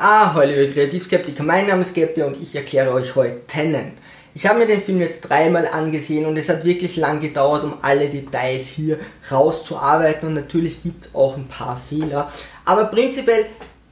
Ah, 0.00 0.32
hallo 0.32 0.52
liebe 0.52 0.74
Kreativskeptiker, 0.74 1.42
mein 1.42 1.66
Name 1.66 1.82
ist 1.82 1.92
Geppi 1.92 2.22
und 2.22 2.40
ich 2.40 2.54
erkläre 2.54 2.92
euch 2.92 3.16
heute 3.16 3.44
Tenant. 3.48 3.94
Ich 4.32 4.46
habe 4.46 4.60
mir 4.60 4.66
den 4.68 4.80
Film 4.80 5.00
jetzt 5.00 5.22
dreimal 5.22 5.66
angesehen 5.66 6.24
und 6.24 6.36
es 6.36 6.48
hat 6.48 6.64
wirklich 6.64 6.94
lang 6.94 7.20
gedauert, 7.20 7.64
um 7.64 7.74
alle 7.82 8.08
Details 8.08 8.68
hier 8.68 9.00
rauszuarbeiten 9.28 10.28
und 10.28 10.34
natürlich 10.34 10.84
gibt 10.84 11.06
es 11.06 11.14
auch 11.16 11.36
ein 11.36 11.48
paar 11.48 11.82
Fehler. 11.88 12.30
Aber 12.64 12.84
prinzipiell 12.84 13.46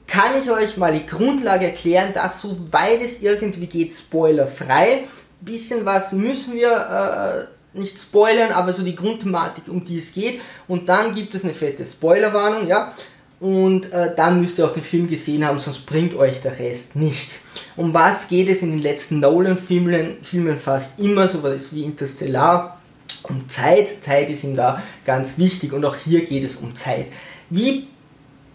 kann 0.06 0.30
ich 0.40 0.48
euch 0.48 0.76
mal 0.76 0.92
die 0.92 1.06
Grundlage 1.06 1.64
erklären, 1.64 2.14
dass 2.14 2.40
soweit 2.40 3.02
es 3.02 3.20
irgendwie 3.20 3.66
geht, 3.66 3.92
spoilerfrei. 3.92 5.08
Bisschen 5.40 5.84
was 5.86 6.12
müssen 6.12 6.54
wir 6.54 7.48
äh, 7.74 7.76
nicht 7.76 8.00
spoilern, 8.00 8.52
aber 8.52 8.72
so 8.72 8.84
die 8.84 8.94
Grundthematik, 8.94 9.64
um 9.66 9.84
die 9.84 9.98
es 9.98 10.14
geht. 10.14 10.40
Und 10.68 10.88
dann 10.88 11.16
gibt 11.16 11.34
es 11.34 11.42
eine 11.42 11.52
fette 11.52 11.84
Spoilerwarnung, 11.84 12.68
ja 12.68 12.92
und 13.38 13.92
äh, 13.92 14.14
dann 14.16 14.40
müsst 14.40 14.58
ihr 14.58 14.64
auch 14.64 14.72
den 14.72 14.82
Film 14.82 15.08
gesehen 15.08 15.44
haben, 15.46 15.58
sonst 15.58 15.84
bringt 15.84 16.14
euch 16.14 16.40
der 16.40 16.58
Rest 16.58 16.96
nichts. 16.96 17.42
Um 17.76 17.92
was 17.92 18.28
geht 18.28 18.48
es 18.48 18.62
in 18.62 18.70
den 18.70 18.80
letzten 18.80 19.20
Nolan-Filmen 19.20 20.16
Filmen 20.22 20.58
fast 20.58 20.98
immer, 20.98 21.28
so 21.28 21.42
was 21.42 21.74
wie 21.74 21.84
Interstellar? 21.84 22.80
Um 23.24 23.48
Zeit. 23.48 24.02
Zeit 24.02 24.30
ist 24.30 24.44
ihm 24.44 24.56
da 24.56 24.82
ganz 25.04 25.36
wichtig 25.36 25.72
und 25.72 25.84
auch 25.84 25.96
hier 25.96 26.24
geht 26.24 26.44
es 26.44 26.56
um 26.56 26.74
Zeit. 26.74 27.06
Wie 27.50 27.86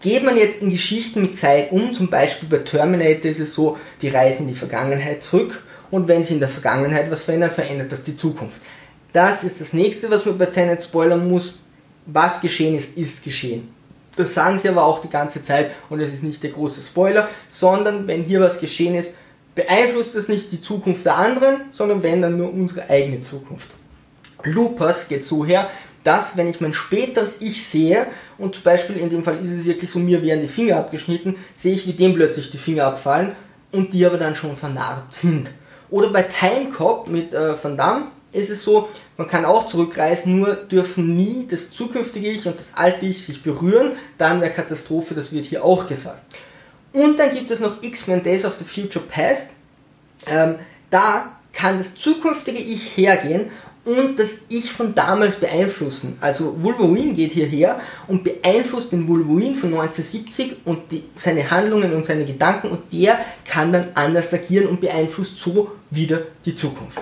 geht 0.00 0.24
man 0.24 0.36
jetzt 0.36 0.62
in 0.62 0.70
Geschichten 0.70 1.22
mit 1.22 1.36
Zeit 1.36 1.70
um? 1.70 1.94
Zum 1.94 2.08
Beispiel 2.08 2.48
bei 2.48 2.58
Terminator 2.58 3.30
ist 3.30 3.40
es 3.40 3.54
so, 3.54 3.78
die 4.00 4.08
reisen 4.08 4.42
in 4.42 4.48
die 4.48 4.58
Vergangenheit 4.58 5.22
zurück 5.22 5.64
und 5.90 6.08
wenn 6.08 6.24
sie 6.24 6.34
in 6.34 6.40
der 6.40 6.48
Vergangenheit 6.48 7.10
was 7.10 7.24
verändern, 7.24 7.50
verändert 7.50 7.92
das 7.92 8.02
die 8.02 8.16
Zukunft. 8.16 8.60
Das 9.12 9.44
ist 9.44 9.60
das 9.60 9.74
nächste, 9.74 10.10
was 10.10 10.26
man 10.26 10.38
bei 10.38 10.46
Tenet 10.46 10.82
spoilern 10.82 11.28
muss. 11.28 11.54
Was 12.06 12.40
geschehen 12.40 12.76
ist, 12.76 12.96
ist 12.96 13.22
geschehen. 13.22 13.68
Das 14.16 14.34
sagen 14.34 14.58
sie 14.58 14.68
aber 14.68 14.84
auch 14.84 15.00
die 15.00 15.08
ganze 15.08 15.42
Zeit 15.42 15.70
und 15.88 16.00
es 16.00 16.12
ist 16.12 16.22
nicht 16.22 16.42
der 16.42 16.50
große 16.50 16.82
Spoiler, 16.82 17.28
sondern 17.48 18.06
wenn 18.06 18.22
hier 18.22 18.40
was 18.40 18.60
geschehen 18.60 18.94
ist, 18.94 19.12
beeinflusst 19.54 20.14
das 20.14 20.28
nicht 20.28 20.52
die 20.52 20.60
Zukunft 20.60 21.04
der 21.04 21.16
anderen, 21.16 21.62
sondern 21.72 22.02
wenn 22.02 22.22
dann 22.22 22.36
nur 22.36 22.52
unsere 22.52 22.88
eigene 22.88 23.20
Zukunft. 23.20 23.68
Lupus 24.44 25.08
geht 25.08 25.24
so 25.24 25.44
her, 25.44 25.70
dass 26.04 26.36
wenn 26.36 26.48
ich 26.48 26.60
mein 26.60 26.72
späteres 26.72 27.36
Ich 27.40 27.64
sehe, 27.64 28.06
und 28.38 28.54
zum 28.54 28.64
Beispiel 28.64 28.96
in 28.96 29.08
dem 29.08 29.22
Fall 29.22 29.38
ist 29.38 29.50
es 29.50 29.64
wirklich 29.64 29.90
so, 29.90 29.98
mir 29.98 30.22
werden 30.22 30.40
die 30.40 30.48
Finger 30.48 30.78
abgeschnitten, 30.78 31.36
sehe 31.54 31.74
ich, 31.74 31.86
wie 31.86 31.92
dem 31.92 32.14
plötzlich 32.14 32.50
die 32.50 32.58
Finger 32.58 32.86
abfallen 32.86 33.32
und 33.70 33.94
die 33.94 34.04
aber 34.04 34.18
dann 34.18 34.34
schon 34.34 34.56
vernarbt 34.56 35.14
sind. 35.14 35.50
Oder 35.90 36.08
bei 36.08 36.22
Timecop 36.22 37.08
mit 37.08 37.32
äh, 37.32 37.62
Van 37.62 37.76
Damme, 37.76 38.06
ist 38.32 38.50
es 38.50 38.62
so, 38.64 38.88
man 39.16 39.26
kann 39.26 39.44
auch 39.44 39.66
zurückreisen, 39.66 40.40
nur 40.40 40.54
dürfen 40.54 41.16
nie 41.16 41.46
das 41.48 41.70
zukünftige 41.70 42.30
Ich 42.30 42.46
und 42.46 42.58
das 42.58 42.72
alte 42.74 43.06
Ich 43.06 43.24
sich 43.24 43.42
berühren. 43.42 43.92
Dann 44.18 44.40
der 44.40 44.50
Katastrophe, 44.50 45.14
das 45.14 45.32
wird 45.32 45.46
hier 45.46 45.64
auch 45.64 45.86
gesagt. 45.86 46.22
Und 46.92 47.18
dann 47.18 47.34
gibt 47.34 47.50
es 47.50 47.60
noch 47.60 47.82
X-Men 47.82 48.22
Days 48.22 48.44
of 48.44 48.54
the 48.58 48.64
Future 48.64 49.04
Past. 49.04 49.50
Ähm, 50.26 50.56
da 50.90 51.36
kann 51.52 51.78
das 51.78 51.94
zukünftige 51.94 52.58
Ich 52.58 52.96
hergehen 52.96 53.50
und 53.84 54.18
das 54.18 54.42
Ich 54.48 54.70
von 54.72 54.94
damals 54.94 55.36
beeinflussen. 55.36 56.16
Also 56.20 56.56
Wolverine 56.62 57.14
geht 57.14 57.32
hierher 57.32 57.80
und 58.06 58.22
beeinflusst 58.22 58.92
den 58.92 59.08
Wolverine 59.08 59.56
von 59.56 59.74
1970 59.74 60.56
und 60.64 60.90
die, 60.90 61.02
seine 61.14 61.50
Handlungen 61.50 61.92
und 61.92 62.06
seine 62.06 62.24
Gedanken 62.24 62.70
und 62.70 62.92
der 62.92 63.18
kann 63.44 63.72
dann 63.72 63.88
anders 63.94 64.32
agieren 64.32 64.68
und 64.68 64.80
beeinflusst 64.80 65.38
so 65.38 65.72
wieder 65.90 66.22
die 66.44 66.54
Zukunft. 66.54 67.00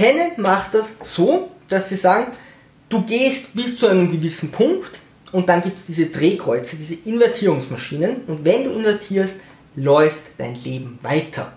Tenet 0.00 0.38
macht 0.38 0.72
das 0.72 0.96
so, 1.02 1.50
dass 1.68 1.90
sie 1.90 1.96
sagen, 1.96 2.32
du 2.88 3.02
gehst 3.02 3.54
bis 3.54 3.76
zu 3.76 3.86
einem 3.86 4.10
gewissen 4.10 4.50
Punkt 4.50 4.98
und 5.30 5.50
dann 5.50 5.60
gibt 5.60 5.76
es 5.76 5.84
diese 5.84 6.06
Drehkreuze, 6.06 6.76
diese 6.76 7.06
Invertierungsmaschinen 7.06 8.22
und 8.26 8.42
wenn 8.42 8.64
du 8.64 8.70
invertierst, 8.70 9.40
läuft 9.76 10.22
dein 10.38 10.54
Leben 10.54 10.98
weiter. 11.02 11.52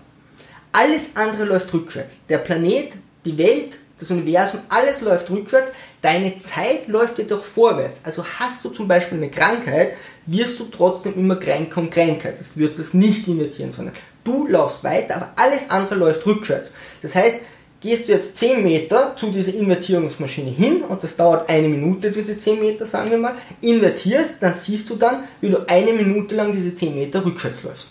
Alles 0.72 1.16
andere 1.16 1.44
läuft 1.46 1.72
rückwärts. 1.72 2.18
Der 2.28 2.36
Planet, 2.36 2.92
die 3.24 3.38
Welt, 3.38 3.78
das 3.98 4.10
Universum, 4.10 4.60
alles 4.68 5.00
läuft 5.00 5.30
rückwärts. 5.30 5.70
Deine 6.02 6.38
Zeit 6.38 6.86
läuft 6.86 7.16
jedoch 7.16 7.42
vorwärts. 7.42 8.00
Also 8.02 8.26
hast 8.26 8.62
du 8.62 8.68
zum 8.68 8.86
Beispiel 8.86 9.16
eine 9.16 9.30
Krankheit, 9.30 9.92
wirst 10.26 10.60
du 10.60 10.64
trotzdem 10.64 11.14
immer 11.14 11.36
kränker 11.36 11.80
und 11.80 11.90
kränker. 11.90 12.30
Das 12.30 12.58
wird 12.58 12.78
das 12.78 12.92
nicht 12.92 13.26
invertieren, 13.26 13.72
sondern 13.72 13.94
du 14.22 14.46
laufst 14.46 14.84
weiter, 14.84 15.16
aber 15.16 15.32
alles 15.36 15.70
andere 15.70 15.94
läuft 15.94 16.26
rückwärts. 16.26 16.72
Das 17.00 17.14
heißt, 17.14 17.40
gehst 17.84 18.08
du 18.08 18.12
jetzt 18.12 18.38
10 18.38 18.64
Meter 18.64 19.14
zu 19.14 19.30
dieser 19.30 19.52
Invertierungsmaschine 19.52 20.50
hin 20.50 20.80
und 20.88 21.04
das 21.04 21.16
dauert 21.16 21.50
eine 21.50 21.68
Minute, 21.68 22.10
diese 22.10 22.36
10 22.36 22.58
Meter, 22.58 22.86
sagen 22.86 23.10
wir 23.10 23.18
mal, 23.18 23.34
invertierst, 23.60 24.36
dann 24.40 24.54
siehst 24.54 24.88
du 24.88 24.96
dann, 24.96 25.24
wie 25.42 25.50
du 25.50 25.68
eine 25.68 25.92
Minute 25.92 26.34
lang 26.34 26.50
diese 26.50 26.74
10 26.74 26.94
Meter 26.94 27.22
rückwärts 27.22 27.62
läufst. 27.62 27.90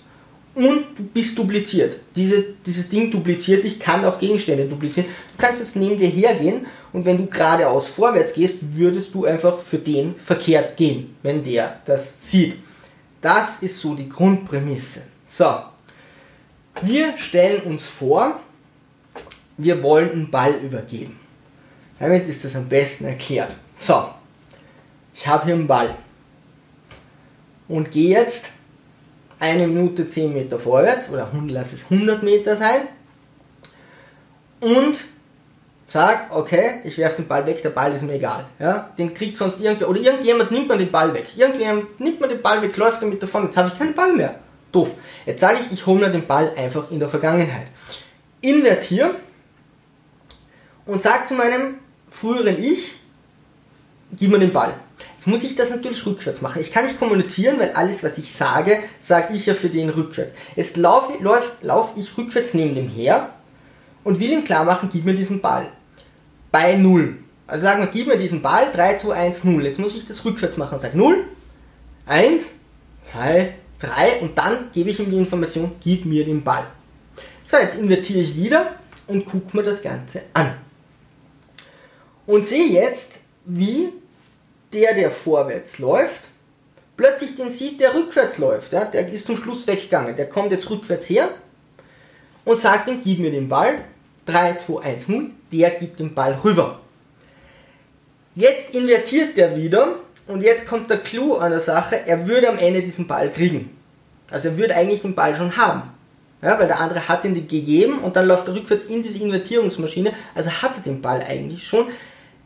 Und 0.56 0.98
du 0.98 1.04
bist 1.14 1.38
dupliziert. 1.38 1.98
Diese, 2.16 2.44
dieses 2.66 2.90
Ding 2.90 3.12
dupliziert 3.12 3.64
dich, 3.64 3.80
kann 3.80 4.04
auch 4.04 4.20
Gegenstände 4.20 4.66
duplizieren. 4.66 5.10
Du 5.38 5.44
kannst 5.44 5.62
jetzt 5.62 5.76
neben 5.76 6.00
dir 6.00 6.10
hergehen 6.10 6.66
und 6.92 7.06
wenn 7.06 7.18
du 7.18 7.28
geradeaus 7.28 7.88
vorwärts 7.88 8.34
gehst, 8.34 8.76
würdest 8.76 9.14
du 9.14 9.26
einfach 9.26 9.60
für 9.60 9.78
den 9.78 10.16
verkehrt 10.16 10.76
gehen, 10.76 11.16
wenn 11.22 11.44
der 11.44 11.82
das 11.86 12.16
sieht. 12.18 12.56
Das 13.22 13.62
ist 13.62 13.78
so 13.78 13.94
die 13.94 14.10
Grundprämisse. 14.10 15.04
So, 15.28 15.54
wir 16.82 17.14
stellen 17.18 17.62
uns 17.62 17.86
vor, 17.86 18.40
wir 19.58 19.82
wollen 19.84 20.12
einen 20.12 20.32
Ball 20.32 20.54
übergeben. 20.54 21.20
Damit 22.00 22.28
ist 22.28 22.44
das 22.44 22.56
am 22.56 22.68
besten 22.68 23.06
erklärt. 23.06 23.56
So, 23.76 24.10
ich 25.14 25.28
habe 25.28 25.46
hier 25.46 25.54
einen 25.54 25.68
Ball 25.68 25.96
und 27.68 27.92
gehe 27.92 28.18
jetzt 28.18 28.50
eine 29.40 29.68
Minute 29.68 30.08
10 30.08 30.34
Meter 30.34 30.60
vorwärts 30.60 31.10
oder 31.10 31.30
lass 31.48 31.74
es 31.74 31.92
100 31.92 32.24
Meter 32.24 32.58
sein 32.58 32.82
und 34.60 34.98
sag, 35.88 36.36
okay, 36.36 36.82
ich 36.84 36.98
werfe 36.98 37.18
den 37.18 37.28
Ball 37.28 37.46
weg, 37.46 37.62
der 37.62 37.70
Ball 37.70 37.94
ist 37.94 38.04
mir 38.04 38.14
egal. 38.14 38.46
Ja? 38.58 38.90
Den 38.98 39.14
kriegt 39.14 39.38
sonst 39.38 39.60
irgendwer, 39.60 39.90
oder 39.90 40.00
irgendjemand 40.00 40.50
nimmt 40.50 40.68
mir 40.68 40.78
den 40.78 40.92
Ball 40.92 41.14
weg. 41.14 41.28
Irgendjemand 41.36 42.00
nimmt 42.00 42.20
mir 42.20 42.30
den 42.30 42.42
Ball 42.42 42.62
weg, 42.62 42.76
läuft 42.78 43.02
damit 43.02 43.22
davon, 43.22 43.46
jetzt 43.46 43.58
habe 43.58 43.70
ich 43.72 43.78
keinen 43.78 43.94
Ball 43.94 44.14
mehr. 44.14 44.36
Doof. 44.72 44.92
Jetzt 45.26 45.42
sage 45.42 45.58
ich, 45.62 45.72
ich 45.72 45.86
hole 45.86 46.00
mir 46.00 46.10
den 46.10 46.26
Ball 46.26 46.52
einfach 46.58 46.90
in 46.90 47.00
der 47.00 47.10
Vergangenheit. 47.10 47.68
Invertiere 48.42 49.16
und 50.86 51.02
sage 51.02 51.28
zu 51.28 51.34
meinem 51.34 51.76
früheren 52.10 52.62
Ich, 52.62 52.96
gib 54.18 54.32
mir 54.32 54.40
den 54.40 54.54
Ball. 54.54 54.74
Jetzt 55.16 55.28
muss 55.28 55.44
ich 55.44 55.56
das 55.56 55.70
natürlich 55.70 56.06
rückwärts 56.06 56.42
machen. 56.42 56.62
Ich 56.62 56.72
kann 56.72 56.86
nicht 56.86 57.00
kommunizieren, 57.00 57.58
weil 57.58 57.72
alles, 57.72 58.04
was 58.04 58.18
ich 58.18 58.32
sage, 58.32 58.80
sage 59.00 59.34
ich 59.34 59.46
ja 59.46 59.54
für 59.54 59.70
den 59.70 59.90
rückwärts. 59.90 60.34
Jetzt 60.56 60.78
laufe 60.78 61.22
lauf, 61.24 61.58
lauf 61.62 61.92
ich 61.96 62.18
rückwärts 62.18 62.54
neben 62.54 62.76
dem 62.76 62.90
her 62.90 63.30
und 64.04 64.20
will 64.20 64.32
ihm 64.32 64.44
klar 64.44 64.66
machen, 64.66 64.90
gib 64.92 65.06
mir 65.06 65.14
diesen 65.14 65.42
Ball. 65.42 65.68
Bei 66.52 66.76
0. 66.76 67.18
Also 67.48 67.64
sagen 67.64 67.82
wir, 67.84 67.88
gib 67.88 68.08
mir 68.08 68.18
diesen 68.18 68.42
Ball, 68.42 68.68
3, 68.74 68.98
2, 68.98 69.14
1, 69.14 69.44
0. 69.46 69.66
Jetzt 69.66 69.80
muss 69.80 69.96
ich 69.96 70.08
das 70.08 70.24
rückwärts 70.26 70.58
machen 70.58 70.78
sage 70.78 70.98
0, 70.98 71.26
1, 72.06 72.44
2, 73.04 73.54
3 73.80 74.20
und 74.22 74.38
dann 74.38 74.72
gebe 74.74 74.90
ich 74.90 75.00
ihm 75.00 75.10
die 75.10 75.18
Information, 75.18 75.72
gib 75.82 76.06
mir 76.06 76.26
den 76.26 76.44
Ball. 76.44 76.66
So, 77.46 77.58
jetzt 77.58 77.78
invertiere 77.78 78.20
ich 78.20 78.36
wieder 78.36 78.74
und 79.08 79.26
gucke 79.26 79.56
mir 79.56 79.64
das 79.64 79.82
Ganze 79.82 80.22
an 80.34 80.63
und 82.26 82.48
sehe 82.48 82.68
jetzt, 82.68 83.14
wie 83.46 83.90
der, 84.72 84.94
der 84.94 85.12
vorwärts 85.12 85.80
läuft, 85.80 86.30
plötzlich 86.98 87.36
den 87.36 87.52
sieht, 87.52 87.80
der 87.80 87.94
rückwärts 87.94 88.38
läuft. 88.38 88.74
Ja? 88.74 88.86
Der 88.86 89.08
ist 89.08 89.26
zum 89.26 89.38
Schluss 89.38 89.68
weggegangen. 89.68 90.16
Der 90.16 90.30
kommt 90.30 90.52
jetzt 90.52 90.70
rückwärts 90.70 91.10
her 91.10 91.30
und 92.46 92.60
sagt 92.60 92.88
ihm, 92.90 93.02
gib 93.04 93.20
mir 93.20 93.32
den 93.32 93.50
Ball. 93.50 93.76
3, 94.26 94.56
2, 94.56 94.84
1, 94.84 95.10
0. 95.10 95.30
Der 95.52 95.72
gibt 95.72 96.00
den 96.00 96.14
Ball 96.14 96.40
rüber. 96.44 96.80
Jetzt 98.36 98.74
invertiert 98.74 99.38
der 99.38 99.56
wieder 99.56 99.96
und 100.28 100.42
jetzt 100.42 100.68
kommt 100.68 100.90
der 100.90 101.00
Clou 101.00 101.36
an 101.36 101.52
der 101.52 101.60
Sache, 101.60 102.00
er 102.08 102.28
würde 102.28 102.50
am 102.50 102.58
Ende 102.58 102.82
diesen 102.82 103.06
Ball 103.06 103.30
kriegen. 103.30 103.78
Also 104.32 104.50
er 104.50 104.58
würde 104.58 104.76
eigentlich 104.76 105.02
den 105.02 105.14
Ball 105.14 105.36
schon 105.36 105.56
haben. 105.56 105.84
Ja, 106.42 106.60
weil 106.60 106.68
der 106.68 106.80
andere 106.80 107.08
hat 107.08 107.24
ihn 107.24 107.36
gegeben 107.36 108.00
und 108.00 108.16
dann 108.16 108.28
läuft 108.28 108.48
er 108.48 108.56
rückwärts 108.56 108.86
in 108.86 109.04
diese 109.04 109.24
Invertierungsmaschine, 109.24 110.14
also 110.36 110.50
hat 110.50 110.76
er 110.76 110.84
den 110.84 111.02
Ball 111.02 111.22
eigentlich 111.22 111.66
schon 111.66 111.88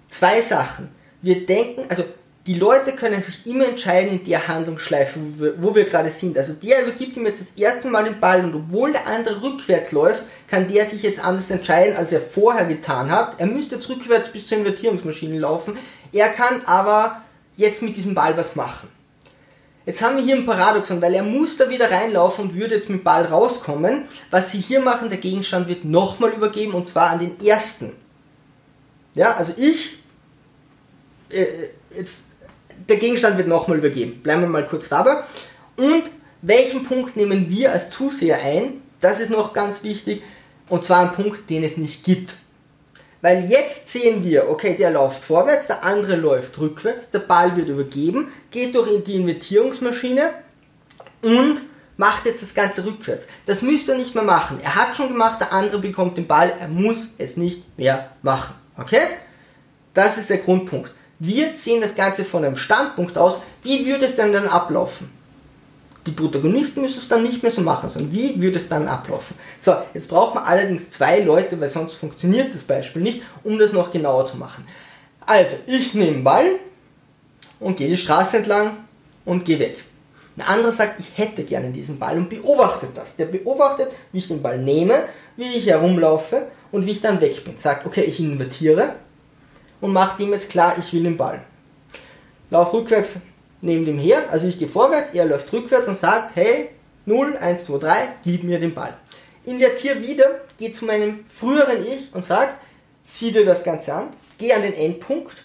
zwei 0.07 0.41
Sachen. 0.41 0.89
Wir 1.21 1.45
denken, 1.45 1.85
also 1.89 2.03
die 2.47 2.53
Leute 2.53 2.93
können 2.93 3.21
sich 3.21 3.45
immer 3.45 3.67
entscheiden 3.67 4.19
in 4.19 4.23
der 4.23 4.47
Handlungsschleife, 4.47 5.19
wo 5.19 5.43
wir, 5.43 5.61
wo 5.61 5.75
wir 5.75 5.83
gerade 5.83 6.11
sind. 6.11 6.37
Also 6.37 6.53
der 6.53 6.83
übergibt 6.83 7.17
ihm 7.17 7.25
jetzt 7.25 7.41
das 7.41 7.51
erste 7.57 7.89
Mal 7.89 8.05
den 8.05 8.21
Ball 8.21 8.45
und 8.45 8.55
obwohl 8.55 8.93
der 8.93 9.05
andere 9.05 9.41
rückwärts 9.41 9.91
läuft, 9.91 10.23
kann 10.47 10.69
der 10.69 10.85
sich 10.85 11.03
jetzt 11.03 11.23
anders 11.23 11.51
entscheiden, 11.51 11.97
als 11.97 12.13
er 12.13 12.21
vorher 12.21 12.65
getan 12.65 13.11
hat. 13.11 13.35
Er 13.37 13.47
müsste 13.47 13.75
jetzt 13.75 13.89
rückwärts 13.89 14.31
bis 14.31 14.47
zur 14.47 14.59
Invertierungsmaschine 14.59 15.37
laufen. 15.37 15.77
Er 16.13 16.29
kann 16.29 16.61
aber 16.65 17.21
jetzt 17.57 17.81
mit 17.81 17.97
diesem 17.97 18.15
Ball 18.15 18.37
was 18.37 18.55
machen. 18.55 18.87
Jetzt 19.85 20.01
haben 20.01 20.17
wir 20.17 20.23
hier 20.23 20.35
ein 20.35 20.45
Paradoxon, 20.45 21.01
weil 21.01 21.15
er 21.15 21.23
muss 21.23 21.57
da 21.57 21.69
wieder 21.69 21.91
reinlaufen 21.91 22.45
und 22.45 22.55
würde 22.55 22.75
jetzt 22.75 22.89
mit 22.89 22.99
dem 22.99 23.03
Ball 23.03 23.25
rauskommen. 23.25 24.03
Was 24.31 24.51
sie 24.51 24.59
hier 24.59 24.79
machen, 24.79 25.09
der 25.09 25.17
Gegenstand 25.17 25.67
wird 25.67 25.83
nochmal 25.83 26.31
übergeben 26.31 26.73
und 26.73 26.87
zwar 26.87 27.09
an 27.09 27.19
den 27.19 27.45
ersten. 27.45 27.93
Ja, 29.15 29.35
also 29.35 29.53
ich, 29.57 29.96
äh, 31.29 31.45
jetzt, 31.95 32.25
der 32.87 32.97
Gegenstand 32.97 33.37
wird 33.37 33.47
nochmal 33.47 33.77
übergeben. 33.77 34.21
Bleiben 34.21 34.41
wir 34.41 34.49
mal 34.49 34.67
kurz 34.67 34.89
dabei. 34.89 35.23
Und 35.77 36.03
welchen 36.41 36.85
Punkt 36.85 37.15
nehmen 37.15 37.49
wir 37.49 37.71
als 37.71 37.89
Zuseher 37.89 38.39
ein? 38.41 38.81
Das 38.99 39.19
ist 39.19 39.29
noch 39.29 39.53
ganz 39.53 39.83
wichtig. 39.83 40.21
Und 40.69 40.85
zwar 40.85 41.01
ein 41.01 41.13
Punkt, 41.13 41.49
den 41.49 41.63
es 41.63 41.77
nicht 41.77 42.03
gibt. 42.03 42.35
Weil 43.21 43.49
jetzt 43.49 43.89
sehen 43.89 44.23
wir, 44.23 44.49
okay, 44.49 44.75
der 44.77 44.91
läuft 44.91 45.23
vorwärts, 45.23 45.67
der 45.67 45.83
andere 45.83 46.15
läuft 46.15 46.59
rückwärts, 46.59 47.09
der 47.09 47.19
Ball 47.19 47.55
wird 47.55 47.67
übergeben, 47.67 48.31
geht 48.51 48.75
durch 48.75 49.03
die 49.03 49.15
Invertierungsmaschine 49.15 50.29
und 51.23 51.61
macht 51.97 52.25
jetzt 52.25 52.43
das 52.43 52.53
Ganze 52.53 52.85
rückwärts. 52.85 53.27
Das 53.47 53.63
müsste 53.63 53.93
er 53.93 53.97
nicht 53.97 54.13
mehr 54.13 54.23
machen. 54.23 54.59
Er 54.63 54.75
hat 54.75 54.95
schon 54.95 55.07
gemacht, 55.07 55.41
der 55.41 55.51
andere 55.51 55.79
bekommt 55.79 56.17
den 56.17 56.27
Ball, 56.27 56.53
er 56.59 56.67
muss 56.67 57.09
es 57.17 57.37
nicht 57.37 57.77
mehr 57.77 58.11
machen. 58.21 58.53
Okay? 58.77 59.01
Das 59.95 60.17
ist 60.19 60.29
der 60.29 60.37
Grundpunkt. 60.37 60.91
Wir 61.19 61.53
sehen 61.53 61.81
das 61.81 61.95
Ganze 61.95 62.23
von 62.23 62.45
einem 62.45 62.57
Standpunkt 62.57 63.17
aus. 63.17 63.39
Wie 63.63 63.85
würde 63.85 64.05
es 64.05 64.15
denn 64.15 64.31
dann 64.31 64.47
ablaufen? 64.47 65.11
Die 66.05 66.11
Protagonisten 66.11 66.81
müssen 66.81 66.99
es 66.99 67.09
dann 67.09 67.23
nicht 67.23 67.41
mehr 67.43 67.51
so 67.51 67.61
machen, 67.61 67.89
sondern 67.89 68.13
wie 68.13 68.39
würde 68.41 68.59
es 68.59 68.69
dann 68.69 68.87
ablaufen? 68.87 69.35
So, 69.59 69.75
jetzt 69.93 70.07
braucht 70.07 70.35
man 70.35 70.45
allerdings 70.45 70.89
zwei 70.91 71.19
Leute, 71.19 71.59
weil 71.59 71.69
sonst 71.69 71.95
funktioniert 71.95 72.53
das 72.53 72.63
Beispiel 72.63 73.01
nicht, 73.01 73.23
um 73.43 73.57
das 73.57 73.73
noch 73.73 73.91
genauer 73.91 74.27
zu 74.27 74.37
machen. 74.37 74.65
Also, 75.25 75.57
ich 75.65 75.93
nehme 75.93 76.23
Ball 76.23 76.45
und 77.59 77.75
gehe 77.75 77.89
die 77.89 77.97
Straße 77.97 78.37
entlang 78.37 78.77
und 79.25 79.43
gehe 79.43 79.59
weg. 79.59 79.83
Ein 80.37 80.43
anderer 80.43 80.71
sagt, 80.71 80.99
ich 80.99 81.17
hätte 81.17 81.43
gerne 81.43 81.71
diesen 81.71 81.97
Ball 81.97 82.15
und 82.15 82.29
beobachtet 82.29 82.91
das. 82.93 83.15
Der 83.15 83.25
beobachtet, 83.25 83.89
wie 84.11 84.19
ich 84.19 84.27
den 84.27 84.41
Ball 84.41 84.59
nehme, 84.59 84.93
wie 85.35 85.57
ich 85.57 85.67
herumlaufe 85.67 86.47
und 86.71 86.85
wie 86.85 86.91
ich 86.91 87.01
dann 87.01 87.19
weg 87.19 87.43
bin. 87.43 87.57
Sagt, 87.57 87.85
okay, 87.85 88.03
ich 88.03 88.19
invertiere 88.19 88.93
und 89.81 89.93
macht 89.93 90.19
ihm 90.19 90.31
jetzt 90.31 90.49
klar, 90.49 90.75
ich 90.77 90.91
will 90.93 91.03
den 91.03 91.17
Ball. 91.17 91.41
Lauf 92.49 92.73
rückwärts 92.73 93.21
neben 93.61 93.85
dem 93.85 93.97
her, 93.97 94.23
also 94.31 94.47
ich 94.47 94.57
gehe 94.59 94.67
vorwärts, 94.67 95.13
er 95.13 95.25
läuft 95.25 95.51
rückwärts 95.51 95.87
und 95.87 95.97
sagt, 95.97 96.35
hey, 96.35 96.69
0, 97.05 97.37
1, 97.37 97.65
2, 97.65 97.77
3, 97.77 97.95
gib 98.23 98.43
mir 98.43 98.59
den 98.59 98.73
Ball. 98.73 98.93
Invertiere 99.45 100.01
wieder, 100.01 100.41
gehe 100.57 100.71
zu 100.71 100.85
meinem 100.85 101.25
früheren 101.27 101.85
Ich 101.85 102.13
und 102.13 102.23
sage, 102.23 102.51
sieh 103.03 103.31
dir 103.31 103.45
das 103.45 103.63
Ganze 103.63 103.93
an, 103.93 104.09
geh 104.37 104.53
an 104.53 104.61
den 104.61 104.73
Endpunkt, 104.73 105.43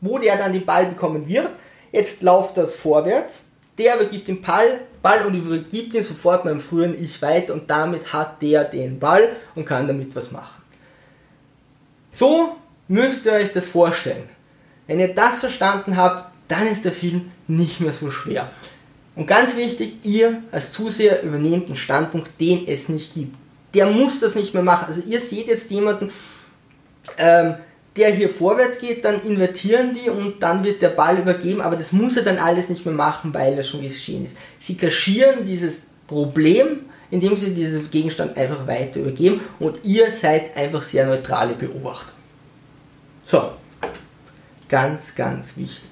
wo 0.00 0.18
der 0.18 0.36
dann 0.36 0.52
den 0.52 0.66
Ball 0.66 0.86
bekommen 0.86 1.28
wird. 1.28 1.48
Jetzt 1.92 2.22
lauft 2.22 2.56
das 2.56 2.74
vorwärts, 2.74 3.44
der 3.78 3.96
übergibt 3.96 4.28
den 4.28 4.42
Ball, 4.42 4.80
Ball 5.02 5.24
und 5.26 5.34
übergibt 5.34 5.94
ihn 5.94 6.02
sofort 6.02 6.44
meinem 6.44 6.60
früheren 6.60 7.00
Ich 7.00 7.20
weiter 7.22 7.52
und 7.52 7.70
damit 7.70 8.12
hat 8.12 8.42
der 8.42 8.64
den 8.64 8.98
Ball 8.98 9.36
und 9.54 9.64
kann 9.64 9.86
damit 9.86 10.14
was 10.16 10.32
machen. 10.32 10.62
So 12.10 12.56
müsst 12.88 13.26
ihr 13.26 13.32
euch 13.32 13.52
das 13.52 13.68
vorstellen. 13.68 14.28
Wenn 14.86 15.00
ihr 15.00 15.14
das 15.14 15.40
verstanden 15.40 15.96
habt, 15.96 16.34
dann 16.48 16.66
ist 16.66 16.84
der 16.84 16.92
Film 16.92 17.30
nicht 17.46 17.80
mehr 17.80 17.92
so 17.92 18.10
schwer. 18.10 18.50
Und 19.16 19.26
ganz 19.26 19.56
wichtig, 19.56 19.94
ihr 20.02 20.42
als 20.50 20.72
Zuseher 20.72 21.22
übernehmt 21.22 21.68
den 21.68 21.76
Standpunkt, 21.76 22.28
den 22.40 22.66
es 22.66 22.88
nicht 22.88 23.14
gibt. 23.14 23.34
Der 23.72 23.86
muss 23.86 24.20
das 24.20 24.34
nicht 24.34 24.54
mehr 24.54 24.62
machen. 24.62 24.86
Also 24.88 25.02
ihr 25.06 25.20
seht 25.20 25.46
jetzt 25.46 25.70
jemanden, 25.70 26.10
ähm, 27.18 27.54
der 27.96 28.10
hier 28.10 28.28
vorwärts 28.28 28.80
geht, 28.80 29.04
dann 29.04 29.20
invertieren 29.22 29.94
die 29.94 30.10
und 30.10 30.42
dann 30.42 30.64
wird 30.64 30.82
der 30.82 30.88
Ball 30.88 31.18
übergeben, 31.18 31.60
aber 31.60 31.76
das 31.76 31.92
muss 31.92 32.16
er 32.16 32.24
dann 32.24 32.38
alles 32.38 32.68
nicht 32.68 32.84
mehr 32.84 32.94
machen, 32.94 33.32
weil 33.32 33.56
das 33.56 33.68
schon 33.68 33.82
geschehen 33.82 34.24
ist. 34.24 34.36
Sie 34.58 34.76
kaschieren 34.76 35.44
dieses 35.44 35.84
Problem, 36.08 36.80
indem 37.10 37.36
sie 37.36 37.54
diesen 37.54 37.90
Gegenstand 37.90 38.36
einfach 38.36 38.66
weiter 38.66 39.00
übergeben 39.00 39.40
und 39.60 39.84
ihr 39.84 40.10
seid 40.10 40.56
einfach 40.56 40.82
sehr 40.82 41.06
neutrale 41.06 41.54
Beobachter. 41.54 42.12
So, 43.26 43.50
ganz, 44.68 45.14
ganz 45.14 45.56
wichtig. 45.56 45.82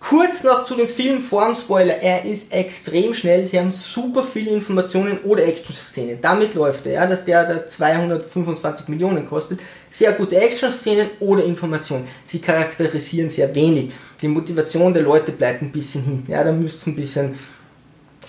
Kurz 0.00 0.44
noch 0.44 0.64
zu 0.64 0.74
dem 0.74 0.86
Film 0.86 1.22
Formspoiler. 1.22 1.94
Er 1.94 2.26
ist 2.26 2.52
extrem 2.52 3.14
schnell. 3.14 3.46
Sie 3.46 3.58
haben 3.58 3.72
super 3.72 4.22
viele 4.22 4.50
Informationen 4.50 5.18
oder 5.24 5.46
Action-Szenen. 5.46 6.20
Damit 6.20 6.54
läuft 6.54 6.84
er, 6.84 6.92
ja, 6.92 7.06
dass 7.06 7.24
der 7.24 7.46
da 7.46 7.66
225 7.66 8.88
Millionen 8.88 9.26
kostet. 9.26 9.60
Sehr 9.90 10.12
gute 10.12 10.36
Action-Szenen 10.36 11.08
oder 11.20 11.42
Informationen. 11.44 12.06
Sie 12.26 12.38
charakterisieren 12.38 13.30
sehr 13.30 13.54
wenig. 13.54 13.92
Die 14.20 14.28
Motivation 14.28 14.92
der 14.92 15.04
Leute 15.04 15.32
bleibt 15.32 15.62
ein 15.62 15.72
bisschen 15.72 16.02
hinten. 16.04 16.30
Ja, 16.30 16.44
da 16.44 16.52
müsst 16.52 16.86
ihr 16.86 16.92
ein 16.92 16.96
bisschen 16.96 17.38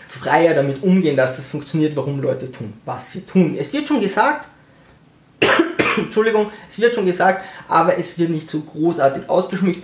freier 0.07 0.53
damit 0.53 0.81
umgehen, 0.81 1.17
dass 1.17 1.35
das 1.35 1.47
funktioniert, 1.47 1.93
warum 1.97 2.21
Leute 2.21 2.49
tun, 2.49 2.73
was 2.85 3.11
sie 3.11 3.21
tun. 3.21 3.57
Es 3.59 3.73
wird 3.73 3.85
schon 3.85 3.99
gesagt, 3.99 4.47
Entschuldigung, 5.97 6.51
es 6.69 6.79
wird 6.79 6.95
schon 6.95 7.05
gesagt, 7.05 7.45
aber 7.67 7.97
es 7.97 8.17
wird 8.17 8.29
nicht 8.29 8.49
so 8.49 8.61
großartig 8.61 9.29
ausgeschmückt. 9.29 9.83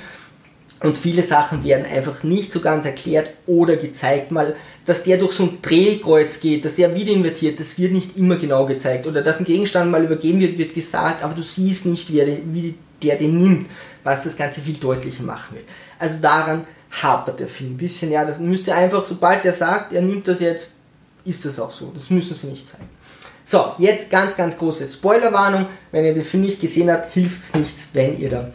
Und 0.83 0.97
viele 0.97 1.21
Sachen 1.21 1.63
werden 1.63 1.85
einfach 1.85 2.23
nicht 2.23 2.51
so 2.51 2.59
ganz 2.59 2.85
erklärt 2.85 3.29
oder 3.45 3.75
gezeigt, 3.75 4.31
mal, 4.31 4.55
dass 4.85 5.03
der 5.03 5.17
durch 5.17 5.33
so 5.33 5.43
ein 5.43 5.61
Drehkreuz 5.61 6.39
geht, 6.39 6.65
dass 6.65 6.75
der 6.75 6.95
wieder 6.95 7.11
invertiert, 7.11 7.59
das 7.59 7.77
wird 7.77 7.91
nicht 7.91 8.17
immer 8.17 8.37
genau 8.37 8.65
gezeigt. 8.65 9.05
Oder 9.05 9.21
dass 9.21 9.39
ein 9.39 9.45
Gegenstand 9.45 9.91
mal 9.91 10.03
übergeben 10.03 10.39
wird, 10.39 10.57
wird 10.57 10.73
gesagt, 10.73 11.23
aber 11.23 11.35
du 11.35 11.43
siehst 11.43 11.85
nicht, 11.85 12.11
wie, 12.11 12.17
der, 12.17 12.27
wie 12.27 12.73
der 13.03 13.17
den 13.17 13.37
nimmt, 13.37 13.69
was 14.03 14.23
das 14.23 14.35
Ganze 14.35 14.61
viel 14.61 14.77
deutlicher 14.77 15.21
machen 15.21 15.55
wird. 15.55 15.65
Also 15.99 16.17
daran 16.19 16.65
hapert 16.89 17.39
der 17.39 17.47
Film 17.47 17.73
ein 17.73 17.77
bisschen. 17.77 18.11
Ja, 18.11 18.25
das 18.25 18.39
müsste 18.39 18.73
einfach, 18.73 19.05
sobald 19.05 19.45
er 19.45 19.53
sagt, 19.53 19.93
er 19.93 20.01
nimmt 20.01 20.27
das 20.27 20.39
jetzt, 20.39 20.77
ist 21.25 21.45
das 21.45 21.59
auch 21.59 21.71
so. 21.71 21.91
Das 21.93 22.09
müssen 22.09 22.33
sie 22.33 22.47
nicht 22.47 22.67
zeigen. 22.67 22.89
So, 23.51 23.73
jetzt 23.79 24.09
ganz, 24.09 24.37
ganz 24.37 24.57
große 24.57 24.87
Spoilerwarnung. 24.87 25.65
Wenn 25.91 26.05
ihr 26.05 26.13
den 26.13 26.23
Film 26.23 26.43
nicht 26.43 26.61
gesehen 26.61 26.89
habt, 26.89 27.13
hilft 27.13 27.41
es 27.41 27.53
nichts, 27.53 27.87
wenn 27.91 28.17
ihr 28.17 28.29
da 28.29 28.49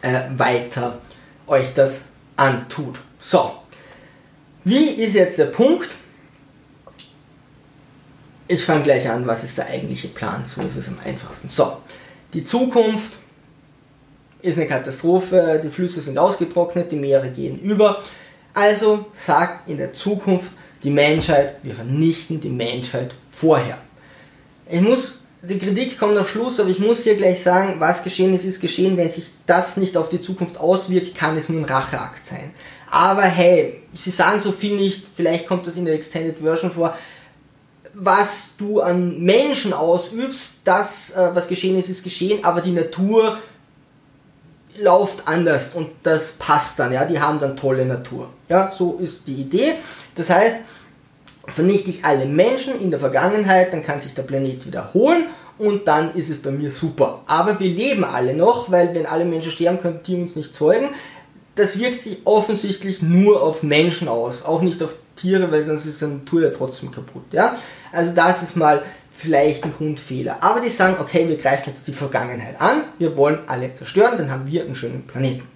äh, 0.00 0.22
weiter 0.38 1.00
euch 1.46 1.74
das 1.74 2.04
antut. 2.34 2.98
So, 3.20 3.52
wie 4.64 4.86
ist 4.86 5.16
jetzt 5.16 5.36
der 5.36 5.44
Punkt? 5.44 5.90
Ich 8.48 8.64
fange 8.64 8.84
gleich 8.84 9.06
an, 9.06 9.26
was 9.26 9.44
ist 9.44 9.58
der 9.58 9.66
eigentliche 9.66 10.08
Plan? 10.08 10.46
So 10.46 10.62
ist 10.62 10.76
es 10.76 10.88
am 10.88 10.96
einfachsten. 11.04 11.50
So, 11.50 11.76
die 12.32 12.42
Zukunft 12.42 13.18
ist 14.40 14.56
eine 14.56 14.66
Katastrophe, 14.66 15.60
die 15.62 15.68
Flüsse 15.68 16.00
sind 16.00 16.16
ausgetrocknet, 16.16 16.90
die 16.90 16.96
Meere 16.96 17.28
gehen 17.28 17.60
über. 17.60 18.02
Also 18.54 19.10
sagt 19.12 19.68
in 19.68 19.76
der 19.76 19.92
Zukunft 19.92 20.52
die 20.82 20.90
Menschheit, 20.90 21.56
wir 21.62 21.74
vernichten 21.74 22.40
die 22.40 22.48
Menschheit 22.48 23.14
vorher. 23.30 23.76
Ich 24.72 24.80
muss 24.80 25.22
die 25.42 25.58
Kritik 25.58 25.98
kommt 25.98 26.16
am 26.16 26.26
Schluss, 26.26 26.60
aber 26.60 26.70
ich 26.70 26.78
muss 26.78 27.02
hier 27.02 27.16
gleich 27.16 27.42
sagen, 27.42 27.74
was 27.78 28.02
geschehen 28.04 28.32
ist, 28.32 28.44
ist 28.44 28.60
geschehen. 28.60 28.96
Wenn 28.96 29.10
sich 29.10 29.26
das 29.44 29.76
nicht 29.76 29.96
auf 29.96 30.08
die 30.08 30.22
Zukunft 30.22 30.56
auswirkt, 30.56 31.14
kann 31.14 31.36
es 31.36 31.48
nur 31.48 31.60
ein 31.60 31.64
Racheakt 31.64 32.24
sein. 32.24 32.54
Aber 32.90 33.22
hey, 33.22 33.82
sie 33.92 34.10
sagen 34.10 34.40
so 34.40 34.52
viel 34.52 34.76
nicht, 34.76 35.04
vielleicht 35.14 35.46
kommt 35.46 35.66
das 35.66 35.76
in 35.76 35.84
der 35.84 35.94
Extended 35.94 36.38
Version 36.38 36.70
vor. 36.70 36.96
Was 37.92 38.52
du 38.56 38.80
an 38.80 39.20
Menschen 39.20 39.72
ausübst, 39.72 40.60
das, 40.64 41.10
äh, 41.10 41.34
was 41.34 41.48
geschehen 41.48 41.78
ist, 41.78 41.90
ist 41.90 42.04
geschehen, 42.04 42.42
aber 42.44 42.62
die 42.62 42.72
Natur 42.72 43.38
läuft 44.78 45.26
anders 45.26 45.74
und 45.74 45.90
das 46.02 46.34
passt 46.38 46.78
dann, 46.78 46.92
ja, 46.92 47.04
die 47.04 47.20
haben 47.20 47.40
dann 47.40 47.58
tolle 47.58 47.84
Natur. 47.84 48.30
Ja, 48.48 48.70
so 48.70 48.98
ist 48.98 49.26
die 49.26 49.34
Idee. 49.34 49.74
Das 50.14 50.30
heißt, 50.30 50.56
vernichte 51.46 51.90
ich 51.90 52.04
alle 52.04 52.26
Menschen 52.26 52.80
in 52.80 52.90
der 52.90 53.00
Vergangenheit, 53.00 53.72
dann 53.72 53.84
kann 53.84 54.00
sich 54.00 54.14
der 54.14 54.22
Planet 54.22 54.64
wiederholen 54.66 55.24
und 55.58 55.86
dann 55.86 56.14
ist 56.14 56.30
es 56.30 56.40
bei 56.40 56.50
mir 56.50 56.70
super. 56.70 57.22
Aber 57.26 57.58
wir 57.58 57.68
leben 57.68 58.04
alle 58.04 58.34
noch, 58.34 58.70
weil 58.70 58.94
wenn 58.94 59.06
alle 59.06 59.24
Menschen 59.24 59.52
sterben, 59.52 59.80
können 59.80 60.00
die 60.06 60.16
uns 60.16 60.36
nicht 60.36 60.54
zeugen. 60.54 60.88
Das 61.54 61.78
wirkt 61.78 62.00
sich 62.00 62.18
offensichtlich 62.24 63.02
nur 63.02 63.42
auf 63.42 63.62
Menschen 63.62 64.08
aus, 64.08 64.44
auch 64.44 64.62
nicht 64.62 64.82
auf 64.82 64.94
Tiere, 65.16 65.52
weil 65.52 65.62
sonst 65.62 65.84
ist 65.84 66.00
die 66.00 66.06
Natur 66.06 66.42
ja 66.42 66.50
trotzdem 66.50 66.90
kaputt. 66.90 67.24
Ja? 67.32 67.56
Also 67.92 68.12
das 68.14 68.42
ist 68.42 68.56
mal 68.56 68.82
vielleicht 69.14 69.64
ein 69.64 69.74
Grundfehler. 69.76 70.38
Aber 70.40 70.60
die 70.60 70.70
sagen, 70.70 70.96
okay, 70.98 71.28
wir 71.28 71.36
greifen 71.36 71.64
jetzt 71.66 71.86
die 71.86 71.92
Vergangenheit 71.92 72.60
an, 72.60 72.82
wir 72.98 73.16
wollen 73.16 73.40
alle 73.46 73.74
zerstören, 73.74 74.16
dann 74.16 74.30
haben 74.30 74.46
wir 74.46 74.64
einen 74.64 74.74
schönen 74.74 75.06
Planeten. 75.06 75.51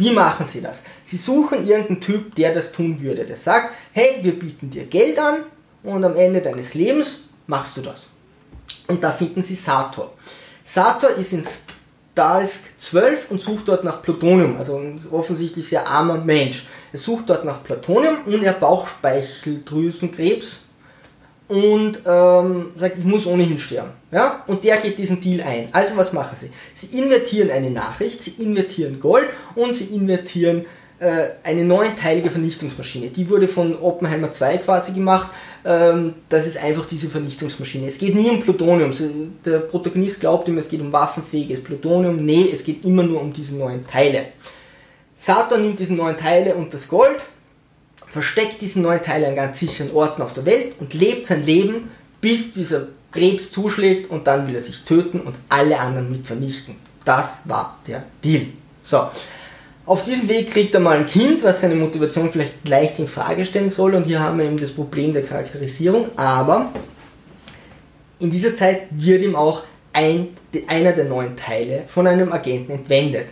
Wie 0.00 0.10
machen 0.12 0.46
sie 0.46 0.62
das? 0.62 0.84
Sie 1.04 1.18
suchen 1.18 1.66
irgendeinen 1.66 2.00
Typ, 2.00 2.34
der 2.34 2.54
das 2.54 2.72
tun 2.72 2.98
würde. 3.02 3.26
Der 3.26 3.36
sagt, 3.36 3.74
hey, 3.92 4.20
wir 4.22 4.38
bieten 4.38 4.70
dir 4.70 4.86
Geld 4.86 5.18
an 5.18 5.40
und 5.82 6.02
am 6.02 6.16
Ende 6.16 6.40
deines 6.40 6.72
Lebens 6.72 7.24
machst 7.46 7.76
du 7.76 7.82
das. 7.82 8.06
Und 8.88 9.04
da 9.04 9.12
finden 9.12 9.42
sie 9.42 9.54
Sator. 9.54 10.14
Sator 10.64 11.10
ist 11.10 11.34
in 11.34 11.44
Stalsk 11.44 12.78
12 12.78 13.30
und 13.30 13.42
sucht 13.42 13.68
dort 13.68 13.84
nach 13.84 14.00
Plutonium, 14.00 14.56
also 14.56 14.78
ein 14.78 14.98
offensichtlich 15.12 15.68
sehr 15.68 15.86
armer 15.86 16.16
Mensch. 16.16 16.66
Er 16.92 16.98
sucht 16.98 17.28
dort 17.28 17.44
nach 17.44 17.62
Plutonium 17.62 18.20
und 18.24 18.42
er 18.42 18.54
Bauchspeicheldrüsenkrebs 18.54 20.60
und 21.50 21.98
ähm, 22.06 22.66
sagt, 22.76 22.98
ich 22.98 23.04
muss 23.04 23.26
ohnehin 23.26 23.58
sterben. 23.58 23.90
Ja? 24.12 24.44
Und 24.46 24.62
der 24.62 24.76
geht 24.76 24.98
diesen 24.98 25.20
Deal 25.20 25.42
ein. 25.42 25.68
Also 25.72 25.96
was 25.96 26.12
machen 26.12 26.36
sie? 26.38 26.50
Sie 26.74 26.96
invertieren 26.96 27.50
eine 27.50 27.70
Nachricht, 27.70 28.22
sie 28.22 28.42
invertieren 28.42 29.00
Gold 29.00 29.26
und 29.56 29.74
sie 29.74 29.86
invertieren 29.86 30.64
äh, 31.00 31.30
eine 31.42 31.64
neunteilige 31.64 32.30
Vernichtungsmaschine. 32.30 33.08
Die 33.08 33.28
wurde 33.28 33.48
von 33.48 33.76
Oppenheimer 33.80 34.30
2 34.30 34.58
quasi 34.58 34.92
gemacht. 34.92 35.30
Ähm, 35.64 36.14
das 36.28 36.46
ist 36.46 36.56
einfach 36.56 36.86
diese 36.86 37.08
Vernichtungsmaschine. 37.08 37.88
Es 37.88 37.98
geht 37.98 38.14
nie 38.14 38.30
um 38.30 38.40
Plutonium. 38.42 38.92
Der 39.44 39.58
Protagonist 39.58 40.20
glaubt 40.20 40.48
immer, 40.48 40.60
es 40.60 40.68
geht 40.68 40.80
um 40.80 40.92
waffenfähiges 40.92 41.64
Plutonium. 41.64 42.24
Nee, 42.24 42.48
es 42.52 42.64
geht 42.64 42.84
immer 42.84 43.02
nur 43.02 43.20
um 43.20 43.32
diese 43.32 43.56
neuen 43.56 43.84
Teile. 43.88 44.26
Saturn 45.16 45.62
nimmt 45.62 45.80
diese 45.80 45.94
neuen 45.94 46.16
Teile 46.16 46.54
und 46.54 46.72
das 46.72 46.86
Gold 46.86 47.16
versteckt 48.10 48.60
diesen 48.60 48.82
neuen 48.82 49.02
Teil 49.02 49.24
an 49.24 49.36
ganz 49.36 49.60
sicheren 49.60 49.92
Orten 49.92 50.20
auf 50.20 50.34
der 50.34 50.44
Welt 50.44 50.74
und 50.80 50.92
lebt 50.94 51.26
sein 51.26 51.44
Leben, 51.44 51.90
bis 52.20 52.52
dieser 52.52 52.88
Krebs 53.12 53.50
zuschlägt 53.50 54.10
und 54.10 54.26
dann 54.26 54.46
will 54.46 54.54
er 54.54 54.60
sich 54.60 54.82
töten 54.82 55.20
und 55.20 55.34
alle 55.48 55.78
anderen 55.78 56.10
mit 56.10 56.26
vernichten. 56.26 56.76
Das 57.04 57.48
war 57.48 57.78
der 57.86 58.02
Deal. 58.22 58.46
So. 58.82 59.08
Auf 59.86 60.04
diesem 60.04 60.28
Weg 60.28 60.52
kriegt 60.52 60.74
er 60.74 60.80
mal 60.80 60.98
ein 60.98 61.06
Kind, 61.06 61.42
was 61.42 61.62
seine 61.62 61.74
Motivation 61.74 62.30
vielleicht 62.30 62.68
leicht 62.68 62.98
in 62.98 63.08
Frage 63.08 63.44
stellen 63.44 63.70
soll 63.70 63.94
und 63.94 64.04
hier 64.04 64.20
haben 64.20 64.38
wir 64.38 64.44
eben 64.44 64.60
das 64.60 64.70
Problem 64.70 65.12
der 65.12 65.22
Charakterisierung, 65.22 66.10
aber 66.16 66.70
in 68.20 68.30
dieser 68.30 68.54
Zeit 68.54 68.82
wird 68.90 69.22
ihm 69.22 69.34
auch 69.34 69.64
ein, 69.92 70.28
einer 70.68 70.92
der 70.92 71.06
neuen 71.06 71.36
Teile 71.36 71.84
von 71.86 72.06
einem 72.06 72.32
Agenten 72.32 72.72
entwendet. 72.72 73.26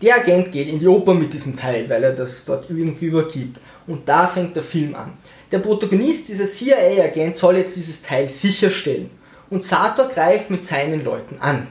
Der 0.00 0.16
Agent 0.16 0.52
geht 0.52 0.68
in 0.68 0.78
die 0.78 0.86
Oper 0.86 1.12
mit 1.12 1.32
diesem 1.32 1.56
Teil, 1.56 1.88
weil 1.88 2.04
er 2.04 2.12
das 2.12 2.44
dort 2.44 2.70
irgendwie 2.70 3.06
übergibt. 3.06 3.58
Und 3.86 4.08
da 4.08 4.28
fängt 4.28 4.54
der 4.54 4.62
Film 4.62 4.94
an. 4.94 5.14
Der 5.50 5.58
Protagonist, 5.58 6.28
dieser 6.28 6.46
CIA-Agent, 6.46 7.36
soll 7.36 7.56
jetzt 7.56 7.76
dieses 7.76 8.02
Teil 8.02 8.28
sicherstellen. 8.28 9.10
Und 9.50 9.64
Sator 9.64 10.08
greift 10.08 10.50
mit 10.50 10.64
seinen 10.64 11.04
Leuten 11.04 11.38
an. 11.40 11.66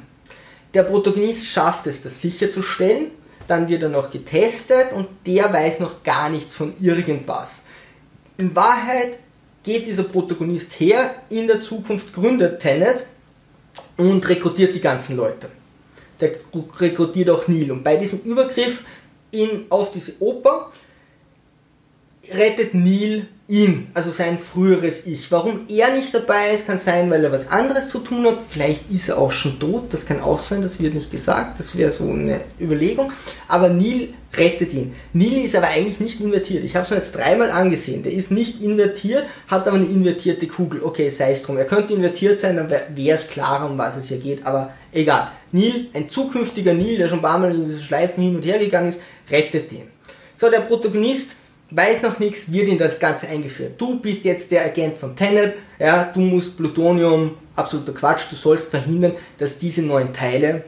Der 0.74 0.84
Protagonist 0.84 1.46
schafft 1.46 1.88
es, 1.88 2.04
das 2.04 2.22
sicherzustellen. 2.22 3.12
Dann 3.48 3.70
wird 3.70 3.84
er 3.84 3.90
noch 3.90 4.12
getestet 4.12 4.92
und 4.94 5.08
der 5.26 5.54
weiß 5.54 5.80
noch 5.80 6.04
gar 6.04 6.30
nichts 6.30 6.54
von 6.54 6.74
irgendwas. 6.82 7.62
In 8.38 8.54
Wahrheit 8.54 9.20
geht 9.64 9.88
dieser 9.88 10.04
Protagonist 10.04 10.74
her, 10.82 11.16
in 11.30 11.48
der 11.48 11.62
Zukunft 11.62 12.14
gründet 12.14 12.62
Tenet 12.62 13.06
und 13.96 14.28
rekrutiert 14.28 14.76
die 14.76 14.82
ganzen 14.82 15.16
Leute 15.16 15.48
der 16.20 16.38
rekrutiert 16.80 17.30
auch 17.30 17.48
Neil. 17.48 17.72
Und 17.72 17.84
bei 17.84 17.98
diesem 17.98 18.20
Übergriff 18.20 18.84
in, 19.32 19.66
auf 19.70 19.92
diese 19.92 20.22
Oper 20.22 20.72
rettet 22.30 22.74
Neil 22.74 23.28
ihn, 23.48 23.88
also 23.94 24.12
sein 24.12 24.38
früheres 24.38 25.08
Ich. 25.08 25.32
Warum 25.32 25.62
er 25.70 25.96
nicht 25.96 26.14
dabei 26.14 26.52
ist, 26.54 26.68
kann 26.68 26.78
sein, 26.78 27.10
weil 27.10 27.24
er 27.24 27.32
was 27.32 27.50
anderes 27.50 27.90
zu 27.90 28.00
tun 28.00 28.26
hat. 28.26 28.40
Vielleicht 28.50 28.92
ist 28.92 29.10
er 29.10 29.18
auch 29.18 29.32
schon 29.32 29.60
tot, 29.60 29.86
das 29.92 30.06
kann 30.06 30.22
auch 30.22 30.40
sein, 30.40 30.62
das 30.62 30.82
wird 30.82 30.94
nicht 30.94 31.12
gesagt, 31.12 31.60
das 31.60 31.78
wäre 31.78 31.92
so 31.92 32.04
eine 32.12 32.42
Überlegung. 32.60 33.12
Aber 33.48 33.70
Neil 33.70 34.10
rettet 34.36 34.74
ihn. 34.74 34.94
Neil 35.14 35.46
ist 35.46 35.56
aber 35.56 35.68
eigentlich 35.68 36.00
nicht 36.02 36.20
invertiert. 36.20 36.66
Ich 36.66 36.76
habe 36.76 36.84
es 36.84 36.92
mir 36.92 36.98
jetzt 36.98 37.16
dreimal 37.16 37.50
angesehen. 37.50 38.04
Der 38.04 38.12
ist 38.12 38.32
nicht 38.32 38.62
invertiert, 38.62 39.26
hat 39.48 39.68
aber 39.68 39.78
eine 39.78 39.86
invertierte 39.86 40.48
Kugel. 40.48 40.84
Okay, 40.84 41.10
sei 41.10 41.32
es 41.32 41.44
drum. 41.44 41.58
Er 41.58 41.66
könnte 41.66 41.94
invertiert 41.94 42.40
sein, 42.40 42.58
dann 42.58 42.70
wäre 42.70 43.18
es 43.18 43.30
klarer, 43.30 43.70
um 43.70 43.78
was 43.78 43.96
es 43.96 44.10
hier 44.10 44.18
geht, 44.18 44.46
aber 44.46 44.74
egal. 44.92 45.32
Neil, 45.54 45.88
ein 45.94 46.10
zukünftiger 46.10 46.74
Neil, 46.74 46.98
der 46.98 47.08
schon 47.08 47.20
ein 47.20 47.24
paar 47.24 47.40
Mal 47.40 47.56
in 47.56 47.66
diese 47.66 47.82
Schleifen 47.82 48.22
hin 48.22 48.36
und 48.36 48.44
her 48.44 48.60
gegangen 48.60 48.90
ist, 48.90 49.02
rettet 49.32 49.72
ihn. 49.72 49.88
So, 50.36 50.50
der 50.52 50.60
Protagonist 50.60 51.37
weiß 51.72 52.02
noch 52.04 52.20
nichts, 52.20 52.52
wird 52.52 52.70
in 52.70 52.78
das 52.78 53.00
Ganze 53.00 53.28
eingeführt. 53.28 53.80
Du 53.80 54.00
bist 54.00 54.24
jetzt 54.24 54.52
der 54.52 54.66
Agent 54.66 54.98
von 54.98 55.16
Tenet, 55.16 55.56
ja, 55.80 56.06
du 56.06 56.20
musst 56.22 56.58
Plutonium, 56.58 57.38
absoluter 57.56 57.94
Quatsch, 57.94 58.24
du 58.30 58.36
sollst 58.36 58.70
verhindern, 58.70 59.14
dass 59.38 59.60
diese 59.60 59.84
neuen 59.84 60.14
Teile 60.14 60.64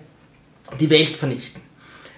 die 0.80 0.90
Welt 0.90 1.16
vernichten. 1.16 1.62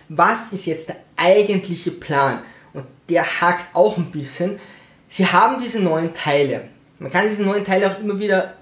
Was 0.09 0.51
ist 0.51 0.65
jetzt 0.65 0.89
der 0.89 0.97
eigentliche 1.15 1.91
Plan? 1.91 2.41
Und 2.73 2.85
der 3.09 3.23
hakt 3.41 3.73
auch 3.75 3.97
ein 3.97 4.11
bisschen. 4.11 4.59
Sie 5.07 5.25
haben 5.25 5.61
diese 5.61 5.79
neuen 5.79 6.13
Teile. 6.13 6.65
Man 6.99 7.11
kann 7.11 7.27
diese 7.29 7.43
neuen 7.43 7.63
Teile 7.63 7.89
auch 7.91 7.99
immer 7.99 8.19
wieder 8.19 8.55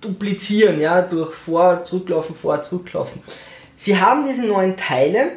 duplizieren, 0.00 0.80
ja, 0.80 1.02
durch 1.02 1.32
vor, 1.32 1.84
zurücklaufen, 1.84 2.34
vor, 2.34 2.62
zurücklaufen. 2.62 3.22
Sie 3.76 3.98
haben 3.98 4.26
diese 4.28 4.46
neuen 4.46 4.76
Teile 4.76 5.32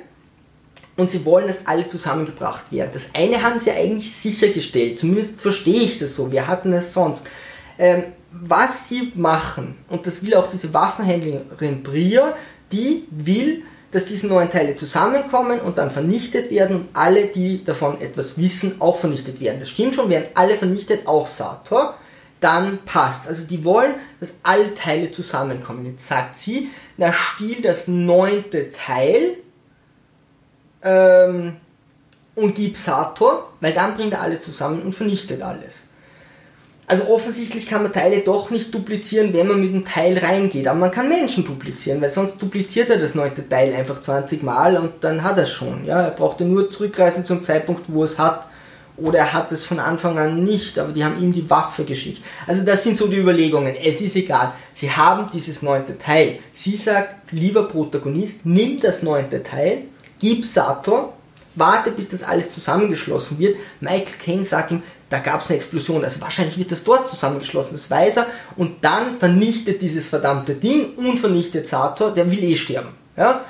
und 0.97 1.11
sie 1.11 1.23
wollen, 1.23 1.47
dass 1.47 1.65
alle 1.65 1.87
zusammengebracht 1.87 2.71
werden. 2.71 2.89
Das 2.93 3.05
eine 3.13 3.41
haben 3.41 3.59
sie 3.59 3.71
eigentlich 3.71 4.13
sichergestellt, 4.15 4.99
zumindest 4.99 5.39
verstehe 5.39 5.81
ich 5.81 5.99
das 5.99 6.15
so, 6.15 6.31
wir 6.31 6.47
hatten 6.47 6.73
es 6.73 6.93
sonst. 6.93 7.27
Ähm, 7.79 8.03
was 8.31 8.89
sie 8.89 9.13
machen, 9.15 9.77
und 9.89 10.05
das 10.05 10.23
will 10.23 10.35
auch 10.35 10.49
diese 10.49 10.73
Waffenhändlerin 10.73 11.83
Bria, 11.83 12.35
die 12.71 13.05
will, 13.11 13.63
dass 13.91 14.05
diese 14.05 14.27
neuen 14.27 14.51
Teile 14.51 14.75
zusammenkommen 14.75 15.59
und 15.59 15.77
dann 15.77 15.91
vernichtet 15.91 16.51
werden 16.51 16.75
und 16.75 16.89
alle, 16.93 17.27
die 17.27 17.63
davon 17.63 18.01
etwas 18.01 18.37
wissen, 18.37 18.75
auch 18.79 18.99
vernichtet 18.99 19.39
werden. 19.39 19.59
Das 19.59 19.69
stimmt 19.69 19.95
schon, 19.95 20.09
werden 20.09 20.27
alle 20.33 20.55
vernichtet, 20.55 21.07
auch 21.07 21.25
Sator, 21.25 21.95
dann 22.41 22.79
passt. 22.85 23.27
Also 23.27 23.43
die 23.43 23.63
wollen, 23.63 23.95
dass 24.19 24.33
alle 24.43 24.75
Teile 24.75 25.09
zusammenkommen. 25.11 25.85
Jetzt 25.85 26.07
sagt 26.07 26.37
sie, 26.37 26.69
na 26.97 27.13
stiel 27.13 27.61
das 27.61 27.87
neunte 27.87 28.71
Teil, 28.71 29.37
ähm, 30.87 31.57
und 32.35 32.55
gib 32.55 32.77
Sator, 32.77 33.51
weil 33.59 33.73
dann 33.73 33.95
bringt 33.95 34.13
er 34.13 34.21
alle 34.21 34.39
zusammen 34.39 34.81
und 34.81 34.93
vernichtet 34.93 35.41
alles. 35.41 35.87
Also 36.89 37.09
offensichtlich 37.09 37.67
kann 37.67 37.83
man 37.83 37.91
Teile 37.91 38.19
doch 38.19 38.49
nicht 38.49 38.73
duplizieren, 38.73 39.33
wenn 39.33 39.47
man 39.47 39.59
mit 39.59 39.73
dem 39.73 39.83
Teil 39.83 40.17
reingeht. 40.17 40.69
Aber 40.69 40.79
man 40.79 40.91
kann 40.91 41.09
Menschen 41.09 41.43
duplizieren, 41.43 42.01
weil 42.01 42.09
sonst 42.09 42.41
dupliziert 42.41 42.89
er 42.89 42.97
das 42.97 43.13
neunte 43.13 43.47
Teil 43.47 43.75
einfach 43.75 44.01
20 44.01 44.41
Mal 44.41 44.77
und 44.77 44.93
dann 45.01 45.21
hat 45.21 45.37
er 45.37 45.43
es 45.43 45.51
schon. 45.51 45.83
Ja, 45.85 46.01
er 46.01 46.11
braucht 46.11 46.39
ja 46.39 46.45
nur 46.45 46.69
zurückreisen 46.69 47.25
zum 47.25 47.43
Zeitpunkt, 47.43 47.91
wo 47.91 48.05
es 48.05 48.17
hat. 48.17 48.47
Oder 48.95 49.19
er 49.19 49.33
hat 49.33 49.51
es 49.51 49.63
von 49.63 49.79
Anfang 49.79 50.17
an 50.17 50.43
nicht, 50.43 50.79
aber 50.79 50.93
die 50.93 51.03
haben 51.03 51.21
ihm 51.21 51.31
die 51.31 51.47
Waffe 51.49 51.83
geschickt. 51.83 52.23
Also 52.47 52.63
das 52.63 52.83
sind 52.83 52.97
so 52.97 53.07
die 53.07 53.17
Überlegungen. 53.17 53.75
Es 53.75 54.01
ist 54.01 54.15
egal. 54.15 54.53
Sie 54.73 54.89
haben 54.89 55.29
dieses 55.31 55.61
neunte 55.61 55.97
Teil. 55.97 56.39
Sie 56.53 56.77
sagt, 56.77 57.31
lieber 57.31 57.67
Protagonist, 57.67 58.45
nimm 58.45 58.79
das 58.79 59.03
neunte 59.03 59.43
Teil, 59.43 59.83
gib 60.19 60.45
Sator, 60.45 61.13
warte 61.55 61.91
bis 61.91 62.09
das 62.09 62.23
alles 62.23 62.53
zusammengeschlossen 62.53 63.39
wird. 63.39 63.57
Michael 63.79 64.05
Caine 64.23 64.43
sagt 64.43 64.71
ihm, 64.71 64.83
da 65.09 65.19
gab 65.19 65.41
es 65.41 65.49
eine 65.49 65.57
Explosion, 65.57 66.03
also 66.03 66.19
wahrscheinlich 66.21 66.57
wird 66.57 66.71
das 66.71 66.83
dort 66.83 67.09
zusammengeschlossen, 67.09 67.73
das 67.73 67.89
weiß 67.89 68.17
er, 68.17 68.27
und 68.57 68.83
dann 68.83 69.17
vernichtet 69.17 69.81
dieses 69.81 70.09
verdammte 70.09 70.55
Ding 70.55 70.95
und 70.97 71.19
vernichtet 71.19 71.65
Sator, 71.65 72.11
der 72.11 72.29
will 72.29 72.43
eh 72.43 72.55
sterben. 72.55 72.89
Ja? 73.15 73.45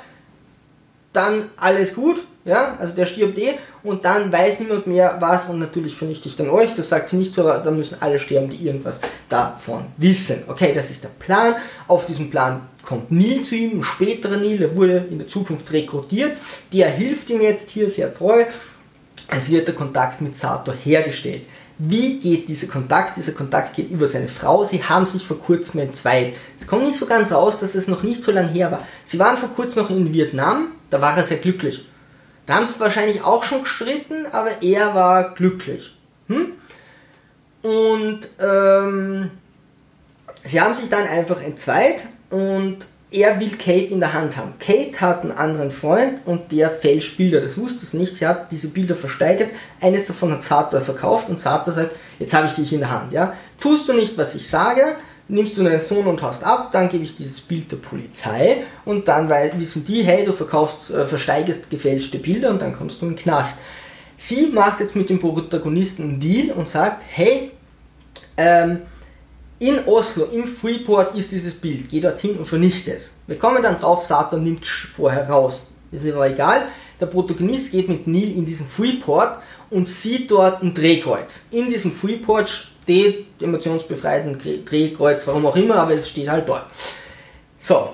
Dann 1.12 1.50
alles 1.56 1.94
gut, 1.94 2.20
ja, 2.44 2.76
also 2.78 2.94
der 2.94 3.06
stirbt 3.06 3.38
eh 3.38 3.54
und 3.82 4.04
dann 4.04 4.32
weiß 4.32 4.60
niemand 4.60 4.86
mehr 4.86 5.16
was 5.20 5.48
und 5.48 5.58
natürlich 5.58 5.94
vernichte 5.94 6.28
ich 6.28 6.36
dann 6.36 6.48
euch, 6.48 6.74
das 6.74 6.88
sagt 6.88 7.08
sie 7.08 7.16
nicht 7.16 7.34
so, 7.34 7.42
aber 7.42 7.58
dann 7.58 7.76
müssen 7.76 7.98
alle 8.00 8.18
sterben, 8.18 8.48
die 8.48 8.66
irgendwas 8.66 9.00
davon 9.28 9.84
wissen. 9.96 10.44
Okay, 10.48 10.72
das 10.74 10.90
ist 10.90 11.04
der 11.04 11.08
Plan. 11.08 11.56
Auf 11.86 12.06
diesem 12.06 12.30
Plan 12.30 12.62
kommt 12.84 13.10
Neil 13.10 13.42
zu 13.42 13.54
ihm, 13.54 13.80
ein 13.80 13.84
späterer 13.84 14.36
Neil, 14.36 14.58
der 14.58 14.74
wurde 14.74 15.06
in 15.10 15.18
der 15.18 15.26
Zukunft 15.26 15.72
rekrutiert, 15.72 16.38
der 16.72 16.88
hilft 16.88 17.28
ihm 17.30 17.42
jetzt 17.42 17.70
hier 17.70 17.90
sehr 17.90 18.14
treu. 18.14 18.44
Es 19.30 19.50
wird 19.50 19.68
der 19.68 19.74
Kontakt 19.74 20.22
mit 20.22 20.34
Sato 20.34 20.72
hergestellt. 20.72 21.42
Wie 21.80 22.18
geht 22.18 22.48
dieser 22.48 22.66
Kontakt? 22.66 23.16
Dieser 23.16 23.32
Kontakt 23.32 23.76
geht 23.76 23.90
über 23.90 24.08
seine 24.08 24.26
Frau. 24.26 24.64
Sie 24.64 24.82
haben 24.82 25.06
sich 25.06 25.24
vor 25.24 25.38
kurzem 25.38 25.80
entzweit. 25.80 26.34
Es 26.58 26.66
kommt 26.66 26.84
nicht 26.84 26.98
so 26.98 27.06
ganz 27.06 27.30
raus, 27.30 27.60
dass 27.60 27.76
es 27.76 27.86
noch 27.86 28.02
nicht 28.02 28.22
so 28.22 28.32
lange 28.32 28.48
her 28.48 28.72
war. 28.72 28.82
Sie 29.04 29.18
waren 29.18 29.36
vor 29.36 29.50
kurzem 29.50 29.82
noch 29.82 29.90
in 29.90 30.12
Vietnam, 30.12 30.72
da 30.90 31.00
war 31.00 31.16
er 31.16 31.24
sehr 31.24 31.36
glücklich. 31.36 31.87
Da 32.48 32.54
haben 32.54 32.66
sie 32.66 32.80
wahrscheinlich 32.80 33.22
auch 33.22 33.44
schon 33.44 33.64
gestritten, 33.64 34.24
aber 34.32 34.62
er 34.62 34.94
war 34.94 35.34
glücklich. 35.34 35.94
Hm? 36.28 36.54
Und 37.60 38.20
ähm, 38.40 39.30
sie 40.44 40.58
haben 40.58 40.74
sich 40.74 40.88
dann 40.88 41.06
einfach 41.06 41.42
entzweit 41.42 41.96
und 42.30 42.78
er 43.10 43.38
will 43.38 43.50
Kate 43.50 43.92
in 43.92 44.00
der 44.00 44.14
Hand 44.14 44.38
haben. 44.38 44.54
Kate 44.58 44.98
hat 44.98 45.24
einen 45.24 45.32
anderen 45.32 45.70
Freund 45.70 46.20
und 46.24 46.50
der 46.50 46.70
fälscht 46.70 47.18
Bilder. 47.18 47.42
Das 47.42 47.58
wusste 47.58 47.84
sie 47.84 47.98
nicht. 47.98 48.16
Sie 48.16 48.26
hat 48.26 48.50
diese 48.50 48.68
Bilder 48.68 48.94
versteigert. 48.94 49.50
Eines 49.82 50.06
davon 50.06 50.32
hat 50.32 50.42
Sator 50.42 50.80
verkauft 50.80 51.28
und 51.28 51.40
Sator 51.42 51.74
sagt, 51.74 51.96
jetzt 52.18 52.32
habe 52.32 52.46
ich 52.46 52.54
dich 52.54 52.72
in 52.72 52.80
der 52.80 52.90
Hand. 52.90 53.12
Ja? 53.12 53.34
Tust 53.60 53.86
du 53.86 53.92
nicht, 53.92 54.16
was 54.16 54.34
ich 54.34 54.48
sage, 54.48 54.96
nimmst 55.28 55.56
du 55.56 55.62
deinen 55.62 55.78
Sohn 55.78 56.06
und 56.06 56.22
haust 56.22 56.42
ab, 56.42 56.70
dann 56.72 56.88
gebe 56.88 57.04
ich 57.04 57.14
dieses 57.14 57.40
Bild 57.40 57.70
der 57.70 57.76
Polizei 57.76 58.64
und 58.84 59.08
dann 59.08 59.28
wissen 59.28 59.84
die, 59.86 60.02
hey, 60.02 60.24
du 60.24 60.32
verkaufst, 60.32 60.90
äh, 60.90 61.06
versteigerst 61.06 61.70
gefälschte 61.70 62.18
Bilder 62.18 62.50
und 62.50 62.62
dann 62.62 62.76
kommst 62.76 63.00
du 63.00 63.06
in 63.06 63.12
den 63.12 63.22
Knast. 63.22 63.60
Sie 64.16 64.46
macht 64.46 64.80
jetzt 64.80 64.96
mit 64.96 65.10
dem 65.10 65.20
Protagonisten 65.20 66.02
einen 66.02 66.20
Deal 66.20 66.50
und 66.50 66.68
sagt, 66.68 67.04
hey, 67.08 67.52
ähm, 68.36 68.80
in 69.60 69.78
Oslo, 69.86 70.24
im 70.26 70.44
Freeport 70.44 71.14
ist 71.14 71.32
dieses 71.32 71.54
Bild. 71.54 71.90
Geh 71.90 72.00
dorthin 72.00 72.36
und 72.36 72.46
vernichte 72.46 72.92
es. 72.94 73.12
Wir 73.26 73.36
kommen 73.36 73.62
dann 73.62 73.80
drauf, 73.80 74.04
Satan 74.04 74.44
nimmt 74.44 74.64
vorher 74.64 75.28
raus. 75.28 75.66
Ist 75.90 76.06
aber 76.06 76.30
egal. 76.30 76.62
Der 77.00 77.06
Protagonist 77.06 77.72
geht 77.72 77.88
mit 77.88 78.06
Neil 78.06 78.30
in 78.30 78.46
diesen 78.46 78.66
Freeport 78.66 79.40
und 79.70 79.88
sieht 79.88 80.30
dort 80.30 80.62
ein 80.62 80.74
Drehkreuz. 80.74 81.46
In 81.50 81.68
diesem 81.68 81.92
Freeport 81.92 82.72
steht 82.88 83.26
emotionsbefreiten 83.42 84.38
Drehkreuz, 84.64 85.26
warum 85.26 85.44
auch 85.44 85.56
immer, 85.56 85.76
aber 85.76 85.92
es 85.92 86.08
steht 86.08 86.30
halt 86.30 86.48
dort. 86.48 86.64
So, 87.58 87.90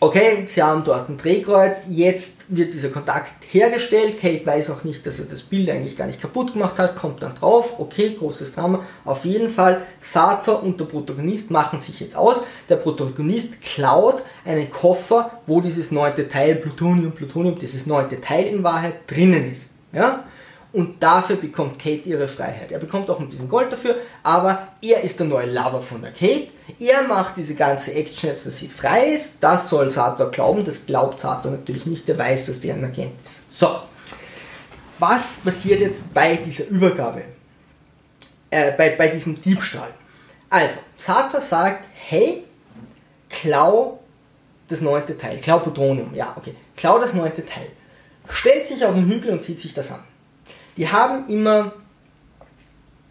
okay, 0.00 0.46
sie 0.48 0.62
haben 0.62 0.84
dort 0.84 1.10
ein 1.10 1.18
Drehkreuz, 1.18 1.80
jetzt 1.90 2.44
wird 2.48 2.72
dieser 2.72 2.88
Kontakt 2.88 3.32
hergestellt, 3.52 4.18
Kate 4.18 4.46
weiß 4.46 4.70
auch 4.70 4.84
nicht, 4.84 5.04
dass 5.04 5.18
er 5.18 5.26
das 5.26 5.42
Bild 5.42 5.68
eigentlich 5.68 5.98
gar 5.98 6.06
nicht 6.06 6.18
kaputt 6.18 6.54
gemacht 6.54 6.78
hat, 6.78 6.96
kommt 6.96 7.22
dann 7.22 7.34
drauf, 7.34 7.78
okay, 7.78 8.16
großes 8.18 8.54
Drama, 8.54 8.86
auf 9.04 9.26
jeden 9.26 9.50
Fall, 9.50 9.82
Sator 10.00 10.62
und 10.62 10.80
der 10.80 10.86
Protagonist 10.86 11.50
machen 11.50 11.78
sich 11.78 12.00
jetzt 12.00 12.16
aus, 12.16 12.36
der 12.70 12.76
Protagonist 12.76 13.60
klaut 13.60 14.22
einen 14.46 14.70
Koffer, 14.70 15.30
wo 15.46 15.60
dieses 15.60 15.90
neunte 15.90 16.26
Teil, 16.26 16.54
Plutonium, 16.54 17.12
Plutonium, 17.12 17.58
dieses 17.58 17.84
neunte 17.84 18.18
Teil 18.18 18.46
in 18.46 18.62
Wahrheit 18.62 18.94
drinnen 19.06 19.52
ist, 19.52 19.72
ja, 19.92 20.24
und 20.72 21.02
dafür 21.02 21.36
bekommt 21.36 21.78
Kate 21.78 22.08
ihre 22.08 22.28
Freiheit. 22.28 22.70
Er 22.70 22.78
bekommt 22.78 23.10
auch 23.10 23.18
ein 23.18 23.28
bisschen 23.28 23.48
Gold 23.48 23.72
dafür, 23.72 23.96
aber 24.22 24.68
er 24.80 25.02
ist 25.02 25.18
der 25.18 25.26
neue 25.26 25.50
Lover 25.50 25.82
von 25.82 26.02
der 26.02 26.12
Kate. 26.12 26.48
Er 26.78 27.02
macht 27.02 27.36
diese 27.36 27.54
ganze 27.54 27.92
Action 27.94 28.30
jetzt, 28.30 28.46
dass 28.46 28.58
sie 28.58 28.68
frei 28.68 29.08
ist. 29.08 29.38
Das 29.40 29.68
soll 29.68 29.90
Sator 29.90 30.30
glauben, 30.30 30.64
das 30.64 30.86
glaubt 30.86 31.18
Sator 31.18 31.50
natürlich 31.50 31.86
nicht, 31.86 32.06
der 32.06 32.18
weiß, 32.18 32.46
dass 32.46 32.60
der 32.60 32.74
ein 32.74 32.84
Agent 32.84 33.14
ist. 33.24 33.50
So, 33.50 33.80
was 34.98 35.38
passiert 35.44 35.80
jetzt 35.80 36.14
bei 36.14 36.36
dieser 36.36 36.68
Übergabe? 36.68 37.22
Äh, 38.50 38.72
bei, 38.76 38.90
bei 38.96 39.08
diesem 39.08 39.40
Diebstahl. 39.40 39.90
Also, 40.48 40.74
Sator 40.96 41.40
sagt, 41.40 41.84
hey, 41.94 42.44
klau 43.28 44.00
das 44.68 44.80
neunte 44.80 45.16
Teil, 45.18 45.38
klau 45.38 45.58
Plutonium, 45.58 46.14
ja, 46.14 46.34
okay, 46.36 46.54
klau 46.76 46.98
das 46.98 47.14
neunte 47.14 47.44
Teil. 47.44 47.68
Stellt 48.28 48.66
sich 48.66 48.84
auf 48.84 48.94
den 48.94 49.06
Hügel 49.06 49.32
und 49.32 49.42
zieht 49.42 49.58
sich 49.58 49.74
das 49.74 49.90
an. 49.90 50.00
Die 50.80 50.88
haben 50.88 51.28
immer 51.28 51.72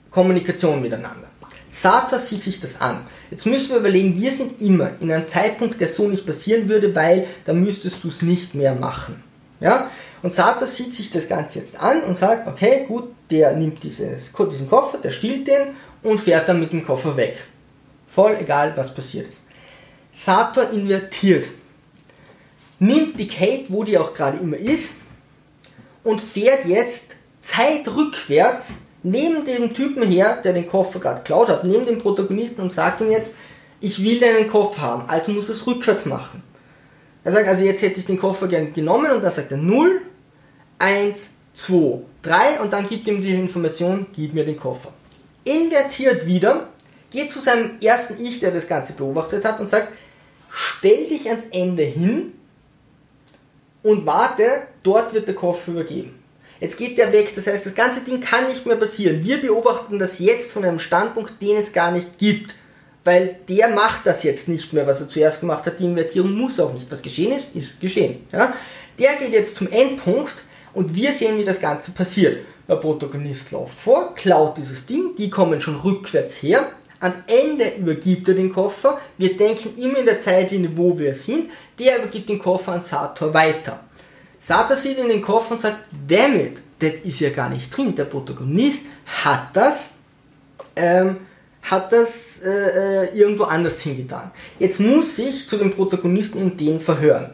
Kommunikation 0.10 0.82
miteinander. 0.82 1.28
Sator 1.70 2.18
sieht 2.18 2.42
sich 2.42 2.60
das 2.60 2.82
an. 2.82 3.06
Jetzt 3.30 3.46
müssen 3.46 3.70
wir 3.70 3.78
überlegen, 3.78 4.20
wir 4.20 4.32
sind 4.32 4.60
immer 4.60 4.90
in 5.00 5.12
einem 5.12 5.30
Zeitpunkt, 5.30 5.80
der 5.80 5.88
so 5.88 6.08
nicht 6.08 6.26
passieren 6.26 6.68
würde, 6.68 6.96
weil 6.96 7.28
da 7.46 7.54
müsstest 7.54 8.04
du 8.04 8.08
es 8.08 8.24
nicht 8.24 8.56
mehr 8.56 8.74
machen. 8.74 9.24
Ja? 9.60 9.92
Und 10.24 10.34
Sator 10.34 10.68
sieht 10.68 10.96
sich 10.96 11.12
das 11.12 11.28
Ganze 11.28 11.60
jetzt 11.60 11.80
an 11.80 12.02
und 12.02 12.18
sagt, 12.18 12.48
okay, 12.48 12.86
gut, 12.88 13.10
der 13.30 13.56
nimmt 13.56 13.84
dieses, 13.84 14.34
diesen 14.34 14.68
Koffer, 14.68 14.98
der 14.98 15.12
stiehlt 15.12 15.46
den 15.46 15.76
und 16.02 16.20
fährt 16.20 16.50
dann 16.50 16.60
mit 16.60 16.72
dem 16.72 16.84
Koffer 16.84 17.16
weg. 17.18 17.38
Voll 18.08 18.36
egal, 18.42 18.74
was 18.76 18.96
passiert 18.96 19.30
ist. 19.30 19.42
Sator 20.12 20.72
invertiert. 20.72 21.46
Nimmt 22.80 23.20
die 23.20 23.28
Kate, 23.28 23.66
wo 23.68 23.84
die 23.84 23.96
auch 23.96 24.16
gerade 24.16 24.40
immer 24.40 24.58
ist, 24.58 24.96
und 26.04 26.20
fährt 26.20 26.66
jetzt 26.66 27.19
zeitrückwärts 27.42 28.76
neben 29.04 29.46
dem 29.46 29.74
Typen 29.74 30.04
her, 30.04 30.42
der 30.44 30.54
den 30.54 30.68
Koffer 30.68 31.00
gerade 31.00 31.20
geklaut 31.20 31.48
hat, 31.50 31.64
neben 31.64 31.86
dem 31.86 32.00
Protagonisten 32.00 32.62
und 32.62 32.74
sagt 32.74 33.02
ihm 33.02 33.12
jetzt, 33.12 33.34
ich 33.82 34.04
will 34.04 34.20
deinen 34.20 34.50
Koffer 34.50 34.82
haben, 34.82 35.10
also 35.10 35.32
muss 35.32 35.50
es 35.50 35.66
rückwärts 35.66 36.06
machen. 36.06 36.44
Er 37.24 37.32
sagt, 37.32 37.48
also 37.48 37.64
jetzt 37.64 37.82
hätte 37.82 38.00
ich 38.00 38.06
den 38.06 38.20
Koffer 38.20 38.48
gern 38.48 38.74
genommen 38.74 39.12
und 39.12 39.24
dann 39.24 39.32
sagt 39.32 39.52
er 39.52 39.58
0, 39.58 40.02
1, 40.80 41.30
2, 41.54 42.02
3 42.22 42.60
und 42.62 42.74
dann 42.74 42.88
gibt 42.88 43.08
ihm 43.08 43.22
die 43.22 43.34
Information, 43.34 44.08
gib 44.16 44.34
mir 44.34 44.46
den 44.46 44.60
Koffer. 44.60 44.92
Invertiert 45.44 46.26
wieder, 46.26 46.70
geht 47.12 47.32
zu 47.32 47.40
seinem 47.40 47.72
ersten 47.82 48.24
Ich, 48.24 48.40
der 48.40 48.52
das 48.52 48.68
Ganze 48.68 48.94
beobachtet 48.94 49.46
hat 49.46 49.60
und 49.60 49.68
sagt, 49.68 49.90
stell 50.50 51.08
dich 51.08 51.30
ans 51.30 51.46
Ende 51.52 51.84
hin 51.84 52.34
und 53.84 54.06
warte, 54.06 54.44
dort 54.84 55.14
wird 55.14 55.28
der 55.28 55.36
Koffer 55.36 55.72
übergeben. 55.72 56.19
Jetzt 56.60 56.78
geht 56.78 56.98
der 56.98 57.14
weg, 57.14 57.34
das 57.36 57.48
heißt, 57.48 57.66
das 57.66 57.76
ganze 57.76 58.02
Ding 58.02 58.20
kann 58.20 58.48
nicht 58.48 58.66
mehr 58.66 58.76
passieren. 58.76 59.24
Wir 59.24 59.42
beobachten 59.42 59.98
das 59.98 60.20
jetzt 60.20 60.52
von 60.52 60.66
einem 60.66 60.80
Standpunkt, 60.80 61.42
den 61.42 61.56
es 61.58 61.72
gar 61.72 61.92
nicht 61.92 62.18
gibt. 62.18 62.54
Weil 63.06 63.40
der 63.48 63.70
macht 63.70 64.06
das 64.06 64.24
jetzt 64.24 64.50
nicht 64.50 64.74
mehr, 64.74 64.86
was 64.86 65.00
er 65.00 65.10
zuerst 65.10 65.40
gemacht 65.40 65.66
hat. 65.66 65.80
Die 65.80 65.86
Invertierung 65.86 66.34
muss 66.34 66.60
auch 66.60 66.74
nicht. 66.74 66.92
Was 66.92 67.02
geschehen 67.02 67.32
ist, 67.32 67.56
ist 67.56 67.80
geschehen. 67.80 68.28
Ja? 68.32 68.54
Der 69.00 69.16
geht 69.16 69.32
jetzt 69.32 69.56
zum 69.56 69.72
Endpunkt 69.72 70.36
und 70.74 70.94
wir 70.94 71.14
sehen, 71.14 71.38
wie 71.38 71.46
das 71.46 71.62
Ganze 71.62 71.92
passiert. 71.92 72.46
Der 72.68 72.76
Protagonist 72.76 73.52
läuft 73.52 73.80
vor, 73.80 74.14
klaut 74.14 74.58
dieses 74.58 74.86
Ding, 74.86 75.16
die 75.18 75.30
kommen 75.30 75.60
schon 75.60 75.80
rückwärts 75.80 76.36
her. 76.44 76.70
Am 77.00 77.14
Ende 77.26 77.72
übergibt 77.80 78.28
er 78.28 78.36
den 78.36 78.54
Koffer. 78.54 79.00
Wir 79.18 79.38
denken 79.38 79.82
immer 79.82 80.00
in 80.00 80.06
der 80.06 80.20
Zeitlinie, 80.20 80.70
wo 80.76 81.00
wir 81.00 81.16
sind. 81.16 81.50
Der 81.80 81.98
übergibt 81.98 82.30
den 82.30 82.40
Koffer 82.40 82.74
an 82.74 82.82
Sator 82.82 83.34
weiter. 83.34 83.80
Sator 84.40 84.78
sieht 84.78 84.98
in 84.98 85.10
den 85.10 85.22
Koffer 85.22 85.52
und 85.52 85.62
sagt, 85.62 85.86
damit, 86.08 86.62
das 86.80 86.94
ist 87.04 87.20
ja 87.20 87.30
gar 87.30 87.50
nicht 87.50 87.76
drin. 87.76 87.96
Der 87.96 88.06
Protagonist 88.06 88.86
hat 89.06 89.50
das, 89.54 89.92
ähm, 90.76 91.18
hat 91.62 91.92
das 91.92 92.42
äh, 92.42 92.50
äh, 92.50 93.18
irgendwo 93.18 93.44
anders 93.44 93.82
hingetan. 93.82 94.32
Jetzt 94.58 94.80
muss 94.80 95.18
ich 95.20 95.48
zu 95.48 95.58
dem 95.58 95.72
Protagonisten 95.72 96.42
und 96.42 96.60
den 96.60 96.80
verhören. 96.80 97.32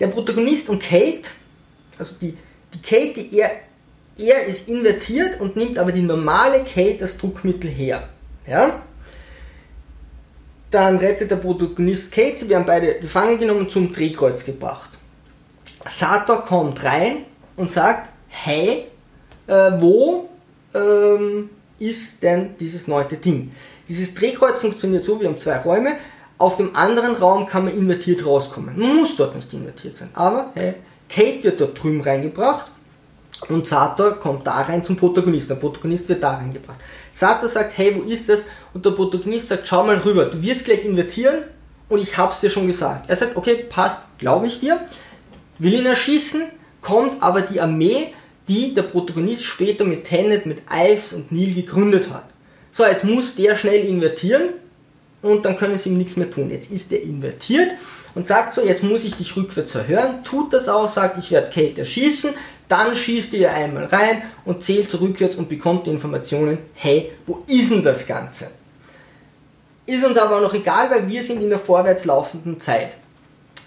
Der 0.00 0.08
Protagonist 0.08 0.68
und 0.68 0.82
Kate, 0.82 1.28
also 1.96 2.16
die, 2.20 2.36
die 2.74 2.82
Kate, 2.82 3.14
die 3.14 3.38
er, 3.38 3.50
er 4.18 4.46
ist 4.46 4.68
invertiert 4.68 5.40
und 5.40 5.54
nimmt 5.54 5.78
aber 5.78 5.92
die 5.92 6.02
normale 6.02 6.64
Kate 6.64 7.02
als 7.02 7.18
Druckmittel 7.18 7.70
her. 7.70 8.08
Ja? 8.46 8.82
Dann 10.70 10.98
rettet 10.98 11.30
der 11.30 11.36
Protagonist 11.36 12.10
Kate, 12.10 12.36
sie 12.36 12.48
werden 12.48 12.66
beide 12.66 12.98
gefangen 12.98 13.38
genommen 13.38 13.60
und 13.60 13.70
zum 13.70 13.92
Drehkreuz 13.92 14.44
gebracht. 14.44 14.97
Sator 15.88 16.44
kommt 16.44 16.82
rein 16.84 17.24
und 17.56 17.72
sagt, 17.72 18.08
hey, 18.28 18.86
äh, 19.46 19.72
wo 19.78 20.28
ähm, 20.74 21.50
ist 21.78 22.22
denn 22.22 22.56
dieses 22.58 22.86
neunte 22.86 23.16
Ding? 23.16 23.52
Dieses 23.88 24.14
Drehkreuz 24.14 24.58
funktioniert 24.58 25.02
so, 25.02 25.20
wir 25.20 25.28
haben 25.28 25.38
zwei 25.38 25.56
Räume. 25.58 25.92
Auf 26.36 26.56
dem 26.56 26.76
anderen 26.76 27.16
Raum 27.16 27.46
kann 27.46 27.64
man 27.64 27.74
invertiert 27.74 28.24
rauskommen. 28.24 28.78
Man 28.78 28.96
muss 28.96 29.16
dort 29.16 29.34
nicht 29.34 29.52
invertiert 29.52 29.96
sein. 29.96 30.10
Aber 30.14 30.50
hey, 30.54 30.74
Kate 31.08 31.42
wird 31.42 31.60
dort 31.60 31.82
drüben 31.82 32.00
reingebracht 32.00 32.70
und 33.48 33.66
Sator 33.66 34.12
kommt 34.20 34.46
da 34.46 34.60
rein 34.62 34.84
zum 34.84 34.96
Protagonisten. 34.96 35.54
Der 35.54 35.60
Protagonist 35.60 36.08
wird 36.08 36.22
da 36.22 36.36
reingebracht. 36.36 36.78
Sator 37.12 37.48
sagt, 37.48 37.76
hey, 37.76 37.96
wo 37.96 38.08
ist 38.08 38.28
das? 38.28 38.42
Und 38.74 38.84
der 38.84 38.90
Protagonist 38.90 39.48
sagt, 39.48 39.66
schau 39.66 39.84
mal 39.84 39.96
rüber, 39.96 40.26
du 40.26 40.40
wirst 40.42 40.66
gleich 40.66 40.84
invertieren 40.84 41.44
und 41.88 41.98
ich 41.98 42.16
hab's 42.16 42.40
dir 42.40 42.50
schon 42.50 42.66
gesagt. 42.66 43.08
Er 43.08 43.16
sagt, 43.16 43.36
okay, 43.36 43.64
passt, 43.68 44.02
glaube 44.18 44.46
ich 44.46 44.60
dir 44.60 44.78
will 45.58 45.74
ihn 45.74 45.86
erschießen, 45.86 46.42
kommt 46.80 47.22
aber 47.22 47.42
die 47.42 47.60
Armee, 47.60 48.08
die 48.48 48.74
der 48.74 48.82
Protagonist 48.82 49.44
später 49.44 49.84
mit 49.84 50.04
Tenet, 50.04 50.46
mit 50.46 50.62
Ice 50.72 51.14
und 51.14 51.30
Neil 51.32 51.52
gegründet 51.54 52.10
hat. 52.10 52.24
So, 52.72 52.84
jetzt 52.84 53.04
muss 53.04 53.34
der 53.34 53.56
schnell 53.56 53.84
invertieren 53.84 54.50
und 55.22 55.44
dann 55.44 55.56
können 55.56 55.78
sie 55.78 55.90
ihm 55.90 55.98
nichts 55.98 56.16
mehr 56.16 56.30
tun. 56.30 56.50
Jetzt 56.50 56.70
ist 56.70 56.92
er 56.92 57.02
invertiert 57.02 57.72
und 58.14 58.26
sagt 58.26 58.54
so, 58.54 58.62
jetzt 58.62 58.82
muss 58.82 59.04
ich 59.04 59.14
dich 59.14 59.36
rückwärts 59.36 59.72
verhören, 59.72 60.24
tut 60.24 60.52
das 60.52 60.68
auch, 60.68 60.88
sagt, 60.88 61.18
ich 61.18 61.30
werde 61.30 61.50
Kate 61.50 61.80
erschießen, 61.80 62.34
dann 62.68 62.94
schießt 62.94 63.34
er 63.34 63.54
einmal 63.54 63.86
rein 63.86 64.22
und 64.44 64.62
zählt 64.62 64.98
rückwärts 65.00 65.36
und 65.36 65.48
bekommt 65.48 65.86
die 65.86 65.90
Informationen, 65.90 66.58
hey, 66.74 67.12
wo 67.26 67.42
ist 67.46 67.70
denn 67.70 67.82
das 67.82 68.06
Ganze? 68.06 68.50
Ist 69.86 70.04
uns 70.04 70.18
aber 70.18 70.40
noch 70.40 70.52
egal, 70.52 70.90
weil 70.90 71.08
wir 71.08 71.22
sind 71.22 71.42
in 71.42 71.48
der 71.48 71.58
vorwärts 71.58 72.04
laufenden 72.04 72.60
Zeit. 72.60 72.90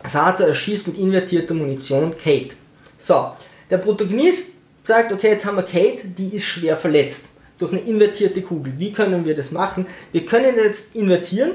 Sato 0.07 0.43
erschießt 0.43 0.87
mit 0.87 0.97
invertierter 0.97 1.53
Munition 1.53 2.15
Kate. 2.17 2.51
So, 2.99 3.31
der 3.69 3.77
Protagonist 3.77 4.57
sagt, 4.83 5.11
okay, 5.11 5.29
jetzt 5.29 5.45
haben 5.45 5.57
wir 5.57 5.63
Kate, 5.63 6.07
die 6.07 6.35
ist 6.35 6.45
schwer 6.45 6.77
verletzt 6.77 7.27
durch 7.57 7.71
eine 7.71 7.81
invertierte 7.81 8.41
Kugel. 8.41 8.73
Wie 8.77 8.91
können 8.91 9.25
wir 9.25 9.35
das 9.35 9.51
machen? 9.51 9.85
Wir 10.11 10.25
können 10.25 10.55
jetzt 10.55 10.95
invertieren, 10.95 11.53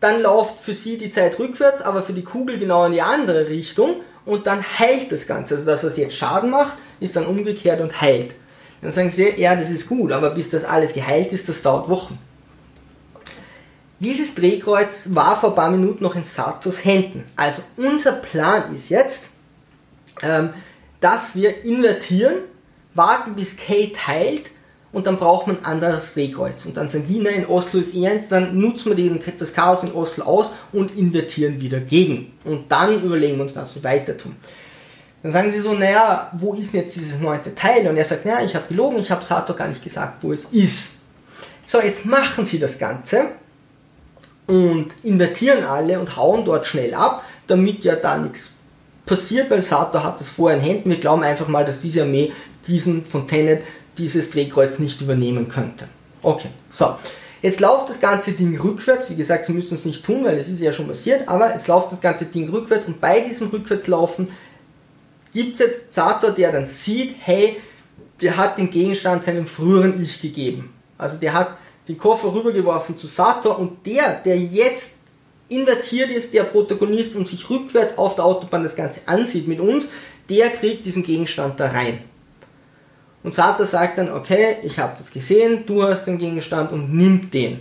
dann 0.00 0.20
läuft 0.20 0.60
für 0.60 0.74
sie 0.74 0.98
die 0.98 1.10
Zeit 1.10 1.38
rückwärts, 1.38 1.80
aber 1.80 2.02
für 2.02 2.12
die 2.12 2.24
Kugel 2.24 2.58
genau 2.58 2.84
in 2.84 2.92
die 2.92 3.02
andere 3.02 3.48
Richtung 3.48 3.96
und 4.24 4.46
dann 4.46 4.62
heilt 4.78 5.10
das 5.10 5.26
Ganze. 5.26 5.54
Also 5.54 5.66
das, 5.66 5.84
was 5.84 5.96
jetzt 5.96 6.16
Schaden 6.16 6.50
macht, 6.50 6.76
ist 7.00 7.16
dann 7.16 7.26
umgekehrt 7.26 7.80
und 7.80 8.00
heilt. 8.00 8.32
Dann 8.82 8.90
sagen 8.90 9.10
sie, 9.10 9.30
ja, 9.36 9.54
das 9.54 9.70
ist 9.70 9.88
gut, 9.88 10.12
aber 10.12 10.30
bis 10.30 10.50
das 10.50 10.64
alles 10.64 10.92
geheilt 10.92 11.32
ist, 11.32 11.48
das 11.48 11.62
dauert 11.62 11.88
Wochen. 11.88 12.18
Dieses 14.02 14.34
Drehkreuz 14.34 15.04
war 15.10 15.38
vor 15.38 15.50
ein 15.50 15.54
paar 15.54 15.70
Minuten 15.70 16.02
noch 16.02 16.16
in 16.16 16.24
Satos 16.24 16.84
Händen. 16.84 17.22
Also 17.36 17.62
unser 17.76 18.10
Plan 18.10 18.74
ist 18.74 18.88
jetzt, 18.88 19.34
ähm, 20.22 20.50
dass 21.00 21.36
wir 21.36 21.64
invertieren, 21.64 22.34
warten 22.94 23.34
bis 23.34 23.56
Kate 23.56 24.08
heilt 24.08 24.46
und 24.90 25.06
dann 25.06 25.18
braucht 25.18 25.46
man 25.46 25.58
ein 25.58 25.64
anderes 25.64 26.14
Drehkreuz. 26.14 26.66
Und 26.66 26.76
dann 26.76 26.88
die, 26.88 27.20
nein, 27.20 27.42
in 27.42 27.46
Oslo 27.46 27.78
ist 27.78 27.94
eh 27.94 28.08
eins, 28.08 28.26
dann 28.26 28.58
nutzen 28.58 28.96
wir 28.96 29.20
das 29.38 29.54
Chaos 29.54 29.84
in 29.84 29.92
Oslo 29.92 30.24
aus 30.24 30.52
und 30.72 30.98
invertieren 30.98 31.60
wieder 31.60 31.78
gegen. 31.78 32.32
Und 32.44 32.72
dann 32.72 33.00
überlegen 33.04 33.36
wir 33.36 33.44
uns, 33.44 33.54
was 33.54 33.76
wir 33.76 33.84
weiter 33.84 34.16
tun. 34.16 34.34
Dann 35.22 35.30
sagen 35.30 35.48
sie 35.48 35.60
so, 35.60 35.74
naja, 35.74 36.32
wo 36.40 36.54
ist 36.54 36.74
denn 36.74 36.80
jetzt 36.80 36.96
dieses 36.96 37.20
neunte 37.20 37.54
Teil? 37.54 37.86
Und 37.86 37.96
er 37.96 38.04
sagt, 38.04 38.26
naja, 38.26 38.44
ich 38.44 38.56
habe 38.56 38.66
gelogen, 38.66 38.98
ich 38.98 39.12
habe 39.12 39.22
Sato 39.22 39.54
gar 39.54 39.68
nicht 39.68 39.84
gesagt, 39.84 40.24
wo 40.24 40.32
es 40.32 40.46
ist. 40.46 41.02
So, 41.64 41.80
jetzt 41.80 42.04
machen 42.04 42.44
sie 42.44 42.58
das 42.58 42.76
Ganze 42.76 43.26
und 44.46 44.88
invertieren 45.02 45.64
alle 45.64 45.98
und 45.98 46.16
hauen 46.16 46.44
dort 46.44 46.66
schnell 46.66 46.94
ab, 46.94 47.24
damit 47.46 47.84
ja 47.84 47.96
da 47.96 48.18
nichts 48.18 48.54
passiert, 49.06 49.50
weil 49.50 49.62
Sato 49.62 50.02
hat 50.02 50.20
das 50.20 50.28
vorher 50.28 50.58
in 50.58 50.64
Händen. 50.64 50.90
Wir 50.90 51.00
glauben 51.00 51.22
einfach 51.22 51.48
mal, 51.48 51.64
dass 51.64 51.80
diese 51.80 52.02
Armee 52.02 52.32
diesen 52.66 53.04
von 53.04 53.26
Tenet 53.26 53.62
dieses 53.98 54.30
Drehkreuz 54.30 54.78
nicht 54.78 55.00
übernehmen 55.00 55.48
könnte. 55.48 55.86
Okay, 56.22 56.48
so. 56.70 56.94
Jetzt 57.42 57.58
läuft 57.58 57.90
das 57.90 57.98
ganze 57.98 58.32
Ding 58.32 58.58
rückwärts. 58.60 59.10
Wie 59.10 59.16
gesagt, 59.16 59.46
sie 59.46 59.52
müssen 59.52 59.74
es 59.74 59.84
nicht 59.84 60.04
tun, 60.04 60.24
weil 60.24 60.38
es 60.38 60.48
ist 60.48 60.60
ja 60.60 60.72
schon 60.72 60.86
passiert, 60.86 61.28
aber 61.28 61.54
es 61.54 61.66
läuft 61.66 61.90
das 61.90 62.00
ganze 62.00 62.26
Ding 62.26 62.48
rückwärts 62.48 62.86
und 62.86 63.00
bei 63.00 63.20
diesem 63.20 63.48
Rückwärtslaufen 63.48 64.28
gibt 65.32 65.54
es 65.54 65.58
jetzt 65.58 65.94
Sato, 65.94 66.30
der 66.30 66.52
dann 66.52 66.66
sieht, 66.66 67.16
hey, 67.18 67.56
der 68.20 68.36
hat 68.36 68.58
den 68.58 68.70
Gegenstand 68.70 69.24
seinem 69.24 69.46
früheren 69.46 70.00
Ich 70.00 70.22
gegeben. 70.22 70.72
Also 70.96 71.18
der 71.18 71.32
hat 71.34 71.56
den 71.88 71.98
Koffer 71.98 72.32
rübergeworfen 72.32 72.96
zu 72.96 73.06
Sator 73.06 73.58
und 73.58 73.84
der, 73.86 74.20
der 74.24 74.38
jetzt 74.38 75.00
invertiert 75.48 76.10
ist, 76.10 76.32
der 76.32 76.44
Protagonist 76.44 77.16
und 77.16 77.28
sich 77.28 77.48
rückwärts 77.50 77.98
auf 77.98 78.14
der 78.14 78.24
Autobahn 78.24 78.62
das 78.62 78.76
Ganze 78.76 79.00
ansieht 79.06 79.48
mit 79.48 79.60
uns, 79.60 79.88
der 80.28 80.48
kriegt 80.50 80.86
diesen 80.86 81.02
Gegenstand 81.02 81.60
da 81.60 81.68
rein. 81.68 81.98
Und 83.22 83.34
Sato 83.34 83.64
sagt 83.64 83.98
dann, 83.98 84.10
okay, 84.12 84.56
ich 84.62 84.78
habe 84.78 84.94
das 84.96 85.10
gesehen, 85.10 85.64
du 85.66 85.82
hast 85.82 86.04
den 86.04 86.18
Gegenstand 86.18 86.72
und 86.72 86.92
nimmt 86.92 87.32
den. 87.34 87.60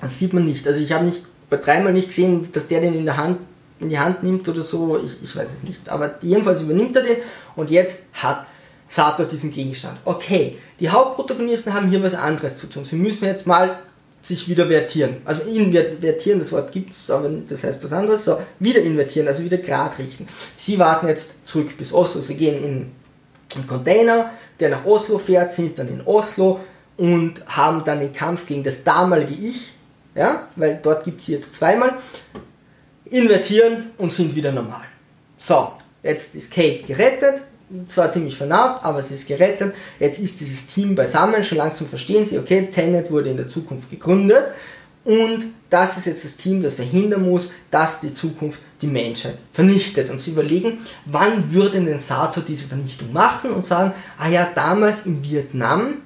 Das 0.00 0.18
sieht 0.18 0.32
man 0.32 0.44
nicht. 0.44 0.66
Also 0.66 0.80
ich 0.80 0.92
habe 0.92 1.04
nicht 1.04 1.22
bei 1.50 1.56
dreimal 1.56 1.92
nicht 1.92 2.08
gesehen, 2.08 2.48
dass 2.52 2.68
der 2.68 2.80
den 2.80 2.94
in 2.94 3.04
der 3.04 3.16
Hand 3.16 3.38
in 3.80 3.88
die 3.88 3.98
Hand 3.98 4.22
nimmt 4.22 4.46
oder 4.48 4.60
so, 4.60 5.00
ich, 5.04 5.22
ich 5.22 5.34
weiß 5.34 5.52
es 5.52 5.62
nicht. 5.62 5.88
Aber 5.88 6.16
jedenfalls 6.20 6.60
übernimmt 6.60 6.94
er 6.96 7.02
den 7.02 7.16
und 7.56 7.70
jetzt 7.70 8.02
hat 8.12 8.46
Sato 8.90 9.22
diesen 9.22 9.52
Gegenstand. 9.52 9.98
Okay, 10.04 10.58
die 10.80 10.88
Hauptprotagonisten 10.88 11.72
haben 11.72 11.88
hier 11.88 12.02
was 12.02 12.14
anderes 12.14 12.56
zu 12.56 12.66
tun. 12.66 12.84
Sie 12.84 12.96
müssen 12.96 13.26
jetzt 13.26 13.46
mal 13.46 13.78
sich 14.20 14.48
wieder 14.48 14.66
vertieren. 14.66 15.18
Also 15.24 15.42
invertieren, 15.42 16.40
das 16.40 16.50
Wort 16.50 16.72
gibt 16.72 16.92
es, 16.92 17.08
aber 17.08 17.30
das 17.48 17.62
heißt 17.62 17.84
was 17.84 17.92
anderes. 17.92 18.24
So, 18.24 18.40
wieder 18.58 18.80
invertieren, 18.80 19.28
also 19.28 19.44
wieder 19.44 19.58
grad 19.58 19.96
richten. 20.00 20.26
Sie 20.56 20.76
warten 20.80 21.06
jetzt 21.06 21.46
zurück 21.46 21.76
bis 21.78 21.92
Oslo. 21.92 22.20
Sie 22.20 22.34
gehen 22.34 22.62
in 22.62 22.92
einen 23.54 23.66
Container, 23.68 24.32
der 24.58 24.70
nach 24.70 24.84
Oslo 24.84 25.18
fährt, 25.18 25.52
sind 25.52 25.78
dann 25.78 25.88
in 25.88 26.04
Oslo 26.04 26.58
und 26.96 27.34
haben 27.46 27.84
dann 27.84 28.00
den 28.00 28.12
Kampf 28.12 28.44
gegen 28.44 28.64
das 28.64 28.82
damalige 28.82 29.34
Ich, 29.34 29.68
ja, 30.16 30.48
weil 30.56 30.80
dort 30.82 31.04
gibt 31.04 31.20
es 31.20 31.28
jetzt 31.28 31.54
zweimal, 31.54 31.94
invertieren 33.04 33.92
und 33.98 34.12
sind 34.12 34.34
wieder 34.34 34.50
normal. 34.50 34.82
So, 35.38 35.72
jetzt 36.02 36.34
ist 36.34 36.52
Kate 36.52 36.82
gerettet, 36.86 37.42
zwar 37.86 38.10
ziemlich 38.10 38.36
vernarbt, 38.36 38.84
aber 38.84 39.02
sie 39.02 39.14
ist 39.14 39.28
gerettet. 39.28 39.74
Jetzt 39.98 40.18
ist 40.18 40.40
dieses 40.40 40.66
Team 40.66 40.94
beisammen, 40.94 41.42
schon 41.44 41.58
langsam 41.58 41.88
verstehen 41.88 42.26
sie, 42.26 42.38
okay, 42.38 42.68
Tenet 42.72 43.10
wurde 43.10 43.30
in 43.30 43.36
der 43.36 43.48
Zukunft 43.48 43.90
gegründet 43.90 44.44
und 45.04 45.54
das 45.70 45.96
ist 45.96 46.06
jetzt 46.06 46.24
das 46.24 46.36
Team, 46.36 46.62
das 46.62 46.74
verhindern 46.74 47.22
muss, 47.22 47.52
dass 47.70 48.00
die 48.00 48.12
Zukunft 48.12 48.60
die 48.82 48.86
Menschheit 48.86 49.38
vernichtet. 49.52 50.10
Und 50.10 50.20
sie 50.20 50.32
überlegen, 50.32 50.84
wann 51.06 51.52
würde 51.52 51.80
denn 51.80 51.98
Sato 51.98 52.40
diese 52.40 52.66
Vernichtung 52.66 53.12
machen 53.12 53.50
und 53.50 53.64
sagen, 53.64 53.94
ah 54.18 54.28
ja, 54.28 54.50
damals 54.54 55.06
in 55.06 55.22
Vietnam, 55.22 56.02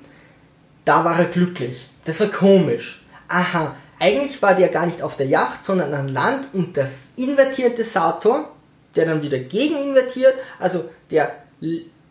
da 0.85 1.05
war 1.05 1.19
er 1.19 1.25
glücklich. 1.25 1.87
Das 2.05 2.21
war 2.21 2.29
komisch. 2.29 3.03
Aha, 3.27 3.75
eigentlich 3.99 4.41
war 4.43 4.55
der 4.55 4.69
gar 4.69 4.87
nicht 4.87 5.03
auf 5.03 5.17
der 5.17 5.27
Yacht, 5.27 5.65
sondern 5.65 5.93
an 5.93 6.09
Land 6.09 6.47
und 6.53 6.77
das 6.77 7.07
invertierte 7.17 7.83
Sator, 7.85 8.53
der 8.95 9.07
dann 9.07 9.23
wieder 9.23 9.39
gegen 9.39 9.77
invertiert, 9.77 10.35
also 10.61 10.89
der 11.11 11.44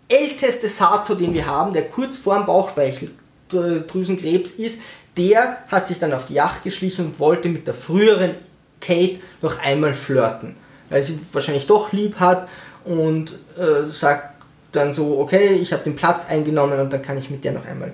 älteste 0.07 0.69
Sato, 0.69 1.15
den 1.15 1.33
wir 1.33 1.45
haben, 1.45 1.73
der 1.73 1.87
kurz 1.87 2.15
vor 2.17 2.35
dem 2.35 2.45
Bauchspeicheldrüsenkrebs 2.45 4.51
ist, 4.53 4.81
der 5.17 5.57
hat 5.69 5.87
sich 5.87 5.99
dann 5.99 6.13
auf 6.13 6.25
die 6.25 6.35
Yacht 6.35 6.63
geschlichen 6.63 7.05
und 7.05 7.19
wollte 7.19 7.49
mit 7.49 7.67
der 7.67 7.73
früheren 7.73 8.35
Kate 8.79 9.19
noch 9.41 9.59
einmal 9.59 9.93
flirten, 9.93 10.55
weil 10.89 11.03
sie 11.03 11.19
wahrscheinlich 11.31 11.67
doch 11.67 11.91
lieb 11.91 12.19
hat 12.19 12.47
und 12.83 13.33
äh, 13.57 13.87
sagt 13.87 14.33
dann 14.71 14.93
so, 14.93 15.19
okay, 15.19 15.53
ich 15.53 15.71
habe 15.71 15.83
den 15.83 15.95
Platz 15.95 16.25
eingenommen 16.27 16.79
und 16.79 16.91
dann 16.91 17.01
kann 17.01 17.17
ich 17.17 17.29
mit 17.29 17.43
der 17.43 17.53
noch 17.53 17.65
einmal 17.65 17.93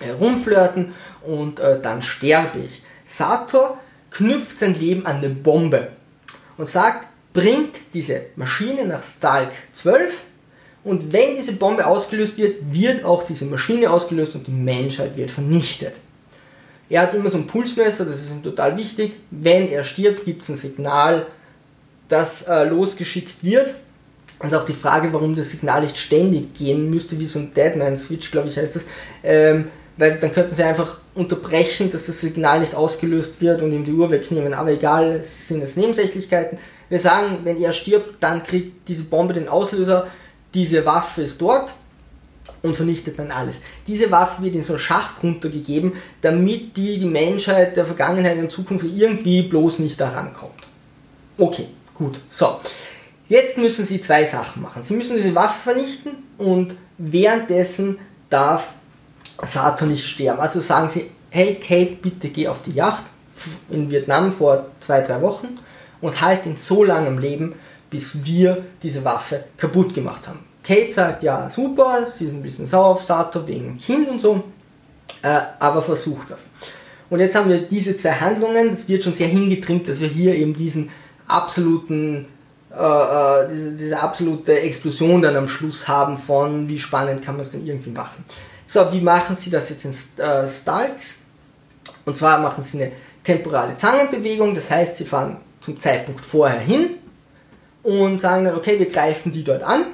äh, 0.00 0.10
rumflirten 0.10 0.94
und 1.22 1.60
äh, 1.60 1.80
dann 1.80 2.02
sterbe 2.02 2.58
ich. 2.58 2.82
Sator 3.06 3.78
knüpft 4.10 4.58
sein 4.58 4.78
Leben 4.78 5.06
an 5.06 5.18
eine 5.18 5.30
Bombe 5.30 5.88
und 6.56 6.68
sagt, 6.68 7.06
bringt 7.32 7.76
diese 7.94 8.22
Maschine 8.36 8.84
nach 8.84 9.04
Stalk 9.04 9.50
12 9.72 10.12
und 10.82 11.12
wenn 11.12 11.36
diese 11.36 11.52
Bombe 11.52 11.86
ausgelöst 11.86 12.38
wird, 12.38 12.56
wird 12.72 13.04
auch 13.04 13.22
diese 13.24 13.44
Maschine 13.44 13.90
ausgelöst 13.90 14.34
und 14.34 14.46
die 14.46 14.52
Menschheit 14.52 15.16
wird 15.16 15.30
vernichtet. 15.30 15.92
Er 16.88 17.02
hat 17.02 17.14
immer 17.14 17.28
so 17.28 17.38
ein 17.38 17.46
Pulsmesser, 17.46 18.04
das 18.04 18.22
ist 18.22 18.32
ihm 18.32 18.42
total 18.42 18.76
wichtig. 18.76 19.12
Wenn 19.30 19.70
er 19.70 19.84
stirbt, 19.84 20.24
gibt 20.24 20.42
es 20.42 20.48
ein 20.48 20.56
Signal, 20.56 21.26
das 22.08 22.42
äh, 22.48 22.64
losgeschickt 22.64 23.44
wird. 23.44 23.74
Also 24.40 24.58
auch 24.58 24.64
die 24.64 24.72
Frage, 24.72 25.12
warum 25.12 25.36
das 25.36 25.50
Signal 25.50 25.82
nicht 25.82 25.98
ständig 25.98 26.54
gehen 26.54 26.88
müsste, 26.90 27.18
wie 27.20 27.26
so 27.26 27.38
ein 27.38 27.52
Deadman-Switch, 27.54 28.30
glaube 28.30 28.48
ich, 28.48 28.56
heißt 28.56 28.74
das. 28.74 28.86
Ähm, 29.22 29.66
weil 29.98 30.18
dann 30.18 30.32
könnten 30.32 30.54
sie 30.54 30.62
einfach 30.62 30.98
unterbrechen, 31.14 31.90
dass 31.90 32.06
das 32.06 32.20
Signal 32.20 32.60
nicht 32.60 32.74
ausgelöst 32.74 33.40
wird 33.40 33.60
und 33.60 33.70
ihm 33.70 33.84
die 33.84 33.92
Uhr 33.92 34.10
wegnehmen. 34.10 34.54
Aber 34.54 34.70
egal, 34.70 35.20
es 35.20 35.46
sind 35.46 35.60
jetzt 35.60 35.76
Nebensächlichkeiten. 35.76 36.58
Wir 36.88 36.98
sagen, 36.98 37.40
wenn 37.44 37.60
er 37.62 37.72
stirbt, 37.72 38.16
dann 38.20 38.42
kriegt 38.42 38.88
diese 38.88 39.04
Bombe 39.04 39.34
den 39.34 39.48
Auslöser 39.48 40.08
diese 40.54 40.84
Waffe 40.84 41.22
ist 41.22 41.40
dort 41.40 41.72
und 42.62 42.76
vernichtet 42.76 43.18
dann 43.18 43.30
alles. 43.30 43.60
Diese 43.86 44.10
Waffe 44.10 44.42
wird 44.42 44.54
in 44.54 44.62
so 44.62 44.74
einen 44.74 44.80
Schacht 44.80 45.22
runtergegeben, 45.22 45.92
damit 46.20 46.76
die, 46.76 46.98
die 46.98 47.06
Menschheit 47.06 47.76
der 47.76 47.86
Vergangenheit 47.86 48.38
und 48.38 48.50
Zukunft 48.50 48.84
irgendwie 48.84 49.42
bloß 49.42 49.78
nicht 49.78 50.00
da 50.00 50.10
rankommt. 50.10 50.52
Okay, 51.38 51.66
gut. 51.94 52.18
So. 52.28 52.60
Jetzt 53.28 53.56
müssen 53.58 53.86
sie 53.86 54.00
zwei 54.00 54.24
Sachen 54.24 54.62
machen. 54.62 54.82
Sie 54.82 54.94
müssen 54.94 55.16
diese 55.16 55.34
Waffe 55.34 55.60
vernichten 55.62 56.14
und 56.36 56.74
währenddessen 56.98 57.98
darf 58.28 58.70
Sato 59.46 59.86
nicht 59.86 60.04
sterben. 60.04 60.40
Also 60.40 60.60
sagen 60.60 60.88
sie, 60.88 61.10
hey 61.30 61.54
Kate, 61.54 61.96
bitte 62.02 62.28
geh 62.28 62.48
auf 62.48 62.62
die 62.62 62.72
Yacht 62.72 63.04
in 63.70 63.90
Vietnam 63.90 64.32
vor 64.32 64.66
zwei, 64.80 65.00
drei 65.00 65.22
Wochen 65.22 65.48
und 66.00 66.20
halt 66.20 66.44
ihn 66.44 66.56
so 66.56 66.84
lange 66.84 67.06
am 67.06 67.18
Leben, 67.18 67.54
bis 67.90 68.24
wir 68.24 68.64
diese 68.82 69.04
Waffe 69.04 69.44
kaputt 69.56 69.92
gemacht 69.92 70.26
haben. 70.28 70.40
Kate 70.62 70.92
sagt, 70.92 71.22
ja, 71.22 71.50
super, 71.50 72.06
sie 72.06 72.26
ist 72.26 72.32
ein 72.32 72.42
bisschen 72.42 72.66
sauer 72.66 72.86
auf 72.86 73.02
Sato 73.02 73.46
wegen 73.46 73.78
Kind 73.78 74.08
und 74.08 74.20
so, 74.20 74.44
äh, 75.22 75.40
aber 75.58 75.82
versucht 75.82 76.30
das. 76.30 76.46
Und 77.08 77.18
jetzt 77.18 77.34
haben 77.34 77.50
wir 77.50 77.62
diese 77.62 77.96
zwei 77.96 78.12
Handlungen, 78.12 78.70
das 78.70 78.88
wird 78.88 79.02
schon 79.02 79.14
sehr 79.14 79.26
hingetrimmt, 79.26 79.88
dass 79.88 80.00
wir 80.00 80.08
hier 80.08 80.34
eben 80.34 80.54
diesen 80.54 80.90
absoluten, 81.26 82.28
äh, 82.72 82.76
äh 82.76 83.48
diese, 83.50 83.72
diese 83.72 84.00
absolute 84.00 84.60
Explosion 84.60 85.20
dann 85.20 85.36
am 85.36 85.48
Schluss 85.48 85.88
haben 85.88 86.18
von, 86.18 86.68
wie 86.68 86.78
spannend 86.78 87.24
kann 87.24 87.34
man 87.34 87.42
es 87.42 87.50
denn 87.50 87.66
irgendwie 87.66 87.90
machen. 87.90 88.24
So, 88.66 88.92
wie 88.92 89.00
machen 89.00 89.34
sie 89.34 89.50
das 89.50 89.70
jetzt 89.70 89.84
in 89.84 90.24
äh, 90.24 90.48
Stalks? 90.48 91.22
Und 92.04 92.16
zwar 92.16 92.40
machen 92.40 92.62
sie 92.62 92.80
eine 92.80 92.92
temporale 93.24 93.76
Zangenbewegung, 93.76 94.54
das 94.54 94.70
heißt, 94.70 94.98
sie 94.98 95.04
fahren 95.04 95.38
zum 95.60 95.78
Zeitpunkt 95.78 96.24
vorher 96.24 96.60
hin, 96.60 96.90
und 97.82 98.20
sagen 98.20 98.44
dann, 98.44 98.56
okay, 98.56 98.78
wir 98.78 98.90
greifen 98.90 99.32
die 99.32 99.44
dort 99.44 99.62
an. 99.62 99.84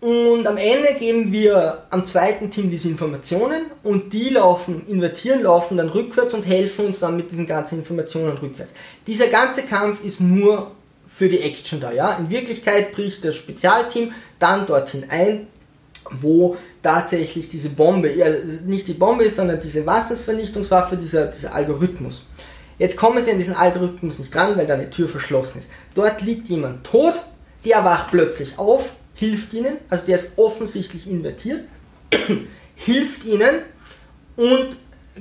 Und 0.00 0.46
am 0.46 0.58
Ende 0.58 0.94
geben 0.98 1.32
wir 1.32 1.84
am 1.88 2.04
zweiten 2.04 2.50
Team 2.50 2.70
diese 2.70 2.90
Informationen 2.90 3.70
und 3.82 4.12
die 4.12 4.28
laufen, 4.28 4.86
invertieren, 4.86 5.42
laufen 5.42 5.78
dann 5.78 5.88
rückwärts 5.88 6.34
und 6.34 6.42
helfen 6.42 6.86
uns 6.86 7.00
dann 7.00 7.16
mit 7.16 7.30
diesen 7.30 7.46
ganzen 7.46 7.78
Informationen 7.78 8.36
rückwärts. 8.36 8.74
Dieser 9.06 9.28
ganze 9.28 9.62
Kampf 9.62 10.04
ist 10.04 10.20
nur 10.20 10.72
für 11.08 11.30
die 11.30 11.40
Action 11.40 11.80
da, 11.80 11.90
ja. 11.90 12.18
In 12.18 12.28
Wirklichkeit 12.28 12.92
bricht 12.92 13.24
das 13.24 13.36
Spezialteam 13.36 14.12
dann 14.38 14.66
dorthin 14.66 15.04
ein, 15.08 15.46
wo 16.10 16.58
tatsächlich 16.82 17.48
diese 17.48 17.70
Bombe, 17.70 18.12
ja, 18.12 18.26
nicht 18.66 18.86
die 18.86 18.92
Bombe 18.92 19.24
ist, 19.24 19.36
sondern 19.36 19.58
diese 19.58 19.86
Wassersvernichtungswaffe, 19.86 20.98
dieser, 20.98 21.28
dieser 21.28 21.54
Algorithmus. 21.54 22.26
Jetzt 22.78 22.96
kommen 22.96 23.22
sie 23.22 23.30
an 23.30 23.38
diesen 23.38 23.54
Algorithmus 23.54 24.18
nicht 24.18 24.34
dran, 24.34 24.56
weil 24.56 24.66
da 24.66 24.74
eine 24.74 24.90
Tür 24.90 25.08
verschlossen 25.08 25.58
ist. 25.58 25.70
Dort 25.94 26.22
liegt 26.22 26.48
jemand 26.48 26.84
tot, 26.84 27.14
der 27.64 27.84
wacht 27.84 28.10
plötzlich 28.10 28.58
auf, 28.58 28.90
hilft 29.14 29.52
ihnen, 29.52 29.78
also 29.88 30.06
der 30.06 30.16
ist 30.16 30.38
offensichtlich 30.38 31.08
invertiert, 31.08 31.60
hilft 32.74 33.24
ihnen 33.24 33.62
und 34.36 34.76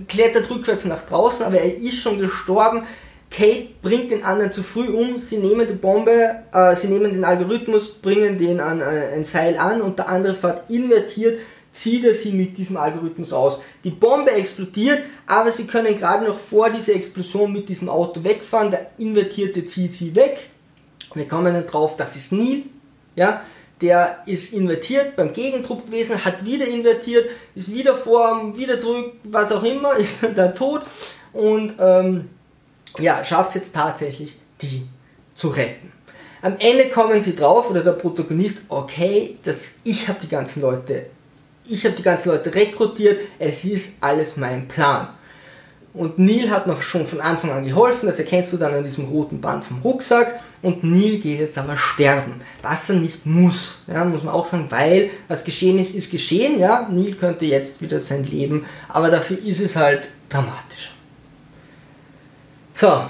klettert 0.07 0.49
rückwärts 0.49 0.85
nach 0.85 1.05
draußen, 1.05 1.45
aber 1.45 1.59
er 1.59 1.75
ist 1.75 2.01
schon 2.01 2.19
gestorben. 2.19 2.83
Kate 3.29 3.69
bringt 3.81 4.11
den 4.11 4.23
anderen 4.23 4.51
zu 4.51 4.61
früh 4.61 4.87
um, 4.89 5.17
sie 5.17 5.37
nehmen 5.37 5.67
die 5.67 5.73
Bombe, 5.73 6.43
äh, 6.51 6.75
sie 6.75 6.87
nehmen 6.87 7.13
den 7.13 7.23
Algorithmus, 7.23 7.93
bringen 7.93 8.37
den 8.37 8.59
an 8.59 8.79
äh, 8.81 9.15
ein 9.15 9.25
Seil 9.25 9.57
an 9.57 9.81
und 9.81 9.97
der 9.97 10.07
andere 10.07 10.35
fährt 10.35 10.69
invertiert 10.69 11.39
zieht 11.73 12.05
er 12.05 12.13
sie 12.13 12.31
mit 12.31 12.57
diesem 12.57 12.77
Algorithmus 12.77 13.33
aus. 13.33 13.59
Die 13.83 13.89
Bombe 13.89 14.31
explodiert, 14.31 14.99
aber 15.25 15.51
sie 15.51 15.65
können 15.65 15.97
gerade 15.97 16.25
noch 16.25 16.37
vor 16.37 16.69
dieser 16.69 16.93
Explosion 16.93 17.51
mit 17.51 17.67
diesem 17.67 17.89
Auto 17.89 18.23
wegfahren. 18.23 18.71
Der 18.71 18.91
Invertierte 18.97 19.65
zieht 19.65 19.93
sie 19.93 20.15
weg. 20.15 20.37
Wir 21.15 21.27
kommen 21.27 21.53
dann 21.53 21.67
drauf, 21.67 21.97
das 21.97 22.15
ist 22.15 22.31
Neil. 22.31 22.63
Ja, 23.15 23.43
der 23.81 24.23
ist 24.25 24.53
invertiert 24.53 25.15
beim 25.15 25.33
Gegentrupp 25.33 25.85
gewesen, 25.87 26.23
hat 26.23 26.45
wieder 26.45 26.65
invertiert, 26.65 27.29
ist 27.53 27.71
wieder 27.71 27.95
vor, 27.95 28.55
wieder 28.55 28.79
zurück, 28.79 29.13
was 29.23 29.51
auch 29.51 29.63
immer, 29.63 29.93
ist 29.97 30.23
dann 30.23 30.35
da 30.35 30.47
tot 30.47 30.81
und 31.33 31.73
ähm, 31.79 32.29
ja, 32.99 33.25
schafft 33.25 33.49
es 33.49 33.55
jetzt 33.55 33.75
tatsächlich, 33.75 34.37
die 34.61 34.87
zu 35.35 35.49
retten. 35.49 35.91
Am 36.41 36.55
Ende 36.59 36.89
kommen 36.89 37.19
sie 37.21 37.35
drauf, 37.35 37.69
oder 37.69 37.81
der 37.81 37.93
Protagonist, 37.93 38.63
okay, 38.69 39.37
das, 39.43 39.71
ich 39.83 40.07
habe 40.07 40.19
die 40.21 40.29
ganzen 40.29 40.61
Leute 40.61 41.07
ich 41.67 41.85
habe 41.85 41.95
die 41.95 42.03
ganzen 42.03 42.29
Leute 42.29 42.53
rekrutiert, 42.53 43.21
es 43.39 43.65
ist 43.65 43.95
alles 44.01 44.37
mein 44.37 44.67
Plan. 44.67 45.09
Und 45.93 46.17
Neil 46.17 46.49
hat 46.49 46.65
mir 46.65 46.81
schon 46.81 47.05
von 47.05 47.21
Anfang 47.21 47.51
an 47.51 47.65
geholfen, 47.65 48.07
das 48.07 48.17
erkennst 48.17 48.51
du 48.51 48.57
dann 48.57 48.73
an 48.73 48.83
diesem 48.83 49.05
roten 49.05 49.39
Band 49.39 49.63
vom 49.63 49.79
Rucksack. 49.83 50.39
Und 50.63 50.83
Neil 50.83 51.17
geht 51.17 51.39
jetzt 51.39 51.57
aber 51.57 51.77
sterben, 51.77 52.41
was 52.63 52.89
er 52.89 52.95
nicht 52.95 53.25
muss, 53.27 53.83
ja, 53.87 54.03
muss 54.03 54.23
man 54.23 54.33
auch 54.33 54.45
sagen, 54.45 54.67
weil 54.69 55.11
was 55.27 55.43
geschehen 55.43 55.77
ist, 55.77 55.93
ist 55.93 56.09
geschehen. 56.09 56.59
Ja, 56.59 56.89
Neil 56.91 57.13
könnte 57.13 57.45
jetzt 57.45 57.81
wieder 57.81 57.99
sein 57.99 58.23
Leben, 58.23 58.65
aber 58.87 59.11
dafür 59.11 59.37
ist 59.37 59.59
es 59.59 59.75
halt 59.75 60.07
dramatisch. 60.29 60.93
So, 62.73 63.03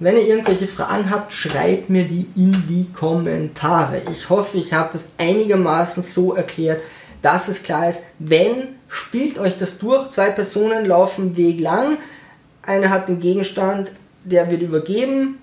wenn 0.00 0.16
ihr 0.16 0.26
irgendwelche 0.26 0.66
Fragen 0.66 1.08
habt, 1.08 1.32
schreibt 1.32 1.88
mir 1.88 2.04
die 2.04 2.26
in 2.34 2.64
die 2.68 2.92
Kommentare. 2.92 4.02
Ich 4.10 4.28
hoffe, 4.28 4.58
ich 4.58 4.72
habe 4.72 4.90
das 4.92 5.10
einigermaßen 5.18 6.02
so 6.02 6.34
erklärt, 6.34 6.82
dass 7.24 7.48
es 7.48 7.62
klar 7.62 7.88
ist, 7.88 8.02
wenn, 8.18 8.76
spielt 8.86 9.38
euch 9.38 9.56
das 9.56 9.78
durch, 9.78 10.10
zwei 10.10 10.28
Personen 10.28 10.84
laufen 10.84 11.38
Weg 11.38 11.58
lang, 11.58 11.96
einer 12.60 12.90
hat 12.90 13.08
den 13.08 13.18
Gegenstand, 13.18 13.92
der 14.24 14.50
wird 14.50 14.60
übergeben, 14.60 15.38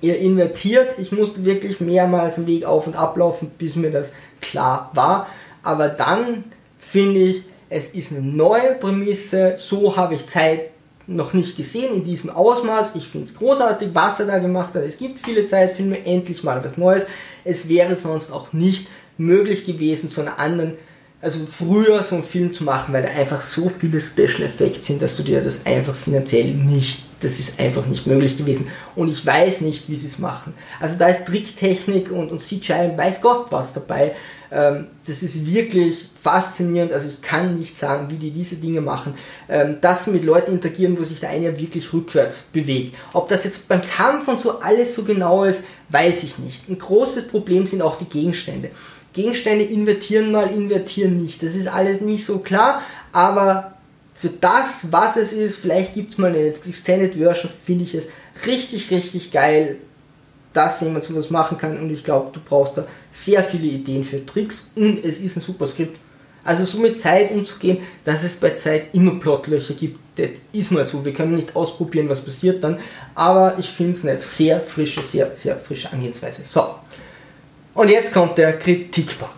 ihr 0.00 0.18
invertiert, 0.18 0.98
ich 0.98 1.12
musste 1.12 1.44
wirklich 1.44 1.80
mehrmals 1.80 2.36
den 2.36 2.46
Weg 2.46 2.64
auf 2.64 2.86
und 2.86 2.96
ablaufen, 2.96 3.50
bis 3.58 3.76
mir 3.76 3.90
das 3.90 4.12
klar 4.40 4.90
war, 4.94 5.28
aber 5.62 5.88
dann 5.88 6.44
finde 6.78 7.20
ich, 7.20 7.42
es 7.68 7.90
ist 7.90 8.12
eine 8.12 8.22
neue 8.22 8.74
Prämisse, 8.76 9.56
so 9.58 9.94
habe 9.98 10.14
ich 10.14 10.24
Zeit 10.24 10.70
noch 11.06 11.34
nicht 11.34 11.58
gesehen 11.58 11.94
in 11.94 12.04
diesem 12.04 12.30
Ausmaß. 12.30 12.94
Ich 12.94 13.08
finde 13.08 13.26
es 13.26 13.34
großartig, 13.34 13.90
was 13.92 14.20
er 14.20 14.26
da 14.26 14.38
gemacht 14.38 14.74
hat. 14.74 14.84
Es 14.84 14.98
gibt 14.98 15.18
viele 15.18 15.46
Zeitfilme, 15.46 16.06
endlich 16.06 16.44
mal 16.44 16.62
was 16.64 16.76
Neues. 16.76 17.06
Es 17.44 17.68
wäre 17.68 17.96
sonst 17.96 18.30
auch 18.30 18.52
nicht 18.52 18.88
möglich 19.18 19.66
gewesen, 19.66 20.10
zu 20.10 20.20
einer 20.20 20.38
anderen, 20.38 20.74
also 21.22 21.46
früher 21.46 22.02
so 22.02 22.16
einen 22.16 22.24
Film 22.24 22.52
zu 22.52 22.64
machen, 22.64 22.92
weil 22.92 23.04
da 23.04 23.10
einfach 23.10 23.40
so 23.40 23.70
viele 23.70 24.00
Special 24.00 24.42
Effects 24.42 24.88
sind, 24.88 25.00
dass 25.00 25.16
du 25.16 25.22
dir 25.22 25.40
das 25.40 25.64
einfach 25.64 25.94
finanziell 25.94 26.52
nicht, 26.52 27.04
das 27.20 27.38
ist 27.38 27.60
einfach 27.60 27.86
nicht 27.86 28.08
möglich 28.08 28.36
gewesen. 28.36 28.66
Und 28.96 29.08
ich 29.08 29.24
weiß 29.24 29.60
nicht, 29.60 29.88
wie 29.88 29.94
sie 29.94 30.08
es 30.08 30.18
machen. 30.18 30.52
Also 30.80 30.98
da 30.98 31.06
ist 31.06 31.26
Tricktechnik 31.26 32.10
und, 32.10 32.32
und 32.32 32.40
CGI 32.40 32.90
und 32.90 32.98
weiß 32.98 33.20
Gott 33.20 33.46
was 33.50 33.72
dabei. 33.72 34.16
Ähm, 34.50 34.88
das 35.06 35.22
ist 35.22 35.46
wirklich 35.46 36.08
faszinierend. 36.20 36.92
Also 36.92 37.08
ich 37.08 37.22
kann 37.22 37.56
nicht 37.56 37.78
sagen, 37.78 38.10
wie 38.10 38.16
die 38.16 38.32
diese 38.32 38.56
Dinge 38.56 38.80
machen. 38.80 39.14
Ähm, 39.48 39.78
dass 39.80 40.04
sie 40.04 40.10
mit 40.10 40.24
Leuten 40.24 40.50
interagieren, 40.50 40.98
wo 40.98 41.04
sich 41.04 41.20
der 41.20 41.30
eine 41.30 41.56
wirklich 41.56 41.92
rückwärts 41.92 42.48
bewegt. 42.52 42.96
Ob 43.12 43.28
das 43.28 43.44
jetzt 43.44 43.68
beim 43.68 43.82
Kampf 43.82 44.26
und 44.26 44.40
so 44.40 44.58
alles 44.58 44.96
so 44.96 45.04
genau 45.04 45.44
ist, 45.44 45.66
weiß 45.90 46.24
ich 46.24 46.38
nicht. 46.38 46.68
Ein 46.68 46.78
großes 46.78 47.28
Problem 47.28 47.64
sind 47.64 47.80
auch 47.80 47.96
die 47.96 48.06
Gegenstände. 48.06 48.70
Gegenstände 49.12 49.64
invertieren 49.64 50.32
mal, 50.32 50.50
invertieren 50.50 51.22
nicht. 51.22 51.42
Das 51.42 51.54
ist 51.54 51.68
alles 51.68 52.00
nicht 52.00 52.24
so 52.24 52.38
klar, 52.38 52.82
aber 53.12 53.74
für 54.14 54.30
das, 54.30 54.90
was 54.90 55.16
es 55.16 55.32
ist, 55.32 55.56
vielleicht 55.56 55.94
gibt 55.94 56.12
es 56.12 56.18
mal 56.18 56.28
eine 56.28 56.46
Extended 56.46 57.14
Version, 57.14 57.50
finde 57.64 57.84
ich 57.84 57.94
es 57.94 58.06
richtig, 58.46 58.90
richtig 58.90 59.32
geil 59.32 59.78
dass 60.52 60.80
jemand 60.80 61.04
sowas 61.04 61.30
machen 61.30 61.58
kann 61.58 61.78
und 61.78 61.90
ich 61.90 62.04
glaube, 62.04 62.30
du 62.32 62.40
brauchst 62.40 62.76
da 62.76 62.86
sehr 63.10 63.42
viele 63.42 63.66
Ideen 63.66 64.04
für 64.04 64.24
Tricks 64.24 64.70
und 64.76 65.04
es 65.04 65.20
ist 65.20 65.36
ein 65.36 65.40
super 65.40 65.66
Skript. 65.66 65.98
Also 66.44 66.64
so 66.64 66.78
mit 66.78 66.98
Zeit 66.98 67.30
umzugehen, 67.30 67.78
dass 68.04 68.24
es 68.24 68.36
bei 68.36 68.50
Zeit 68.50 68.94
immer 68.94 69.18
Plotlöcher 69.20 69.74
gibt, 69.74 70.00
das 70.16 70.30
ist 70.52 70.72
mal 70.72 70.84
so. 70.84 71.04
Wir 71.04 71.14
können 71.14 71.36
nicht 71.36 71.54
ausprobieren, 71.54 72.08
was 72.08 72.20
passiert 72.20 72.62
dann, 72.64 72.78
aber 73.14 73.56
ich 73.58 73.70
finde 73.70 73.92
es 73.92 74.04
eine 74.04 74.20
sehr 74.20 74.60
frische, 74.60 75.02
sehr, 75.02 75.32
sehr 75.36 75.56
frische 75.56 75.92
Angehensweise. 75.92 76.42
So, 76.44 76.74
und 77.74 77.90
jetzt 77.90 78.12
kommt 78.12 78.38
der 78.38 78.58
Kritikpunkt. 78.58 79.34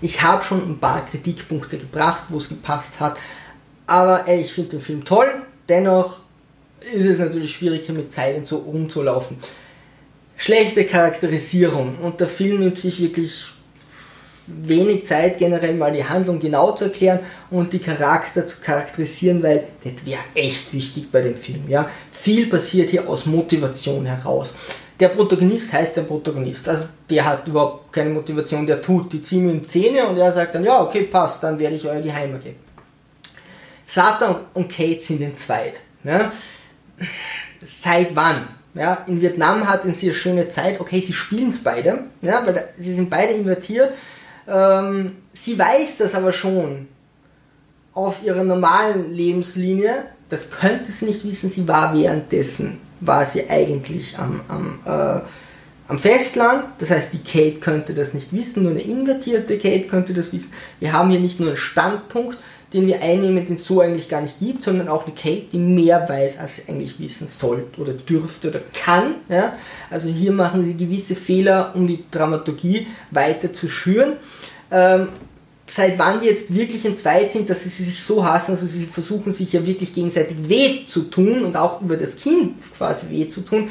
Ich 0.00 0.22
habe 0.22 0.44
schon 0.44 0.70
ein 0.70 0.78
paar 0.78 1.04
Kritikpunkte 1.06 1.78
gebracht, 1.78 2.24
wo 2.28 2.38
es 2.38 2.48
gepasst 2.48 3.00
hat, 3.00 3.18
aber 3.86 4.26
ey, 4.26 4.40
ich 4.42 4.52
finde 4.52 4.70
den 4.70 4.80
Film 4.80 5.04
toll, 5.04 5.28
dennoch 5.68 6.20
ist 6.80 7.04
es 7.04 7.18
natürlich 7.18 7.56
schwierig, 7.56 7.86
hier 7.86 7.94
mit 7.94 8.12
Zeit 8.12 8.36
und 8.36 8.46
so 8.46 8.58
rumzulaufen 8.58 9.38
schlechte 10.38 10.84
Charakterisierung 10.84 11.96
und 11.98 12.20
der 12.20 12.28
Film 12.28 12.60
nimmt 12.60 12.78
sich 12.78 13.02
wirklich 13.02 13.48
wenig 14.46 15.04
Zeit, 15.04 15.38
generell 15.38 15.74
mal 15.74 15.92
die 15.92 16.04
Handlung 16.04 16.40
genau 16.40 16.72
zu 16.72 16.84
erklären 16.84 17.18
und 17.50 17.72
die 17.72 17.80
Charakter 17.80 18.46
zu 18.46 18.60
charakterisieren, 18.60 19.42
weil 19.42 19.64
das 19.84 20.06
wäre 20.06 20.20
echt 20.34 20.72
wichtig 20.72 21.10
bei 21.12 21.20
dem 21.20 21.36
Film. 21.36 21.64
Ja? 21.68 21.90
Viel 22.10 22.46
passiert 22.46 22.88
hier 22.88 23.06
aus 23.06 23.26
Motivation 23.26 24.06
heraus. 24.06 24.54
Der 25.00 25.08
Protagonist 25.10 25.72
heißt 25.72 25.96
der 25.96 26.02
Protagonist, 26.02 26.68
also 26.68 26.86
der 27.08 27.24
hat 27.24 27.46
überhaupt 27.46 27.92
keine 27.92 28.10
Motivation, 28.10 28.66
der 28.66 28.82
tut, 28.82 29.12
die 29.12 29.22
ziehen 29.22 29.48
ihm 29.48 29.68
Zähne 29.68 30.06
und 30.08 30.16
er 30.16 30.32
sagt 30.32 30.56
dann, 30.56 30.64
ja, 30.64 30.82
okay, 30.82 31.02
passt, 31.02 31.44
dann 31.44 31.58
werde 31.58 31.76
ich 31.76 31.86
euer 31.86 32.00
Geheimer 32.00 32.38
geben. 32.38 32.56
Satan 33.86 34.36
und 34.54 34.68
Kate 34.68 35.00
sind 35.00 35.20
in 35.20 35.36
zweit. 35.36 35.74
Ja? 36.04 36.32
Seit 37.62 38.14
wann? 38.14 38.48
Ja, 38.74 39.04
in 39.06 39.20
Vietnam 39.20 39.68
hatten 39.68 39.92
sie 39.92 40.06
eine 40.06 40.14
schöne 40.14 40.48
Zeit. 40.48 40.78
Okay, 40.78 41.00
sie 41.00 41.12
spielen 41.12 41.50
es 41.50 41.62
beide. 41.62 42.04
Ja, 42.20 42.46
weil 42.46 42.68
sie 42.78 42.94
sind 42.94 43.10
beide 43.10 43.32
invertiert. 43.32 43.92
Ähm, 44.46 45.16
sie 45.32 45.58
weiß 45.58 45.98
das 45.98 46.14
aber 46.14 46.32
schon 46.32 46.86
auf 47.94 48.22
ihrer 48.22 48.44
normalen 48.44 49.12
Lebenslinie. 49.12 50.04
Das 50.28 50.50
könnte 50.50 50.92
sie 50.92 51.06
nicht 51.06 51.24
wissen. 51.24 51.50
Sie 51.50 51.66
war 51.66 51.94
währenddessen, 51.94 52.78
war 53.00 53.24
sie 53.24 53.48
eigentlich 53.48 54.18
am, 54.18 54.40
am, 54.48 54.80
äh, 54.84 55.20
am 55.88 55.98
Festland. 55.98 56.64
Das 56.78 56.90
heißt, 56.90 57.12
die 57.12 57.22
Kate 57.22 57.60
könnte 57.60 57.94
das 57.94 58.14
nicht 58.14 58.32
wissen. 58.32 58.62
Nur 58.62 58.72
eine 58.72 58.80
invertierte 58.80 59.58
Kate 59.58 59.86
könnte 59.86 60.14
das 60.14 60.32
wissen. 60.32 60.52
Wir 60.80 60.92
haben 60.92 61.10
hier 61.10 61.20
nicht 61.20 61.40
nur 61.40 61.48
einen 61.48 61.56
Standpunkt, 61.56 62.38
den 62.72 62.86
wir 62.86 63.02
einnehmen, 63.02 63.46
den 63.46 63.56
es 63.56 63.64
so 63.64 63.80
eigentlich 63.80 64.08
gar 64.08 64.20
nicht 64.20 64.38
gibt, 64.40 64.62
sondern 64.62 64.88
auch 64.88 65.06
eine 65.06 65.14
Kate, 65.14 65.46
die 65.52 65.58
mehr 65.58 66.06
weiß, 66.06 66.38
als 66.38 66.56
sie 66.56 66.70
eigentlich 66.70 67.00
wissen 67.00 67.28
sollte 67.28 67.80
oder 67.80 67.94
dürfte 67.94 68.48
oder 68.48 68.60
kann. 68.74 69.14
Ja? 69.28 69.54
Also 69.90 70.08
hier 70.08 70.32
machen 70.32 70.64
sie 70.64 70.76
gewisse 70.76 71.14
Fehler, 71.14 71.72
um 71.74 71.86
die 71.86 72.04
Dramaturgie 72.10 72.86
weiter 73.10 73.52
zu 73.52 73.70
schüren. 73.70 74.16
Ähm, 74.70 75.08
seit 75.68 75.98
wann 75.98 76.20
die 76.20 76.26
jetzt 76.26 76.52
wirklich 76.52 76.84
in 76.84 76.96
Zweit 76.96 77.30
sind, 77.30 77.48
dass 77.50 77.64
sie 77.64 77.68
sich 77.68 78.02
so 78.02 78.24
hassen, 78.24 78.52
also 78.52 78.66
sie 78.66 78.86
versuchen 78.86 79.32
sich 79.32 79.52
ja 79.52 79.64
wirklich 79.64 79.94
gegenseitig 79.94 80.36
weh 80.48 80.86
zu 80.86 81.02
tun 81.02 81.44
und 81.44 81.56
auch 81.56 81.80
über 81.82 81.96
das 81.96 82.16
Kind 82.16 82.54
quasi 82.76 83.10
weh 83.10 83.28
zu 83.28 83.42
tun. 83.42 83.68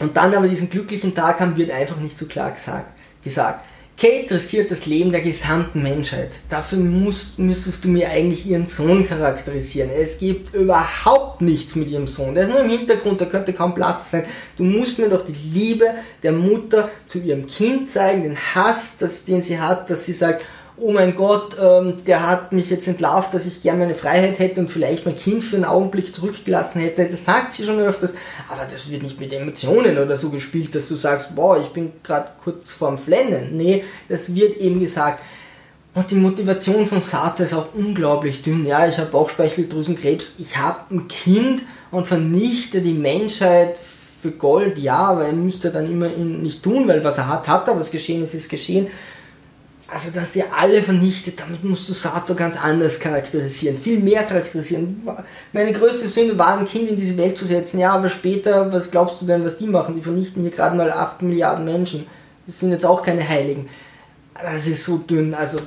Und 0.00 0.16
dann 0.16 0.34
aber 0.34 0.46
diesen 0.46 0.70
glücklichen 0.70 1.14
Tag 1.14 1.40
haben, 1.40 1.56
wird 1.56 1.70
einfach 1.70 1.96
nicht 1.96 2.16
so 2.16 2.26
klar 2.26 2.52
gesagt. 2.52 2.92
gesagt. 3.24 3.64
Kate 4.00 4.32
riskiert 4.32 4.70
das 4.70 4.86
Leben 4.86 5.10
der 5.10 5.22
gesamten 5.22 5.82
Menschheit. 5.82 6.30
Dafür 6.48 6.78
musst, 6.78 7.40
müsstest 7.40 7.84
du 7.84 7.88
mir 7.88 8.08
eigentlich 8.08 8.48
ihren 8.48 8.66
Sohn 8.66 9.04
charakterisieren. 9.04 9.90
Es 9.90 10.20
gibt 10.20 10.54
überhaupt 10.54 11.40
nichts 11.40 11.74
mit 11.74 11.90
ihrem 11.90 12.06
Sohn. 12.06 12.32
Der 12.32 12.44
ist 12.44 12.50
nur 12.50 12.60
im 12.60 12.70
Hintergrund, 12.70 13.20
der 13.20 13.28
könnte 13.28 13.52
kaum 13.52 13.74
Platz 13.74 14.12
sein. 14.12 14.24
Du 14.56 14.62
musst 14.62 15.00
mir 15.00 15.08
doch 15.08 15.24
die 15.24 15.32
Liebe 15.32 15.86
der 16.22 16.30
Mutter 16.30 16.90
zu 17.08 17.18
ihrem 17.18 17.48
Kind 17.48 17.90
zeigen, 17.90 18.22
den 18.22 18.36
Hass, 18.36 18.98
das, 19.00 19.24
den 19.24 19.42
sie 19.42 19.58
hat, 19.58 19.90
dass 19.90 20.06
sie 20.06 20.12
sagt, 20.12 20.44
oh 20.80 20.92
mein 20.92 21.14
Gott, 21.16 21.56
ähm, 21.60 22.04
der 22.06 22.28
hat 22.28 22.52
mich 22.52 22.70
jetzt 22.70 22.88
entlarvt, 22.88 23.34
dass 23.34 23.46
ich 23.46 23.62
gerne 23.62 23.80
meine 23.80 23.94
Freiheit 23.94 24.38
hätte 24.38 24.60
und 24.60 24.70
vielleicht 24.70 25.06
mein 25.06 25.16
Kind 25.16 25.44
für 25.44 25.56
einen 25.56 25.64
Augenblick 25.64 26.14
zurückgelassen 26.14 26.80
hätte. 26.80 27.06
Das 27.06 27.24
sagt 27.24 27.52
sie 27.52 27.64
schon 27.64 27.80
öfters, 27.80 28.14
aber 28.48 28.62
das 28.70 28.90
wird 28.90 29.02
nicht 29.02 29.20
mit 29.20 29.32
Emotionen 29.32 29.98
oder 29.98 30.16
so 30.16 30.30
gespielt, 30.30 30.74
dass 30.74 30.88
du 30.88 30.94
sagst, 30.94 31.34
boah, 31.34 31.60
ich 31.60 31.68
bin 31.68 31.92
gerade 32.02 32.28
kurz 32.42 32.70
vorm 32.70 32.98
Flennen. 32.98 33.56
Nee, 33.56 33.84
das 34.08 34.34
wird 34.34 34.56
eben 34.58 34.80
gesagt. 34.80 35.20
Und 35.94 36.10
die 36.10 36.16
Motivation 36.16 36.86
von 36.86 37.00
Sato 37.00 37.42
ist 37.42 37.54
auch 37.54 37.74
unglaublich 37.74 38.42
dünn. 38.42 38.64
Ja, 38.64 38.86
ich 38.86 38.98
habe 38.98 39.10
Bauchspeicheldrüsenkrebs, 39.10 40.34
ich 40.38 40.56
habe 40.56 40.94
ein 40.94 41.08
Kind 41.08 41.62
und 41.90 42.06
vernichte 42.06 42.80
die 42.80 42.92
Menschheit 42.92 43.76
für 44.20 44.32
Gold, 44.32 44.78
ja, 44.78 44.98
aber 44.98 45.26
er 45.26 45.32
müsste 45.32 45.70
dann 45.70 45.90
immer 45.90 46.08
nicht 46.08 46.62
tun, 46.62 46.88
weil 46.88 47.02
was 47.04 47.18
er 47.18 47.28
hat, 47.28 47.48
hat 47.48 47.68
er, 47.68 47.78
was 47.78 47.90
geschehen 47.90 48.22
ist, 48.22 48.34
ist 48.34 48.48
geschehen 48.48 48.88
also 49.90 50.10
dass 50.10 50.32
der 50.32 50.46
alle 50.54 50.82
vernichtet, 50.82 51.40
damit 51.40 51.64
musst 51.64 51.88
du 51.88 51.94
Sato 51.94 52.34
ganz 52.34 52.56
anders 52.56 53.00
charakterisieren, 53.00 53.78
viel 53.78 53.98
mehr 53.98 54.22
charakterisieren. 54.22 55.02
Meine 55.52 55.72
größte 55.72 56.08
Sünde 56.08 56.36
war, 56.36 56.58
ein 56.58 56.66
Kind 56.66 56.90
in 56.90 56.96
diese 56.96 57.16
Welt 57.16 57.38
zu 57.38 57.46
setzen, 57.46 57.80
ja, 57.80 57.92
aber 57.92 58.10
später, 58.10 58.70
was 58.70 58.90
glaubst 58.90 59.22
du 59.22 59.26
denn, 59.26 59.44
was 59.44 59.56
die 59.56 59.66
machen? 59.66 59.94
Die 59.94 60.02
vernichten 60.02 60.42
hier 60.42 60.50
gerade 60.50 60.76
mal 60.76 60.92
8 60.92 61.22
Milliarden 61.22 61.64
Menschen. 61.64 62.06
Das 62.46 62.60
sind 62.60 62.70
jetzt 62.70 62.84
auch 62.84 63.02
keine 63.02 63.26
Heiligen. 63.26 63.68
Das 64.34 64.66
ist 64.66 64.84
so 64.84 64.98
dünn, 64.98 65.32
also 65.34 65.58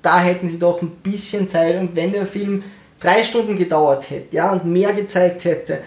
da 0.00 0.20
hätten 0.20 0.48
sie 0.48 0.60
doch 0.60 0.80
ein 0.80 0.90
bisschen 1.02 1.48
Zeit 1.48 1.76
und 1.80 1.96
wenn 1.96 2.12
der 2.12 2.26
Film 2.26 2.62
drei 3.00 3.24
Stunden 3.24 3.56
gedauert 3.56 4.08
hätte, 4.10 4.36
ja, 4.36 4.52
und 4.52 4.64
mehr 4.64 4.92
gezeigt 4.92 5.44
hätte, 5.44 5.80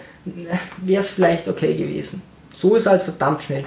wäre 0.78 1.00
es 1.00 1.10
vielleicht 1.10 1.48
okay 1.48 1.74
gewesen. 1.74 2.22
So 2.52 2.76
ist 2.76 2.86
halt 2.86 3.02
verdammt 3.02 3.42
schnell. 3.42 3.64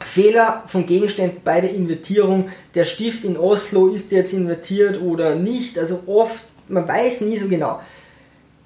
Fehler 0.00 0.64
von 0.66 0.86
Gegenständen 0.86 1.40
bei 1.44 1.60
der 1.60 1.74
Invertierung. 1.74 2.50
Der 2.74 2.84
Stift 2.84 3.24
in 3.24 3.36
Oslo 3.36 3.88
ist 3.88 4.12
jetzt 4.12 4.32
invertiert 4.32 5.00
oder 5.00 5.34
nicht. 5.36 5.78
Also 5.78 6.02
oft, 6.06 6.40
man 6.68 6.86
weiß 6.86 7.22
nie 7.22 7.38
so 7.38 7.48
genau. 7.48 7.80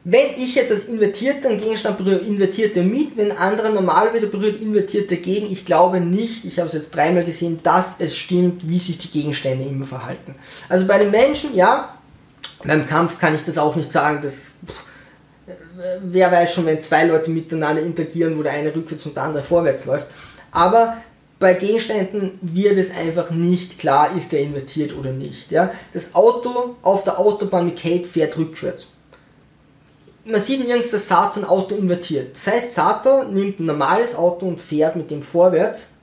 Wenn 0.02 0.28
ich 0.36 0.54
jetzt 0.54 0.70
das 0.70 0.84
invertierte 0.84 1.54
Gegenstand 1.58 1.98
berühre, 1.98 2.20
invertiert 2.20 2.74
er 2.76 2.84
mit. 2.84 3.16
Wenn 3.16 3.32
ein 3.32 3.36
anderer 3.36 3.68
normal 3.68 4.14
wieder 4.14 4.28
berührt, 4.28 4.60
invertiert 4.60 5.10
dagegen. 5.10 5.52
Ich 5.52 5.66
glaube 5.66 6.00
nicht, 6.00 6.46
ich 6.46 6.58
habe 6.58 6.68
es 6.68 6.74
jetzt 6.74 6.94
dreimal 6.94 7.24
gesehen, 7.24 7.60
dass 7.62 7.96
es 7.98 8.16
stimmt, 8.16 8.66
wie 8.66 8.78
sich 8.78 8.96
die 8.96 9.10
Gegenstände 9.10 9.64
immer 9.64 9.86
verhalten. 9.86 10.34
Also 10.70 10.86
bei 10.86 10.98
den 10.98 11.10
Menschen, 11.10 11.54
ja, 11.54 11.94
beim 12.64 12.86
Kampf 12.88 13.18
kann 13.18 13.34
ich 13.34 13.44
das 13.44 13.58
auch 13.58 13.76
nicht 13.76 13.92
sagen. 13.92 14.20
Das, 14.22 14.52
wer 16.02 16.32
weiß 16.32 16.54
schon, 16.54 16.64
wenn 16.64 16.80
zwei 16.80 17.04
Leute 17.04 17.30
miteinander 17.30 17.82
interagieren, 17.82 18.38
wo 18.38 18.42
der 18.42 18.52
eine 18.52 18.74
rückwärts 18.74 19.04
und 19.04 19.16
der 19.16 19.24
andere 19.24 19.42
vorwärts 19.42 19.84
läuft. 19.84 20.06
Aber 20.50 20.96
bei 21.40 21.55
Gegenständen 21.55 22.38
wird 22.42 22.76
es 22.76 22.94
einfach 22.94 23.31
nicht 23.31 23.79
klar, 23.79 24.14
ist 24.16 24.33
er 24.33 24.40
invertiert 24.40 24.96
oder 24.96 25.11
nicht. 25.11 25.50
Ja? 25.50 25.72
Das 25.92 26.14
Auto 26.14 26.76
auf 26.83 27.03
der 27.05 27.18
Autobahn 27.18 27.64
mit 27.64 27.81
Kate 27.81 28.05
fährt 28.05 28.37
rückwärts. 28.37 28.88
Man 30.26 30.42
sieht 30.42 30.64
nirgends, 30.64 30.90
dass 30.90 31.09
Sato 31.09 31.40
ein 31.40 31.46
Auto 31.46 31.74
invertiert. 31.74 32.37
Das 32.37 32.46
heißt, 32.46 32.74
Sato 32.74 33.24
nimmt 33.24 33.59
ein 33.59 33.66
normales 33.66 34.14
Auto 34.14 34.46
und 34.46 34.61
fährt 34.61 34.96
mit 34.96 35.11
dem 35.11 35.22
vorwärts. 35.22 35.94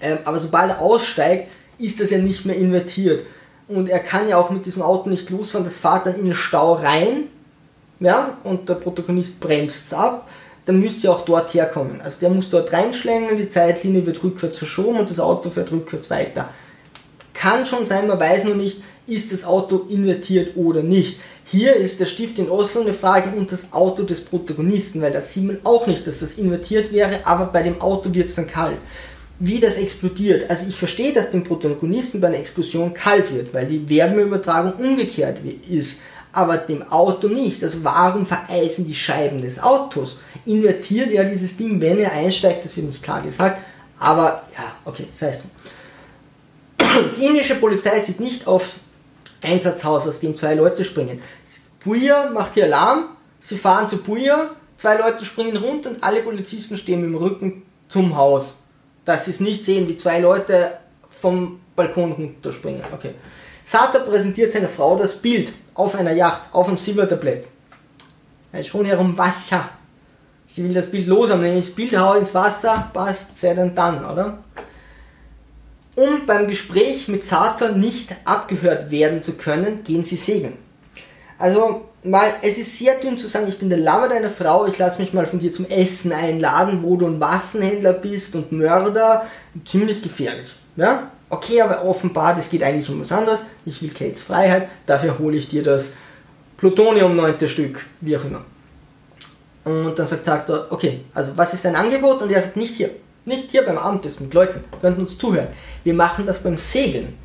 Ähm, 0.00 0.18
aber 0.24 0.40
sobald 0.40 0.70
er 0.70 0.80
aussteigt, 0.80 1.50
ist 1.76 2.00
das 2.00 2.10
ja 2.10 2.18
nicht 2.18 2.44
mehr 2.46 2.56
invertiert. 2.56 3.24
und 3.68 3.90
er 3.90 4.00
kann 4.00 4.28
ja 4.28 4.38
auch 4.38 4.48
mit 4.48 4.64
diesem 4.64 4.80
Auto 4.80 5.10
nicht 5.10 5.28
losfahren, 5.28 5.66
das 5.66 5.76
fährt 5.76 6.06
dann 6.06 6.18
in 6.18 6.24
den 6.24 6.34
Stau 6.34 6.72
rein, 6.72 7.24
ja, 8.00 8.38
und 8.44 8.68
der 8.68 8.74
Protagonist 8.74 9.40
bremst 9.40 9.86
es 9.86 9.92
ab, 9.92 10.26
dann 10.68 10.80
müsste 10.80 11.06
er 11.06 11.14
auch 11.14 11.24
dort 11.24 11.54
herkommen. 11.54 12.02
Also 12.02 12.20
der 12.20 12.28
muss 12.28 12.50
dort 12.50 12.70
reinschlängeln, 12.74 13.38
die 13.38 13.48
Zeitlinie 13.48 14.04
wird 14.04 14.22
rückwärts 14.22 14.58
verschoben 14.58 15.00
und 15.00 15.08
das 15.08 15.18
Auto 15.18 15.48
fährt 15.48 15.72
rückwärts 15.72 16.10
weiter. 16.10 16.50
Kann 17.32 17.64
schon 17.64 17.86
sein, 17.86 18.06
man 18.06 18.20
weiß 18.20 18.44
nur 18.44 18.54
nicht, 18.54 18.82
ist 19.06 19.32
das 19.32 19.44
Auto 19.44 19.86
invertiert 19.88 20.58
oder 20.58 20.82
nicht. 20.82 21.20
Hier 21.46 21.74
ist 21.74 22.00
der 22.00 22.04
Stift 22.04 22.38
in 22.38 22.50
Oslo 22.50 22.82
eine 22.82 22.92
Frage 22.92 23.34
und 23.34 23.50
das 23.50 23.72
Auto 23.72 24.02
des 24.02 24.22
Protagonisten, 24.22 25.00
weil 25.00 25.12
das 25.12 25.32
sieht 25.32 25.44
man 25.44 25.60
auch 25.64 25.86
nicht, 25.86 26.06
dass 26.06 26.20
das 26.20 26.34
invertiert 26.34 26.92
wäre, 26.92 27.20
aber 27.24 27.46
bei 27.46 27.62
dem 27.62 27.80
Auto 27.80 28.12
wird 28.12 28.28
es 28.28 28.34
dann 28.34 28.46
kalt. 28.46 28.76
Wie 29.38 29.60
das 29.60 29.78
explodiert. 29.78 30.50
Also 30.50 30.66
ich 30.68 30.76
verstehe, 30.76 31.14
dass 31.14 31.30
dem 31.30 31.44
Protagonisten 31.44 32.20
bei 32.20 32.26
einer 32.26 32.40
Explosion 32.40 32.92
kalt 32.92 33.32
wird, 33.32 33.54
weil 33.54 33.68
die 33.68 33.88
Wärmeübertragung 33.88 34.72
umgekehrt 34.72 35.38
ist, 35.66 36.02
aber 36.32 36.58
dem 36.58 36.90
Auto 36.90 37.28
nicht. 37.28 37.62
Also 37.62 37.84
warum 37.84 38.26
vereisen 38.26 38.86
die 38.86 38.94
Scheiben 38.94 39.42
des 39.42 39.62
Autos? 39.62 40.20
Invertiert 40.44 41.10
er 41.10 41.24
dieses 41.24 41.56
Ding, 41.56 41.80
wenn 41.80 41.98
er 41.98 42.12
einsteigt, 42.12 42.64
das 42.64 42.76
wird 42.76 42.86
nicht 42.86 43.02
klar 43.02 43.22
gesagt, 43.22 43.58
aber 43.98 44.42
ja, 44.56 44.64
okay, 44.84 45.06
das 45.10 45.22
heißt. 45.22 45.44
Die 47.16 47.24
indische 47.24 47.56
Polizei 47.56 47.98
sieht 48.00 48.20
nicht 48.20 48.46
aufs 48.46 48.76
Einsatzhaus, 49.42 50.06
aus 50.06 50.20
dem 50.20 50.36
zwei 50.36 50.54
Leute 50.54 50.84
springen. 50.84 51.20
Puya 51.80 52.30
macht 52.30 52.54
hier 52.54 52.64
Alarm, 52.64 53.04
sie 53.40 53.56
fahren 53.56 53.88
zu 53.88 53.98
Puya, 53.98 54.50
zwei 54.76 54.96
Leute 54.96 55.24
springen 55.24 55.56
runter 55.56 55.90
und 55.90 56.02
alle 56.02 56.22
Polizisten 56.22 56.76
stehen 56.76 57.00
mit 57.00 57.10
dem 57.10 57.16
Rücken 57.16 57.62
zum 57.88 58.16
Haus. 58.16 58.58
Dass 59.04 59.24
sie 59.24 59.30
es 59.30 59.40
nicht 59.40 59.64
sehen, 59.64 59.88
wie 59.88 59.96
zwei 59.96 60.20
Leute 60.20 60.78
vom 61.20 61.60
Balkon 61.74 62.12
runterspringen. 62.12 62.82
Okay. 62.92 63.14
Sata 63.64 64.00
präsentiert 64.00 64.52
seiner 64.52 64.68
Frau 64.68 64.98
das 64.98 65.16
Bild 65.16 65.52
auf 65.78 65.94
einer 65.94 66.12
Yacht, 66.12 66.42
auf 66.52 66.66
einem 66.66 66.76
Silbertablett. 66.76 67.46
Er 68.50 68.62
schon 68.64 68.84
herum 68.84 69.16
Wasser. 69.16 69.68
Sie 70.44 70.64
will 70.64 70.74
das 70.74 70.90
Bild 70.90 71.06
loshaben, 71.06 71.42
nämlich 71.42 71.66
das 71.66 71.74
Bild 71.74 71.96
hau 71.96 72.14
ins 72.14 72.34
Wasser, 72.34 72.90
passt, 72.92 73.38
sei 73.38 73.54
dann 73.54 73.74
dann, 73.74 74.04
oder? 74.04 74.38
Um 75.94 76.26
beim 76.26 76.48
Gespräch 76.48 77.06
mit 77.06 77.24
Saturn 77.24 77.78
nicht 77.78 78.14
abgehört 78.24 78.90
werden 78.90 79.22
zu 79.22 79.34
können, 79.34 79.84
gehen 79.84 80.02
sie 80.02 80.16
segeln. 80.16 80.56
Also, 81.38 81.88
mal, 82.02 82.32
es 82.42 82.58
ist 82.58 82.76
sehr 82.76 82.96
dünn 82.96 83.16
zu 83.16 83.28
sagen, 83.28 83.46
ich 83.48 83.58
bin 83.58 83.68
der 83.68 83.78
Lover 83.78 84.08
deiner 84.08 84.30
Frau, 84.30 84.66
ich 84.66 84.78
lasse 84.78 85.00
mich 85.00 85.12
mal 85.12 85.26
von 85.26 85.38
dir 85.38 85.52
zum 85.52 85.66
Essen 85.66 86.12
einladen, 86.12 86.82
wo 86.82 86.96
du 86.96 87.06
ein 87.06 87.20
Waffenhändler 87.20 87.92
bist 87.92 88.34
und 88.34 88.50
Mörder. 88.50 89.26
Ziemlich 89.64 90.02
gefährlich. 90.02 90.50
Ja? 90.76 91.12
Okay, 91.30 91.60
aber 91.60 91.84
offenbar, 91.84 92.34
das 92.34 92.48
geht 92.48 92.62
eigentlich 92.62 92.88
um 92.88 93.00
was 93.00 93.12
anderes. 93.12 93.40
Ich 93.64 93.82
will 93.82 93.90
Kates 93.90 94.22
Freiheit, 94.22 94.68
dafür 94.86 95.18
hole 95.18 95.36
ich 95.36 95.48
dir 95.48 95.62
das 95.62 95.94
Plutonium 96.56 97.16
neunte 97.16 97.48
Stück, 97.48 97.84
wie 98.00 98.16
auch 98.16 98.24
immer. 98.24 98.44
Und 99.64 99.98
dann 99.98 100.06
sagt 100.06 100.24
Sator, 100.24 100.66
okay, 100.70 101.00
also 101.12 101.32
was 101.36 101.52
ist 101.52 101.64
dein 101.64 101.76
Angebot? 101.76 102.22
Und 102.22 102.30
er 102.30 102.40
sagt, 102.40 102.56
nicht 102.56 102.76
hier. 102.76 102.90
Nicht 103.26 103.50
hier 103.50 103.62
beim 103.62 103.76
Abendessen 103.76 104.24
mit 104.24 104.34
Leuten, 104.34 104.64
könnten 104.80 105.02
uns 105.02 105.18
zuhören. 105.18 105.48
Wir 105.84 105.92
machen 105.92 106.24
das 106.24 106.42
beim 106.42 106.56
Segeln. 106.56 107.18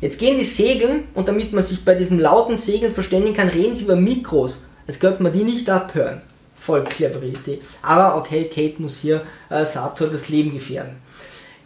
Jetzt 0.00 0.18
gehen 0.18 0.38
die 0.38 0.44
Segeln 0.44 1.04
und 1.12 1.28
damit 1.28 1.52
man 1.52 1.64
sich 1.64 1.84
bei 1.84 1.94
diesem 1.94 2.18
lauten 2.18 2.56
Segeln 2.56 2.92
verständigen 2.92 3.36
kann, 3.36 3.48
reden 3.48 3.76
sie 3.76 3.84
über 3.84 3.94
Mikros. 3.94 4.62
Als 4.86 4.98
könnte 4.98 5.22
man 5.22 5.32
die 5.32 5.44
nicht 5.44 5.68
abhören. 5.68 6.22
Voll 6.56 6.84
clevere 6.84 7.26
Idee. 7.26 7.60
Aber 7.82 8.16
okay, 8.16 8.44
Kate 8.52 8.80
muss 8.80 8.96
hier 8.96 9.22
äh, 9.50 9.64
Sator 9.64 10.08
das 10.08 10.28
Leben 10.28 10.52
gefährden. 10.52 10.96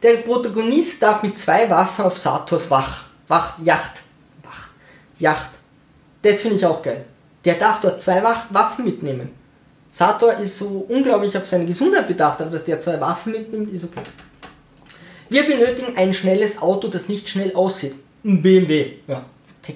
Der 0.03 0.19
Protagonist 0.19 1.03
darf 1.03 1.23
mit 1.23 1.39
zwei 1.39 1.69
Waffen 1.71 2.05
auf 2.05 2.19
Sators 2.19 2.71
Wach, 2.71 3.05
Wach, 3.29 3.59
Yacht, 3.65 3.93
Wach, 4.43 4.69
Yacht. 5.19 5.51
Das 6.23 6.41
finde 6.41 6.57
ich 6.57 6.67
auch 6.67 6.83
geil. 6.83 7.05
Der 7.45 7.55
darf 7.55 7.81
dort 7.81 8.03
zwei 8.03 8.23
Waffen 8.23 8.85
mitnehmen. 8.85 9.31
Sator 9.89 10.35
ist 10.35 10.59
so 10.59 10.85
unglaublich 10.89 11.37
auf 11.39 11.47
seine 11.47 11.65
Gesundheit 11.65 12.09
bedacht, 12.09 12.41
aber 12.41 12.51
dass 12.51 12.65
der 12.65 12.79
zwei 12.81 13.01
Waffen 13.01 13.33
mitnimmt, 13.33 13.73
ist 13.73 13.85
okay. 13.85 14.03
Wir 15.29 15.45
benötigen 15.45 15.97
ein 15.97 16.13
schnelles 16.13 16.61
Auto, 16.61 16.89
das 16.89 17.09
nicht 17.09 17.29
schnell 17.29 17.55
aussieht. 17.55 17.95
Ein 18.25 18.43
BMW. 18.43 18.95
Ja, 19.07 19.25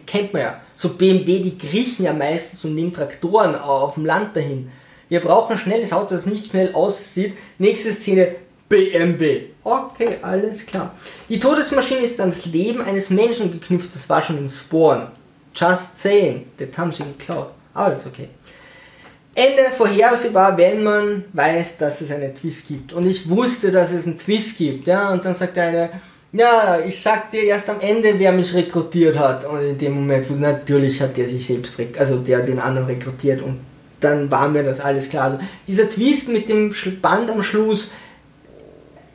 kennt 0.07 0.33
man 0.33 0.43
ja. 0.43 0.61
So 0.77 0.91
BMW, 0.91 1.43
die 1.43 1.57
kriechen 1.57 2.05
ja 2.05 2.13
meistens 2.13 2.65
und 2.65 2.75
nehmen 2.75 2.93
Traktoren 2.93 3.55
auf 3.55 3.95
dem 3.95 4.05
Land 4.05 4.37
dahin. 4.37 4.71
Wir 5.09 5.21
brauchen 5.21 5.53
ein 5.53 5.59
schnelles 5.59 5.93
Auto, 5.93 6.15
das 6.15 6.27
nicht 6.27 6.49
schnell 6.49 6.75
aussieht. 6.75 7.35
Nächste 7.59 7.93
Szene, 7.93 8.37
BMW. 8.71 9.47
Okay, 9.65 10.19
alles 10.23 10.65
klar. 10.65 10.95
Die 11.29 11.41
Todesmaschine 11.41 12.03
ist 12.03 12.21
ans 12.21 12.47
Leben 12.47 12.81
eines 12.81 13.11
Menschen 13.11 13.51
geknüpft. 13.51 13.93
Das 13.93 14.09
war 14.09 14.23
schon 14.23 14.39
in 14.39 14.49
Spawn. 14.49 15.09
Just 15.55 16.01
saying. 16.01 16.47
Das 16.57 16.79
haben 16.79 16.93
sie 16.93 17.03
geklaut. 17.03 17.51
Aber 17.75 17.91
das 17.91 18.07
ist 18.07 18.13
okay. 18.13 18.29
Ende 19.35 19.63
vorhersehbar, 19.77 20.57
wenn 20.57 20.85
man 20.85 21.25
weiß, 21.33 21.79
dass 21.79 22.01
es 22.01 22.13
einen 22.13 22.33
Twist 22.35 22.69
gibt. 22.69 22.93
Und 22.93 23.07
ich 23.07 23.29
wusste, 23.29 23.73
dass 23.73 23.91
es 23.91 24.07
einen 24.07 24.19
Twist 24.19 24.59
gibt. 24.59 24.87
Ja, 24.87 25.13
und 25.13 25.25
dann 25.25 25.35
sagt 25.35 25.59
einer, 25.59 25.91
ja, 26.33 26.79
ich 26.87 27.01
sag 27.01 27.33
dir 27.33 27.43
erst 27.43 27.71
am 27.71 27.81
Ende, 27.81 28.15
wer 28.19 28.31
mich 28.31 28.55
rekrutiert 28.55 29.19
hat. 29.19 29.45
Und 29.45 29.63
in 29.63 29.79
dem 29.79 29.95
Moment, 29.95 30.31
wo 30.31 30.35
natürlich 30.35 31.01
hat 31.01 31.17
der 31.17 31.27
sich 31.27 31.45
selbst, 31.45 31.75
also 31.99 32.19
der 32.19 32.41
den 32.41 32.61
anderen 32.61 32.87
rekrutiert. 32.87 33.43
Und 33.43 33.59
dann 34.01 34.31
war 34.31 34.49
mir 34.49 34.63
das 34.63 34.79
alles 34.79 35.11
klar. 35.11 35.25
Also 35.25 35.41
dieser 35.67 35.91
Twist 35.91 36.29
mit 36.29 36.49
dem 36.49 36.73
Band 37.03 37.31
am 37.33 37.43
Schluss, 37.43 37.91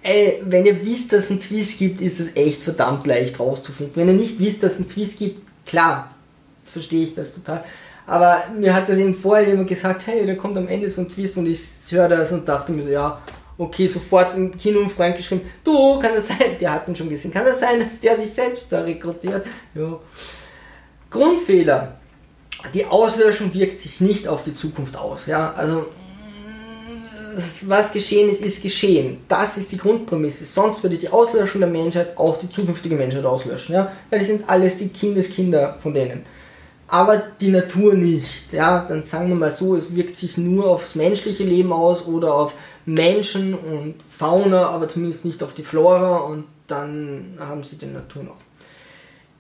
ey, 0.06 0.40
wenn 0.44 0.66
ihr 0.66 0.86
wisst, 0.86 1.12
dass 1.12 1.26
es 1.26 1.32
einen 1.32 1.42
Twist 1.42 1.80
gibt, 1.80 2.00
ist 2.00 2.20
es 2.20 2.36
echt 2.36 2.62
verdammt 2.62 3.08
leicht 3.08 3.40
rauszufinden. 3.40 3.96
Wenn 3.96 4.08
ihr 4.08 4.14
nicht 4.14 4.40
wisst, 4.40 4.62
dass 4.62 4.74
es 4.74 4.78
einen 4.78 4.88
Twist 4.88 5.18
gibt, 5.18 5.42
klar, 5.66 6.16
verstehe 6.64 7.04
ich 7.04 7.16
das 7.16 7.34
total. 7.34 7.64
Aber 8.06 8.44
mir 8.56 8.76
hat 8.76 8.88
das 8.88 9.00
eben 9.00 9.16
vorher 9.16 9.48
jemand 9.48 9.68
gesagt, 9.68 10.06
hey, 10.06 10.24
da 10.26 10.36
kommt 10.36 10.58
am 10.58 10.68
Ende 10.68 10.90
so 10.90 11.02
ein 11.02 11.10
Twist 11.10 11.38
und 11.38 11.48
ich 11.48 11.60
höre 11.90 12.08
das 12.08 12.32
und 12.32 12.48
dachte 12.48 12.72
mir 12.72 12.84
so, 12.84 12.90
ja, 12.90 13.20
okay, 13.58 13.88
sofort 13.88 14.36
im 14.36 14.56
Kino 14.56 14.82
ein 14.82 14.92
Freund 14.92 15.18
geschrieben, 15.18 15.42
du, 15.64 16.00
kann 16.00 16.14
das 16.14 16.28
sein, 16.28 16.56
der 16.62 16.74
hat 16.74 16.88
ihn 16.88 16.96
schon 16.96 17.10
gesehen, 17.10 17.34
kann 17.34 17.46
das 17.46 17.60
sein, 17.60 17.80
dass 17.80 18.00
der 18.00 18.16
sich 18.16 18.30
selbst 18.30 18.68
da 18.70 18.82
rekrutiert? 18.82 19.44
Ja. 19.74 20.00
Grundfehler. 21.10 21.98
Die 22.76 22.86
Auslöschung 22.86 23.52
wirkt 23.56 23.80
sich 23.80 24.02
nicht 24.02 24.28
auf 24.28 24.44
die 24.44 24.54
Zukunft 24.54 24.98
aus, 24.98 25.26
ja, 25.26 25.54
also 25.54 25.88
was 27.62 27.92
geschehen 27.92 28.30
ist, 28.30 28.42
ist 28.42 28.64
geschehen. 28.64 29.18
Das 29.28 29.58
ist 29.58 29.72
die 29.72 29.78
Grundprämisse. 29.78 30.46
Sonst 30.46 30.84
würde 30.84 30.98
die 30.98 31.10
Auslöschung 31.10 31.62
der 31.62 31.70
Menschheit 31.70 32.18
auch 32.18 32.38
die 32.38 32.50
zukünftige 32.50 32.96
Menschheit 32.96 33.26
auslöschen, 33.26 33.76
ja, 33.76 33.92
weil 34.10 34.20
die 34.20 34.26
sind 34.26 34.48
alles 34.48 34.78
die 34.78 34.90
Kindeskinder 34.90 35.78
von 35.80 35.94
denen 35.94 36.26
aber 36.88 37.22
die 37.42 37.50
Natur 37.50 37.94
nicht. 37.94 38.54
Ja, 38.54 38.86
dann 38.88 39.06
sagen 39.06 39.30
wir 39.30 39.36
mal 39.36 39.52
so, 39.52 39.76
es 39.76 39.96
wirkt 39.96 40.18
sich 40.18 40.38
nur 40.38 40.70
aufs 40.70 40.96
menschliche 40.96 41.44
Leben 41.44 41.74
aus 41.74 42.06
oder 42.08 42.34
auf 42.34 42.54
Menschen 42.86 43.54
und 43.54 43.96
Fauna, 44.10 44.68
aber 44.70 44.88
zumindest 44.88 45.26
nicht 45.26 45.42
auf 45.42 45.54
die 45.54 45.64
Flora 45.64 46.18
und 46.18 46.46
dann 46.68 47.38
haben 47.40 47.64
sie 47.64 47.78
die 47.78 47.88
Natur 47.88 48.24
noch. 48.24 48.38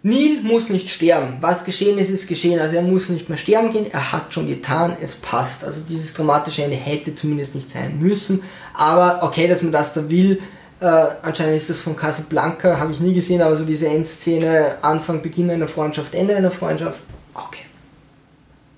Neil 0.08 0.41
muss 0.44 0.70
nicht 0.70 0.88
sterben. 0.89 1.38
Was 1.41 1.65
geschehen 1.65 1.98
ist, 1.98 2.12
ist 2.12 2.28
geschehen. 2.28 2.60
Also 2.60 2.76
er 2.76 2.84
muss 2.84 3.10
nicht 3.10 3.28
mehr 3.28 3.39
sterben 3.39 3.74
gehen. 3.74 3.88
Er 3.91 4.12
hat 4.12 4.32
schon 4.32 4.48
getan. 4.48 4.96
Es 5.02 5.15
passt. 5.15 5.63
Also 5.63 5.82
dieses 5.82 6.13
dramatische 6.13 6.63
Ende 6.63 6.76
hätte 6.76 7.15
zumindest 7.15 7.56
nicht 7.56 7.68
sein 7.68 8.00
müssen. 8.00 8.44
Aber 8.76 9.24
okay, 9.24 9.48
dass 9.48 9.63
man 9.63 9.72
das 9.72 9.94
da 9.94 10.08
will. 10.08 10.44
Äh, 10.80 10.86
anscheinend 11.24 11.58
ist 11.58 11.72
das 11.72 11.80
von 11.80 11.96
Casablanca, 11.96 12.78
habe 12.78 12.91
ich 12.91 13.00
nie 13.00 13.13
gesehen, 13.13 13.41
aber 13.41 13.56
so 13.56 13.63
diese 13.63 13.88
Endszene, 13.88 14.78
Anfang, 14.82 15.22
Beginn 15.22 15.50
einer 15.50 15.70
Freundschaft, 15.70 16.13
Ende 16.13 16.36
einer 16.36 16.52
Freundschaft, 16.52 17.00
Okay. 17.34 17.63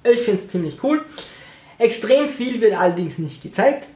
Ich 0.04 0.22
finde 0.22 0.40
es 0.42 0.48
ziemlich 0.48 0.82
cool. 0.84 1.04
Extrem 1.78 2.30
viel 2.30 2.62
wird 2.62 2.80
allerdings 2.80 3.18
nicht 3.18 3.44
gezeigt. 3.44 3.88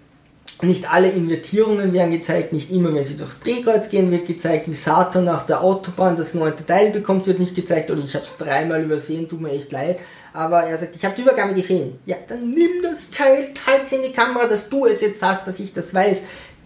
Nicht 0.64 0.94
alle 0.94 1.10
Invertierungen 1.10 1.92
werden 1.92 2.12
gezeigt, 2.12 2.54
nicht 2.54 2.72
immer, 2.72 2.94
wenn 2.94 3.06
sie 3.06 3.18
durchs 3.18 3.40
Drehkreuz 3.40 3.90
gehen, 3.90 4.12
wird 4.12 4.28
gezeigt, 4.28 4.68
wie 4.68 4.76
Saturn 4.76 5.26
nach 5.26 5.46
der 5.48 5.62
Autobahn 5.62 6.18
das 6.18 6.36
neunte 6.36 6.66
Teil 6.66 6.92
bekommt, 6.92 7.26
wird 7.26 7.40
nicht 7.40 7.56
gezeigt, 7.56 7.90
oder 7.90 8.04
ich 8.04 8.14
habe 8.14 8.26
es 8.26 8.38
dreimal 8.38 8.84
übersehen, 8.84 9.28
tut 9.28 9.42
mir 9.42 9.52
echt 9.52 9.72
leid. 9.72 10.00
Aber 10.34 10.64
er 10.64 10.78
sagt, 10.78 10.96
ich 10.96 11.04
habe 11.04 11.16
die 11.16 11.24
Übergabe 11.24 11.54
gesehen. 11.56 12.00
Ja, 12.06 12.16
dann 12.28 12.52
nimm 12.52 12.82
das 12.84 13.10
Teil, 13.10 13.50
halt 13.66 13.92
in 13.92 14.04
die 14.04 14.14
Kamera, 14.14 14.48
dass 14.48 14.70
du 14.70 14.86
es 14.86 15.02
jetzt 15.02 15.22
hast, 15.22 15.48
dass 15.48 15.60
ich 15.60 15.74
das 15.74 15.94
weiß. 15.94 16.22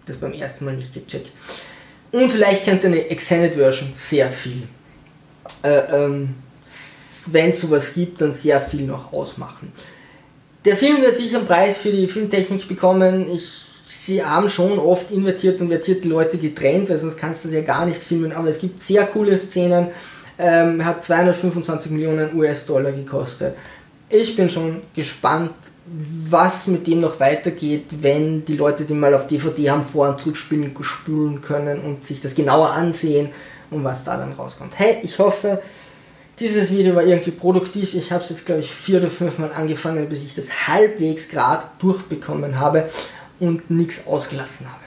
Das 0.05 0.17
beim 0.17 0.33
ersten 0.33 0.65
Mal 0.65 0.75
nicht 0.75 0.93
gecheckt. 0.93 1.31
Und 2.11 2.31
vielleicht 2.31 2.65
kennt 2.65 2.85
eine 2.85 3.09
Extended 3.09 3.55
Version 3.55 3.91
sehr 3.97 4.29
viel. 4.31 4.63
Äh, 5.63 5.79
ähm, 5.91 6.35
wenn 7.27 7.49
es 7.49 7.61
sowas 7.61 7.93
gibt, 7.93 8.21
dann 8.21 8.33
sehr 8.33 8.61
viel 8.61 8.83
noch 8.83 9.11
ausmachen. 9.11 9.71
Der 10.63 10.77
Film 10.77 11.01
wird 11.01 11.15
sicher 11.15 11.37
einen 11.37 11.47
Preis 11.47 11.77
für 11.77 11.91
die 11.91 12.07
Filmtechnik 12.07 12.67
bekommen. 12.67 13.29
Ich, 13.31 13.64
sie 14.05 14.23
haben 14.23 14.49
schon 14.49 14.77
oft 14.79 15.11
invertiert 15.11 15.59
und 15.61 15.69
vertierte 15.69 16.07
Leute 16.07 16.37
getrennt, 16.37 16.89
weil 16.89 16.97
sonst 16.97 17.17
kannst 17.17 17.43
du 17.43 17.49
das 17.49 17.55
ja 17.55 17.61
gar 17.63 17.85
nicht 17.85 18.01
filmen. 18.01 18.31
Aber 18.31 18.49
es 18.49 18.59
gibt 18.59 18.81
sehr 18.81 19.05
coole 19.05 19.37
Szenen. 19.37 19.87
Ähm, 20.37 20.83
hat 20.83 21.03
225 21.05 21.91
Millionen 21.91 22.35
US-Dollar 22.35 22.91
gekostet. 22.91 23.55
Ich 24.09 24.35
bin 24.35 24.49
schon 24.49 24.81
gespannt, 24.93 25.51
was 26.29 26.67
mit 26.67 26.87
dem 26.87 26.99
noch 26.99 27.19
weitergeht, 27.19 27.85
wenn 28.01 28.43
die 28.43 28.57
Leute 28.57 28.83
den 28.83 28.99
mal 28.99 29.13
auf 29.13 29.27
DVD 29.27 29.69
haben, 29.69 29.85
vor- 29.85 30.09
und 30.09 30.19
zurückspielen 30.19 30.75
spülen 30.81 31.41
können 31.41 31.79
und 31.79 32.05
sich 32.05 32.21
das 32.21 32.35
genauer 32.35 32.71
ansehen 32.71 33.29
und 33.71 33.83
was 33.83 34.03
da 34.03 34.17
dann 34.17 34.33
rauskommt. 34.33 34.73
Hey, 34.77 34.97
ich 35.03 35.19
hoffe, 35.19 35.61
Dieses 36.39 36.69
Video 36.69 36.95
war 36.95 37.03
irgendwie 37.03 37.31
produktiv. 37.31 37.93
Ich 37.93 38.11
habe 38.11 38.21
es 38.21 38.29
jetzt, 38.29 38.45
glaube 38.45 38.59
ich, 38.59 38.69
vier 38.69 38.97
oder 38.97 39.09
fünf 39.09 39.37
Mal 39.37 39.53
angefangen, 39.53 40.09
bis 40.09 40.25
ich 40.25 40.35
das 40.35 40.67
halbwegs 40.67 41.29
gerade 41.29 41.63
durchbekommen 41.79 42.59
habe 42.59 42.89
und 43.39 43.69
nichts 43.69 44.07
ausgelassen 44.07 44.67
habe. 44.67 44.79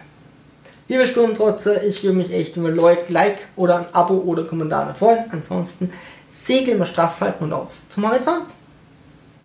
Liebe 0.88 1.06
Sturmtrotzer, 1.06 1.84
ich 1.84 2.02
würde 2.02 2.16
mich 2.16 2.32
echt 2.32 2.56
über 2.56 2.70
Like 2.70 3.48
oder 3.56 3.78
ein 3.78 3.86
Abo 3.92 4.14
oder 4.14 4.44
Kommentar 4.44 4.94
freuen. 4.94 5.24
Ansonsten 5.30 5.92
segeln 6.46 6.78
wir 6.78 6.86
straff 6.86 7.20
halten 7.20 7.44
und 7.44 7.52
auf 7.52 7.72
zum 7.90 8.08
Horizont. 8.08 8.46